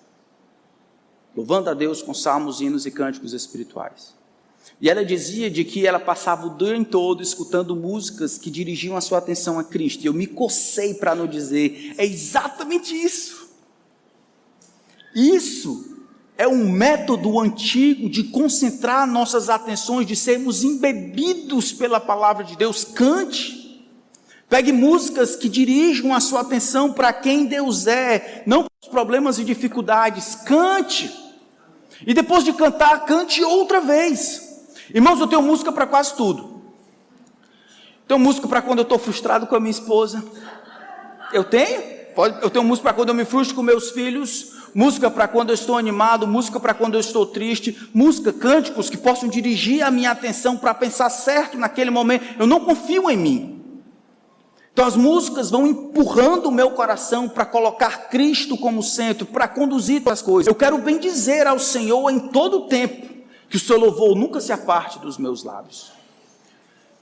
Louvando 1.35 1.71
a 1.71 1.75
Deus 1.75 2.01
com 2.01 2.15
salmos, 2.15 2.61
hinos 2.61 2.87
e 2.87 2.93
cânticos 2.93 3.33
espirituais. 3.33 4.15
E 4.81 4.91
ela 4.91 5.05
dizia 5.05 5.51
de 5.51 5.65
que 5.65 5.87
ela 5.87 6.01
passava 6.01 6.47
o 6.47 6.57
dia 6.57 6.85
todo 6.85 7.23
escutando 7.23 7.77
músicas 7.77 8.37
que 8.37 8.51
dirigiam 8.51 8.97
a 8.97 9.01
sua 9.01 9.19
atenção 9.19 9.59
a 9.59 9.65
Cristo. 9.65 10.03
E 10.03 10.07
eu 10.07 10.13
me 10.13 10.27
cocei 10.27 10.95
para 10.95 11.15
não 11.15 11.27
dizer, 11.27 11.95
é 11.97 12.05
exatamente 12.05 12.95
isso. 12.95 13.49
Isso 15.15 15.95
é 16.37 16.49
um 16.49 16.69
método 16.69 17.39
antigo 17.39 18.11
de 18.11 18.25
concentrar 18.25 19.07
nossas 19.07 19.49
atenções, 19.49 20.07
de 20.07 20.17
sermos 20.17 20.65
embebidos 20.65 21.73
pela 21.73 22.01
palavra 22.01 22.43
de 22.43 22.57
Deus. 22.57 22.85
Cante. 22.85 23.63
Pegue 24.49 24.73
músicas 24.73 25.37
que 25.37 25.49
dirijam 25.49 26.13
a 26.13 26.21
sua 26.21 26.41
atenção 26.41 26.93
para 26.93 27.13
quem 27.13 27.47
Deus 27.47 27.87
é, 27.87 28.43
não 28.47 28.65
para 28.65 28.71
os 28.83 28.89
problemas 28.89 29.39
e 29.39 29.45
dificuldades. 29.45 30.35
Cante. 30.35 31.11
E 32.07 32.13
depois 32.13 32.45
de 32.45 32.53
cantar, 32.53 33.07
cante 33.07 33.43
outra 33.43 33.81
vez. 33.81 34.44
Irmãos, 34.93 35.21
eu 35.21 35.27
tenho 35.27 35.43
música 35.43 35.73
para 35.73 35.87
quase 35.87 36.15
tudo. 36.15 36.63
Tenho 38.07 38.21
música 38.21 38.47
para 38.47 38.61
quando 38.61 38.81
eu 38.81 38.83
estou 38.83 38.99
frustrado 38.99 39.47
com 39.47 39.57
a 39.57 39.61
minha 39.61 39.71
esposa. 39.71 40.23
Eu 41.33 41.45
tenho? 41.45 41.83
Eu 42.43 42.51
tenho 42.51 42.65
música 42.65 42.85
para 42.85 42.93
quando 42.95 43.09
eu 43.09 43.15
me 43.15 43.25
frustro 43.25 43.57
com 43.57 43.63
meus 43.63 43.91
filhos. 43.91 44.53
Música 44.75 45.11
para 45.11 45.27
quando 45.27 45.51
eu 45.51 45.55
estou 45.55 45.79
animado. 45.79 46.27
Música 46.27 46.61
para 46.61 46.75
quando 46.75 46.95
eu 46.95 47.01
estou 47.01 47.25
triste. 47.25 47.89
Música, 47.95 48.33
cânticos 48.33 48.91
que 48.91 48.97
possam 48.97 49.29
dirigir 49.29 49.83
a 49.83 49.91
minha 49.91 50.11
atenção 50.11 50.57
para 50.57 50.75
pensar 50.75 51.09
certo 51.09 51.57
naquele 51.57 51.91
momento. 51.91 52.25
Eu 52.39 52.47
não 52.47 52.61
confio 52.61 53.11
em 53.11 53.17
mim. 53.17 53.51
Então 54.73 54.85
as 54.85 54.97
músicas 54.97 55.51
vão 55.51 55.67
empurrando 55.67 56.47
o 56.47 56.53
meu 56.53 56.73
coração 56.73 57.29
para 57.29 57.47
colocar 57.47 58.09
Cristo 58.09 58.57
como 58.57 58.83
centro, 58.83 59.25
para 59.25 59.47
conduzir 59.47 60.03
as 60.07 60.21
coisas. 60.21 60.49
Eu 60.49 60.55
quero 60.55 60.77
bem 60.79 60.99
dizer 60.99 61.47
ao 61.47 61.61
Senhor 61.61 62.11
em 62.11 62.19
todo 62.19 62.59
o 62.59 62.61
tempo 62.67 63.14
que 63.55 63.59
o 63.59 63.61
seu 63.61 63.79
louvor 63.79 64.17
nunca 64.17 64.41
se 64.41 64.53
aparte 64.53 64.99
dos 64.99 65.17
meus 65.17 65.45
lábios. 65.45 65.93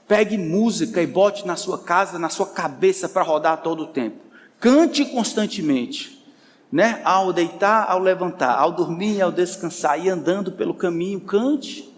Pegue 0.07 0.37
música 0.37 1.01
e 1.01 1.07
bote 1.07 1.47
na 1.47 1.55
sua 1.55 1.79
casa, 1.79 2.19
na 2.19 2.29
sua 2.29 2.45
cabeça 2.45 3.09
para 3.09 3.23
rodar 3.23 3.63
todo 3.63 3.81
o 3.81 3.87
tempo. 3.87 4.17
Cante 4.59 5.03
constantemente, 5.03 6.23
né? 6.71 7.01
Ao 7.03 7.33
deitar, 7.33 7.89
ao 7.89 7.97
levantar, 7.97 8.55
ao 8.59 8.71
dormir, 8.71 9.19
ao 9.19 9.31
descansar 9.31 9.99
e 9.99 10.07
andando 10.07 10.51
pelo 10.51 10.75
caminho, 10.75 11.21
cante. 11.21 11.91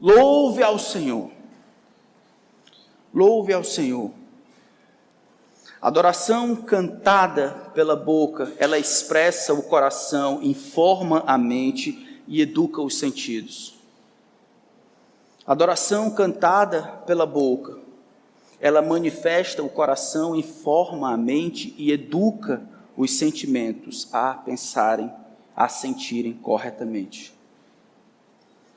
Louve 0.00 0.62
ao 0.62 0.78
Senhor. 0.78 1.28
Louve 3.12 3.52
ao 3.52 3.64
Senhor. 3.64 4.12
Adoração 5.82 6.54
cantada 6.54 7.72
pela 7.74 7.96
boca, 7.96 8.52
ela 8.56 8.78
expressa 8.78 9.52
o 9.52 9.64
coração, 9.64 10.38
informa 10.44 11.24
a 11.26 11.36
mente 11.36 12.22
e 12.28 12.40
educa 12.40 12.80
os 12.80 12.96
sentidos. 12.96 13.79
Adoração 15.50 16.12
cantada 16.12 16.80
pela 17.04 17.26
boca, 17.26 17.76
ela 18.60 18.80
manifesta 18.80 19.64
o 19.64 19.68
coração, 19.68 20.36
informa 20.36 21.12
a 21.12 21.16
mente 21.16 21.74
e 21.76 21.90
educa 21.90 22.62
os 22.96 23.18
sentimentos 23.18 24.08
a 24.12 24.34
pensarem, 24.34 25.12
a 25.56 25.66
sentirem 25.66 26.34
corretamente. 26.34 27.34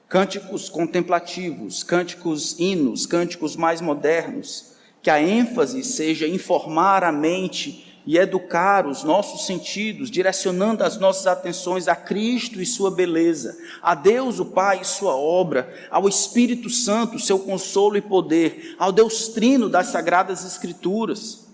Cânticos 0.09 0.67
contemplativos, 0.67 1.83
cânticos 1.83 2.57
hinos, 2.57 3.05
cânticos 3.05 3.55
mais 3.55 3.79
modernos, 3.79 4.73
que 4.99 5.11
a 5.11 5.21
ênfase 5.21 5.83
seja 5.83 6.27
informar 6.27 7.03
a 7.03 7.11
mente 7.11 7.92
e 8.05 8.17
educar 8.17 8.85
os 8.85 9.03
nossos 9.03 9.45
sentidos, 9.45 10.11
direcionando 10.11 10.83
as 10.83 10.97
nossas 10.97 11.25
atenções 11.25 11.87
a 11.87 11.95
Cristo 11.95 12.61
e 12.61 12.65
Sua 12.65 12.91
beleza, 12.91 13.57
a 13.81 13.95
Deus 13.95 14.39
o 14.39 14.45
Pai 14.45 14.81
e 14.81 14.85
Sua 14.85 15.15
obra, 15.15 15.73
ao 15.89 16.07
Espírito 16.07 16.69
Santo, 16.69 17.19
seu 17.19 17.39
consolo 17.39 17.95
e 17.95 18.01
poder, 18.01 18.75
ao 18.77 18.91
Deus 18.91 19.29
Trino 19.29 19.69
das 19.69 19.87
Sagradas 19.87 20.45
Escrituras. 20.45 21.47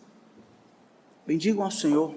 Bendigam 1.25 1.63
ao 1.63 1.71
Senhor, 1.71 2.15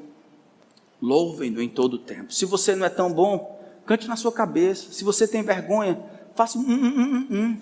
louvem-no 1.01 1.61
em 1.61 1.68
todo 1.68 1.95
o 1.95 1.99
tempo. 1.99 2.33
Se 2.33 2.47
você 2.47 2.74
não 2.74 2.87
é 2.87 2.91
tão 2.91 3.12
bom, 3.12 3.61
cante 3.85 4.09
na 4.09 4.16
sua 4.16 4.33
cabeça. 4.33 4.91
Se 4.93 5.05
você 5.05 5.28
tem 5.28 5.43
vergonha, 5.43 6.01
faça 6.35 6.57
um, 6.57 6.62
um, 6.62 7.01
um, 7.01 7.26
um. 7.30 7.59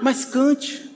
Mas 0.00 0.24
cante. 0.24 0.90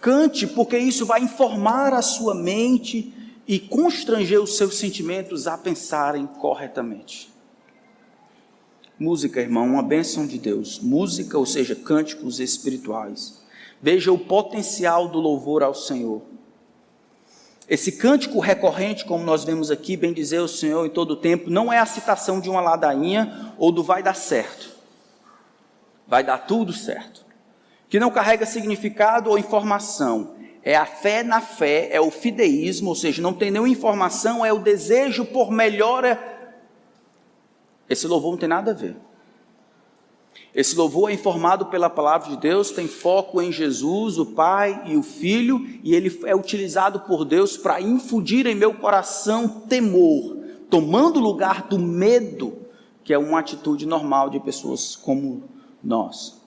Cante, 0.00 0.46
porque 0.46 0.78
isso 0.78 1.06
vai 1.06 1.22
informar 1.22 1.92
a 1.92 2.02
sua 2.02 2.34
mente 2.34 3.12
e 3.52 3.58
constranger 3.58 4.40
os 4.40 4.56
seus 4.56 4.78
sentimentos 4.78 5.46
a 5.46 5.58
pensarem 5.58 6.26
corretamente. 6.26 7.30
Música, 8.98 9.42
irmão, 9.42 9.66
uma 9.66 9.82
bênção 9.82 10.26
de 10.26 10.38
Deus. 10.38 10.80
Música, 10.80 11.36
ou 11.36 11.44
seja, 11.44 11.74
cânticos 11.74 12.40
espirituais. 12.40 13.44
Veja 13.78 14.10
o 14.10 14.18
potencial 14.18 15.06
do 15.06 15.20
louvor 15.20 15.62
ao 15.62 15.74
Senhor. 15.74 16.22
Esse 17.68 17.92
cântico 17.92 18.40
recorrente, 18.40 19.04
como 19.04 19.22
nós 19.22 19.44
vemos 19.44 19.70
aqui, 19.70 19.98
bem 19.98 20.14
dizer 20.14 20.40
o 20.40 20.48
Senhor 20.48 20.86
em 20.86 20.90
todo 20.90 21.10
o 21.10 21.16
tempo, 21.16 21.50
não 21.50 21.70
é 21.70 21.78
a 21.78 21.84
citação 21.84 22.40
de 22.40 22.48
uma 22.48 22.62
ladainha 22.62 23.52
ou 23.58 23.70
do 23.70 23.82
vai 23.84 24.02
dar 24.02 24.16
certo. 24.16 24.70
Vai 26.08 26.24
dar 26.24 26.38
tudo 26.38 26.72
certo. 26.72 27.22
Que 27.90 28.00
não 28.00 28.10
carrega 28.10 28.46
significado 28.46 29.28
ou 29.28 29.38
informação 29.38 30.36
é 30.64 30.76
a 30.76 30.86
fé 30.86 31.22
na 31.22 31.40
fé, 31.40 31.88
é 31.90 32.00
o 32.00 32.10
fideísmo, 32.10 32.90
ou 32.90 32.94
seja, 32.94 33.20
não 33.20 33.32
tem 33.32 33.50
nenhuma 33.50 33.68
informação, 33.68 34.44
é 34.44 34.52
o 34.52 34.58
desejo 34.58 35.24
por 35.24 35.50
melhora. 35.50 36.20
Esse 37.88 38.06
louvor 38.06 38.30
não 38.30 38.38
tem 38.38 38.48
nada 38.48 38.70
a 38.70 38.74
ver. 38.74 38.96
Esse 40.54 40.76
louvor 40.76 41.10
é 41.10 41.14
informado 41.14 41.66
pela 41.66 41.88
palavra 41.88 42.28
de 42.30 42.36
Deus, 42.36 42.70
tem 42.70 42.86
foco 42.86 43.40
em 43.40 43.50
Jesus, 43.50 44.18
o 44.18 44.26
Pai 44.26 44.82
e 44.86 44.96
o 44.96 45.02
Filho, 45.02 45.66
e 45.82 45.94
ele 45.94 46.20
é 46.24 46.36
utilizado 46.36 47.00
por 47.00 47.24
Deus 47.24 47.56
para 47.56 47.80
infundir 47.80 48.46
em 48.46 48.54
meu 48.54 48.74
coração 48.74 49.48
temor, 49.48 50.36
tomando 50.68 51.18
lugar 51.18 51.68
do 51.68 51.78
medo, 51.78 52.58
que 53.02 53.12
é 53.12 53.18
uma 53.18 53.40
atitude 53.40 53.86
normal 53.86 54.28
de 54.30 54.38
pessoas 54.40 54.94
como 54.94 55.44
nós. 55.82 56.41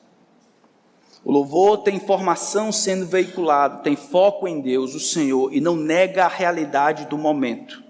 O 1.25 1.31
louvor 1.31 1.79
tem 1.79 1.95
informação 1.95 2.71
sendo 2.71 3.07
veiculado, 3.07 3.81
tem 3.81 3.95
foco 3.95 4.47
em 4.47 4.61
Deus, 4.61 4.93
o 4.93 4.99
Senhor, 4.99 5.51
e 5.51 5.59
não 5.59 5.75
nega 5.75 6.25
a 6.25 6.27
realidade 6.27 7.05
do 7.05 7.17
momento. 7.17 7.83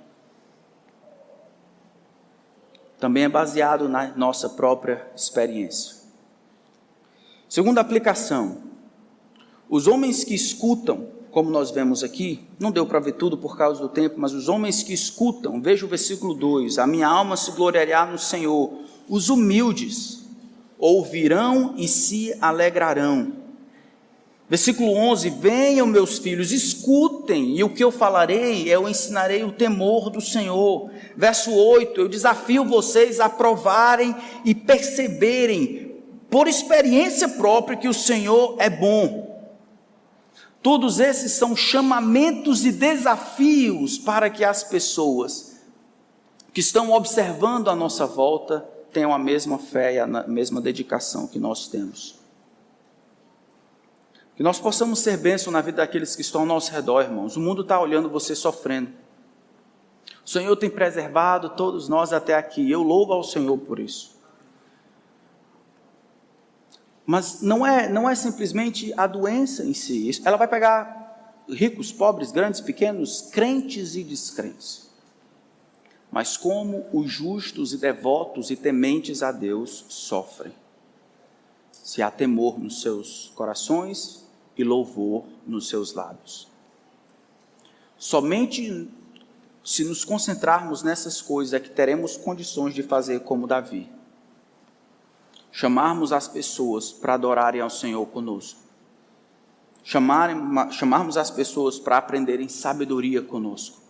Também 2.97 3.25
é 3.25 3.29
baseado 3.29 3.89
na 3.89 4.07
nossa 4.15 4.47
própria 4.47 5.05
experiência. 5.13 5.97
Segunda 7.49 7.81
aplicação: 7.81 8.59
os 9.69 9.85
homens 9.85 10.23
que 10.23 10.33
escutam, 10.33 11.09
como 11.29 11.51
nós 11.51 11.71
vemos 11.71 12.05
aqui, 12.05 12.47
não 12.57 12.71
deu 12.71 12.85
para 12.85 13.01
ver 13.01 13.15
tudo 13.15 13.37
por 13.37 13.57
causa 13.57 13.81
do 13.81 13.89
tempo, 13.89 14.15
mas 14.17 14.31
os 14.31 14.47
homens 14.47 14.81
que 14.81 14.93
escutam, 14.93 15.61
veja 15.61 15.85
o 15.85 15.89
versículo 15.89 16.33
2: 16.33 16.77
A 16.79 16.87
minha 16.87 17.09
alma 17.09 17.35
se 17.35 17.51
gloriará 17.51 18.05
no 18.05 18.17
Senhor, 18.17 18.71
os 19.09 19.27
humildes 19.27 20.24
ouvirão 20.77 21.73
e 21.77 21.87
se 21.87 22.35
alegrarão. 22.41 23.45
Versículo 24.47 24.93
11: 24.95 25.29
Venham, 25.31 25.87
meus 25.87 26.19
filhos, 26.19 26.51
escutem, 26.51 27.57
e 27.57 27.63
o 27.63 27.69
que 27.69 27.83
eu 27.83 27.91
falarei, 27.91 28.67
eu 28.69 28.87
ensinarei 28.87 29.43
o 29.43 29.51
temor 29.51 30.09
do 30.09 30.21
Senhor. 30.21 30.91
Verso 31.15 31.51
8: 31.51 32.01
Eu 32.01 32.07
desafio 32.07 32.63
vocês 32.63 33.19
a 33.19 33.27
provarem 33.27 34.15
e 34.43 34.53
perceberem, 34.53 35.95
por 36.29 36.47
experiência 36.47 37.27
própria, 37.29 37.77
que 37.77 37.87
o 37.87 37.93
Senhor 37.93 38.55
é 38.59 38.69
bom. 38.69 39.33
Todos 40.61 40.99
esses 40.99 41.31
são 41.33 41.55
chamamentos 41.55 42.65
e 42.65 42.71
desafios 42.71 43.99
para 43.99 44.29
que 44.31 44.43
as 44.43 44.63
pessoas 44.63 45.57
que 46.51 46.59
estão 46.59 46.91
observando 46.91 47.69
a 47.69 47.75
nossa 47.75 48.07
volta 48.07 48.67
tenham 48.95 49.13
a 49.13 49.19
mesma 49.19 49.59
fé 49.59 49.95
e 49.95 49.99
a 49.99 50.07
mesma 50.07 50.61
dedicação 50.61 51.27
que 51.27 51.37
nós 51.37 51.67
temos. 51.67 52.17
Que 54.37 54.41
nós 54.41 54.57
possamos 54.57 54.99
ser 54.99 55.17
bênção 55.17 55.51
na 55.51 55.59
vida 55.59 55.77
daqueles 55.77 56.15
que 56.15 56.21
estão 56.21 56.41
ao 56.41 56.47
nosso 56.47 56.71
redor, 56.71 57.01
irmãos. 57.01 57.35
O 57.35 57.41
mundo 57.41 57.61
está 57.61 57.77
olhando 57.77 58.09
você 58.09 58.33
sofrendo. 58.33 58.89
O 60.25 60.29
Senhor 60.29 60.55
tem 60.55 60.69
preservado 60.69 61.49
todos 61.49 61.89
nós 61.89 62.13
até 62.13 62.35
aqui. 62.35 62.71
Eu 62.71 62.83
louvo 62.83 63.11
ao 63.11 63.21
Senhor 63.21 63.57
por 63.57 63.79
isso. 63.79 64.15
Mas 67.05 67.41
não 67.41 67.67
é, 67.67 67.89
não 67.89 68.09
é 68.09 68.15
simplesmente 68.15 68.93
a 68.95 69.07
doença 69.07 69.65
em 69.65 69.73
si. 69.73 70.09
Ela 70.23 70.37
vai 70.37 70.47
pegar 70.47 71.43
ricos, 71.49 71.91
pobres, 71.91 72.31
grandes, 72.31 72.61
pequenos, 72.61 73.23
crentes 73.29 73.97
e 73.97 74.05
descrentes. 74.05 74.84
Mas 76.11 76.37
como 76.37 76.85
os 76.93 77.11
justos 77.11 77.73
e 77.73 77.77
devotos 77.77 78.49
e 78.49 78.55
tementes 78.55 79.21
a 79.21 79.31
Deus 79.31 79.85
sofrem. 79.89 80.53
Se 81.71 82.01
há 82.01 82.09
temor 82.09 82.59
nos 82.59 82.81
seus 82.81 83.31
corações 83.35 84.25
e 84.57 84.63
louvor 84.63 85.25
nos 85.45 85.67
seus 85.67 85.93
lábios. 85.93 86.47
Somente 87.97 88.89
se 89.63 89.83
nos 89.83 90.05
concentrarmos 90.05 90.83
nessas 90.83 91.21
coisas 91.21 91.53
é 91.53 91.59
que 91.59 91.69
teremos 91.69 92.17
condições 92.17 92.73
de 92.73 92.83
fazer 92.83 93.21
como 93.21 93.47
Davi. 93.47 93.89
Chamarmos 95.51 96.11
as 96.11 96.27
pessoas 96.27 96.91
para 96.91 97.15
adorarem 97.15 97.61
ao 97.61 97.69
Senhor 97.69 98.05
conosco. 98.07 98.59
Chamarem, 99.83 100.37
chamarmos 100.71 101.17
as 101.17 101.29
pessoas 101.31 101.79
para 101.79 101.97
aprenderem 101.97 102.47
sabedoria 102.47 103.21
conosco 103.21 103.84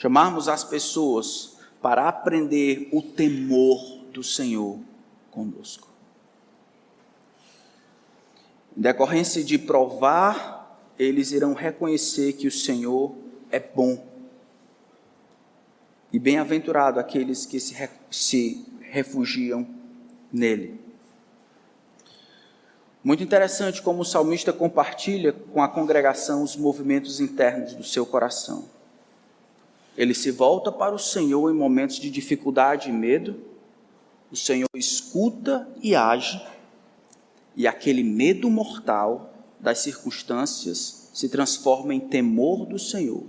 chamarmos 0.00 0.48
as 0.48 0.64
pessoas 0.64 1.58
para 1.82 2.08
aprender 2.08 2.88
o 2.90 3.02
temor 3.02 3.98
do 4.10 4.22
Senhor 4.24 4.78
conosco. 5.30 5.88
Em 8.74 8.80
decorrência 8.80 9.44
de 9.44 9.58
provar, 9.58 10.82
eles 10.98 11.32
irão 11.32 11.52
reconhecer 11.52 12.32
que 12.32 12.46
o 12.46 12.50
Senhor 12.50 13.14
é 13.50 13.60
bom. 13.60 14.02
E 16.10 16.18
bem-aventurado 16.18 16.98
aqueles 16.98 17.44
que 17.44 17.60
se, 17.60 17.76
se 18.10 18.66
refugiam 18.80 19.68
nele. 20.32 20.80
Muito 23.04 23.22
interessante 23.22 23.82
como 23.82 24.00
o 24.00 24.04
salmista 24.06 24.50
compartilha 24.50 25.34
com 25.34 25.62
a 25.62 25.68
congregação 25.68 26.42
os 26.42 26.56
movimentos 26.56 27.20
internos 27.20 27.74
do 27.74 27.84
seu 27.84 28.06
coração. 28.06 28.79
Ele 29.96 30.14
se 30.14 30.30
volta 30.30 30.70
para 30.70 30.94
o 30.94 30.98
Senhor 30.98 31.50
em 31.50 31.56
momentos 31.56 31.96
de 31.96 32.10
dificuldade 32.10 32.88
e 32.88 32.92
medo. 32.92 33.36
O 34.30 34.36
Senhor 34.36 34.68
escuta 34.74 35.68
e 35.82 35.94
age, 35.94 36.40
e 37.56 37.66
aquele 37.66 38.04
medo 38.04 38.48
mortal 38.48 39.32
das 39.58 39.80
circunstâncias 39.80 41.10
se 41.12 41.28
transforma 41.28 41.94
em 41.94 42.00
temor 42.00 42.64
do 42.64 42.78
Senhor, 42.78 43.24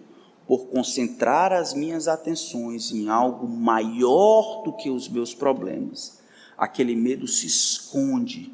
por 0.48 0.68
concentrar 0.68 1.52
as 1.52 1.74
minhas 1.74 2.08
atenções 2.08 2.92
em 2.92 3.10
algo 3.10 3.48
maior 3.48 4.64
do 4.64 4.74
que 4.74 4.90
os 4.90 5.10
meus 5.10 5.34
problemas. 5.34 6.20
Aquele 6.58 6.96
medo 6.96 7.28
se 7.28 7.48
esconde 7.48 8.52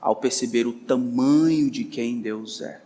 ao 0.00 0.16
perceber 0.16 0.66
o 0.66 0.72
tamanho 0.72 1.70
de 1.70 1.84
quem 1.84 2.20
Deus 2.20 2.60
é. 2.60 2.82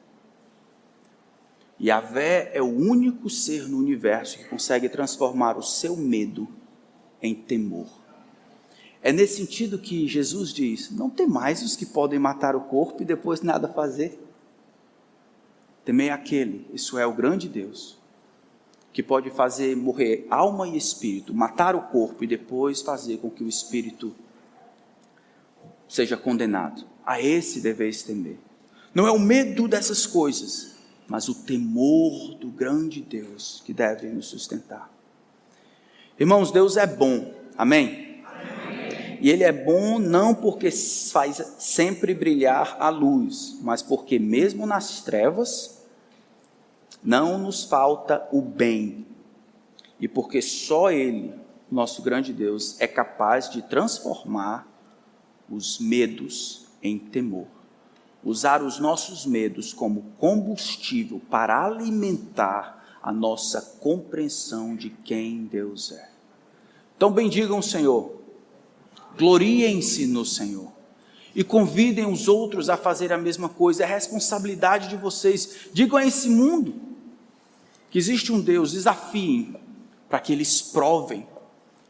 Yahvé 1.81 2.51
é 2.55 2.63
o 2.63 2.67
único 2.67 3.29
ser 3.29 3.69
no 3.69 3.79
universo 3.79 4.39
que 4.39 4.45
consegue 4.45 4.89
transformar 4.89 5.59
o 5.59 5.63
seu 5.63 5.97
medo 5.97 6.49
em 7.21 7.35
temor. 7.35 7.89
É 9.03 9.13
nesse 9.13 9.37
sentido 9.37 9.79
que 9.79 10.07
Jesus 10.09 10.53
diz: 10.53 10.91
Não 10.91 11.11
temais 11.11 11.63
os 11.63 11.77
que 11.77 11.85
podem 11.85 12.19
matar 12.19 12.55
o 12.55 12.63
corpo 12.63 13.03
e 13.03 13.07
depois 13.07 13.43
nada 13.43 13.69
fazer. 13.69 14.19
Temei 15.85 16.09
aquele, 16.09 16.67
isso 16.73 16.97
é 16.99 17.07
o 17.07 17.13
grande 17.13 17.47
Deus, 17.47 17.99
que 18.91 19.03
pode 19.03 19.29
fazer 19.29 19.77
morrer 19.77 20.27
alma 20.31 20.67
e 20.67 20.79
espírito, 20.79 21.35
matar 21.35 21.77
o 21.77 21.83
corpo 21.83 22.25
e 22.25 22.27
depois 22.27 22.81
fazer 22.81 23.19
com 23.19 23.31
que 23.31 23.45
o 23.45 23.49
espírito 23.49 24.15
seja 25.87 26.17
condenado. 26.17 26.87
A 27.05 27.21
esse 27.21 27.61
deveis 27.61 28.03
temer. 28.03 28.39
Não 28.95 29.07
é 29.07 29.11
o 29.11 29.19
medo 29.19 29.69
dessas 29.69 30.07
coisas, 30.07 30.74
mas 31.09 31.29
o 31.29 31.35
temor 31.35 32.35
do 32.37 32.49
grande 32.49 33.01
Deus 33.01 33.63
que 33.65 33.73
deve 33.73 34.09
nos 34.09 34.27
sustentar. 34.27 34.91
Irmãos, 36.19 36.51
Deus 36.51 36.77
é 36.77 36.87
bom, 36.87 37.33
amém? 37.57 38.23
amém? 38.25 39.19
E 39.21 39.31
Ele 39.31 39.45
é 39.45 39.53
bom 39.53 39.99
não 39.99 40.35
porque 40.35 40.71
faz 40.71 41.37
sempre 41.59 42.15
brilhar 42.15 42.77
a 42.81 42.89
luz, 42.89 43.59
mas 43.63 43.83
porque 43.83 44.19
mesmo 44.19 44.67
nas 44.67 45.03
trevas 45.03 45.83
não 47.03 47.39
nos 47.39 47.65
falta 47.65 48.27
o 48.33 48.41
bem, 48.41 49.07
e 50.01 50.09
porque 50.09 50.41
só 50.41 50.91
Ele, 50.91 51.35
nosso 51.71 52.03
grande 52.03 52.33
Deus, 52.33 52.81
é 52.81 52.87
capaz 52.87 53.51
de 53.51 53.63
transformar 53.63 54.67
os 55.51 55.79
medos 55.79 56.67
em 56.83 56.99
temor 56.99 57.54
usar 58.25 58.63
os 58.63 58.79
nossos 58.79 59.27
medos 59.27 59.73
como 59.73 60.13
combustível 60.19 61.21
para 61.31 61.65
alimentar 61.65 62.99
a 63.03 63.13
nossa 63.13 63.61
compreensão 63.81 64.75
de 64.75 64.89
quem 64.89 65.45
Deus 65.45 65.93
é. 65.93 66.09
Então 66.97 67.13
bendigam 67.13 67.59
o 67.59 67.63
Senhor, 67.63 68.17
gloriem-se 69.19 70.07
no 70.07 70.25
Senhor 70.25 70.73
e 71.35 71.45
convidem 71.45 72.07
os 72.07 72.29
outros 72.29 72.71
a 72.71 72.77
fazer 72.77 73.13
a 73.13 73.19
mesma 73.19 73.49
coisa. 73.49 73.83
É 73.83 73.87
responsabilidade 73.87 74.89
de 74.89 74.97
vocês. 74.97 75.69
Digam 75.73 75.99
a 75.99 76.07
esse 76.07 76.31
mundo 76.31 76.75
que 77.91 77.99
existe 77.99 78.33
um 78.33 78.41
Deus, 78.41 78.73
desafiem 78.73 79.57
para 80.09 80.21
que 80.21 80.33
eles 80.33 80.63
provem 80.63 81.27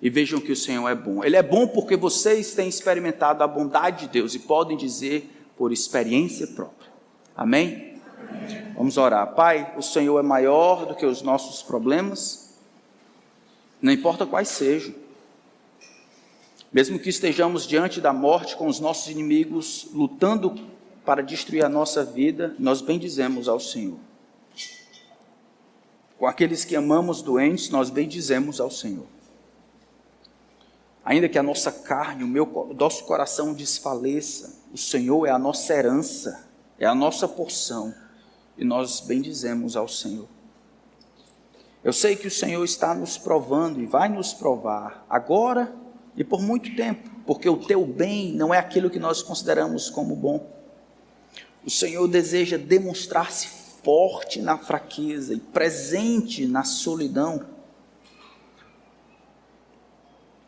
e 0.00 0.10
vejam 0.10 0.40
que 0.40 0.52
o 0.52 0.56
Senhor 0.56 0.88
é 0.88 0.94
bom. 0.94 1.22
Ele 1.22 1.36
é 1.36 1.42
bom 1.42 1.68
porque 1.68 1.96
vocês 1.96 2.54
têm 2.54 2.68
experimentado 2.68 3.42
a 3.42 3.46
bondade 3.46 4.06
de 4.06 4.12
Deus 4.12 4.34
e 4.34 4.38
podem 4.40 4.76
dizer 4.76 5.30
por 5.56 5.72
experiência 5.72 6.46
própria. 6.48 6.90
Amém? 7.36 8.00
Vamos 8.76 8.96
orar. 8.96 9.34
Pai, 9.34 9.72
o 9.76 9.82
Senhor 9.82 10.18
é 10.18 10.22
maior 10.22 10.86
do 10.86 10.94
que 10.94 11.06
os 11.06 11.22
nossos 11.22 11.62
problemas, 11.62 12.54
não 13.80 13.92
importa 13.92 14.26
quais 14.26 14.48
sejam. 14.48 14.94
Mesmo 16.72 16.98
que 16.98 17.08
estejamos 17.08 17.66
diante 17.66 18.00
da 18.00 18.12
morte 18.12 18.56
com 18.56 18.66
os 18.66 18.80
nossos 18.80 19.08
inimigos, 19.08 19.88
lutando 19.92 20.54
para 21.04 21.22
destruir 21.22 21.64
a 21.64 21.68
nossa 21.68 22.04
vida, 22.04 22.54
nós 22.58 22.80
bendizemos 22.80 23.48
ao 23.48 23.60
Senhor. 23.60 23.98
Com 26.18 26.26
aqueles 26.26 26.64
que 26.64 26.74
amamos 26.74 27.22
doentes, 27.22 27.70
nós 27.70 27.90
bendizemos 27.90 28.60
ao 28.60 28.70
Senhor. 28.70 29.06
Ainda 31.04 31.28
que 31.28 31.38
a 31.38 31.42
nossa 31.42 31.70
carne, 31.70 32.24
o, 32.24 32.26
meu, 32.26 32.44
o 32.44 32.72
nosso 32.72 33.04
coração 33.04 33.52
desfaleça, 33.52 34.63
o 34.74 34.76
Senhor 34.76 35.24
é 35.24 35.30
a 35.30 35.38
nossa 35.38 35.72
herança, 35.72 36.48
é 36.80 36.84
a 36.84 36.96
nossa 36.96 37.28
porção, 37.28 37.94
e 38.58 38.64
nós 38.64 38.98
bendizemos 38.98 39.76
ao 39.76 39.86
Senhor. 39.86 40.26
Eu 41.84 41.92
sei 41.92 42.16
que 42.16 42.26
o 42.26 42.30
Senhor 42.30 42.64
está 42.64 42.92
nos 42.92 43.16
provando 43.16 43.80
e 43.80 43.86
vai 43.86 44.08
nos 44.08 44.34
provar 44.34 45.06
agora 45.08 45.72
e 46.16 46.24
por 46.24 46.42
muito 46.42 46.74
tempo, 46.74 47.08
porque 47.24 47.48
o 47.48 47.56
teu 47.56 47.86
bem 47.86 48.34
não 48.34 48.52
é 48.52 48.58
aquilo 48.58 48.90
que 48.90 48.98
nós 48.98 49.22
consideramos 49.22 49.88
como 49.90 50.16
bom. 50.16 50.44
O 51.64 51.70
Senhor 51.70 52.08
deseja 52.08 52.58
demonstrar-se 52.58 53.46
forte 53.84 54.42
na 54.42 54.58
fraqueza 54.58 55.34
e 55.34 55.38
presente 55.38 56.48
na 56.48 56.64
solidão. 56.64 57.46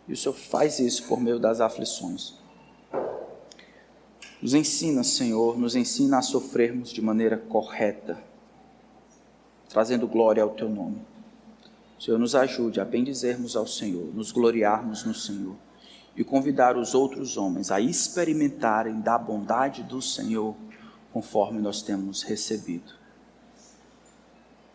E 0.09 0.14
o 0.14 0.16
Senhor 0.16 0.35
faz 0.35 0.81
isso 0.81 1.05
por 1.07 1.20
meio 1.20 1.39
das 1.39 1.61
aflições. 1.61 2.45
Nos 4.41 4.55
ensina, 4.55 5.03
Senhor, 5.03 5.59
nos 5.59 5.74
ensina 5.74 6.18
a 6.18 6.22
sofrermos 6.22 6.91
de 6.91 7.01
maneira 7.01 7.37
correta, 7.37 8.22
trazendo 9.68 10.07
glória 10.07 10.43
ao 10.43 10.51
Teu 10.51 10.68
nome. 10.68 11.01
Senhor, 11.99 12.18
nos 12.18 12.34
ajude 12.34 12.80
a 12.80 12.84
bendizermos 12.84 13.57
ao 13.57 13.66
Senhor, 13.66 14.14
nos 14.14 14.30
gloriarmos 14.30 15.05
no 15.05 15.14
Senhor 15.14 15.57
e 16.14 16.22
convidar 16.22 16.76
os 16.76 16.95
outros 16.95 17.37
homens 17.37 17.70
a 17.70 17.80
experimentarem 17.80 19.01
da 19.01 19.18
bondade 19.18 19.82
do 19.82 20.01
Senhor 20.01 20.55
conforme 21.12 21.61
nós 21.61 21.82
temos 21.82 22.22
recebido. 22.22 22.95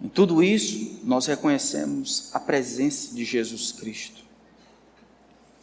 Em 0.01 0.09
tudo 0.09 0.41
isso, 0.41 0.99
nós 1.03 1.27
reconhecemos 1.27 2.31
a 2.33 2.39
presença 2.39 3.13
de 3.13 3.23
Jesus 3.23 3.71
Cristo. 3.71 4.23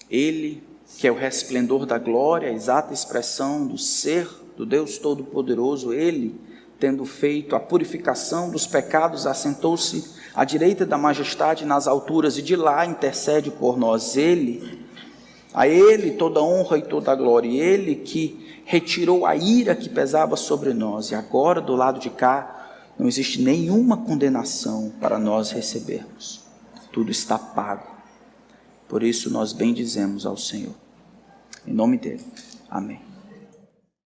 Ele 0.09 0.63
que 0.99 1.07
é 1.07 1.13
o 1.13 1.15
resplendor 1.15 1.87
da 1.87 1.97
glória, 1.97 2.49
a 2.49 2.53
exata 2.53 2.93
expressão 2.93 3.65
do 3.65 3.79
ser 3.79 4.29
do 4.57 4.67
Deus 4.67 4.99
Todo-Poderoso, 4.99 5.93
ele, 5.93 6.35
tendo 6.77 7.05
feito 7.05 7.55
a 7.55 7.61
purificação 7.61 8.51
dos 8.51 8.67
pecados, 8.67 9.25
assentou-se 9.25 10.17
à 10.35 10.45
direita 10.45 10.85
da 10.85 10.99
majestade 10.99 11.65
nas 11.65 11.87
alturas 11.87 12.37
e 12.37 12.43
de 12.43 12.57
lá 12.57 12.85
intercede 12.85 13.49
por 13.49 13.79
nós. 13.79 14.17
Ele, 14.17 14.85
a 15.55 15.69
ele 15.69 16.11
toda 16.11 16.43
honra 16.43 16.79
e 16.79 16.83
toda 16.83 17.15
glória, 17.15 17.49
ele 17.49 17.95
que 17.95 18.61
retirou 18.65 19.25
a 19.25 19.37
ira 19.37 19.77
que 19.77 19.89
pesava 19.89 20.35
sobre 20.35 20.75
nós, 20.75 21.13
e 21.13 21.15
agora 21.15 21.61
do 21.61 21.77
lado 21.77 22.01
de 22.01 22.11
cá 22.11 22.73
não 22.99 23.07
existe 23.07 23.41
nenhuma 23.41 23.99
condenação 23.99 24.93
para 25.01 25.17
nós 25.17 25.53
recebermos. 25.53 26.41
Tudo 26.91 27.13
está 27.13 27.39
pago. 27.39 27.87
Por 28.89 29.05
isso 29.05 29.31
nós 29.31 29.53
bendizemos 29.53 30.27
ao 30.27 30.37
Senhor. 30.37 30.88
Em 31.69 31.75
nome 31.75 31.99
dele. 31.99 32.25
Amém. 32.71 33.08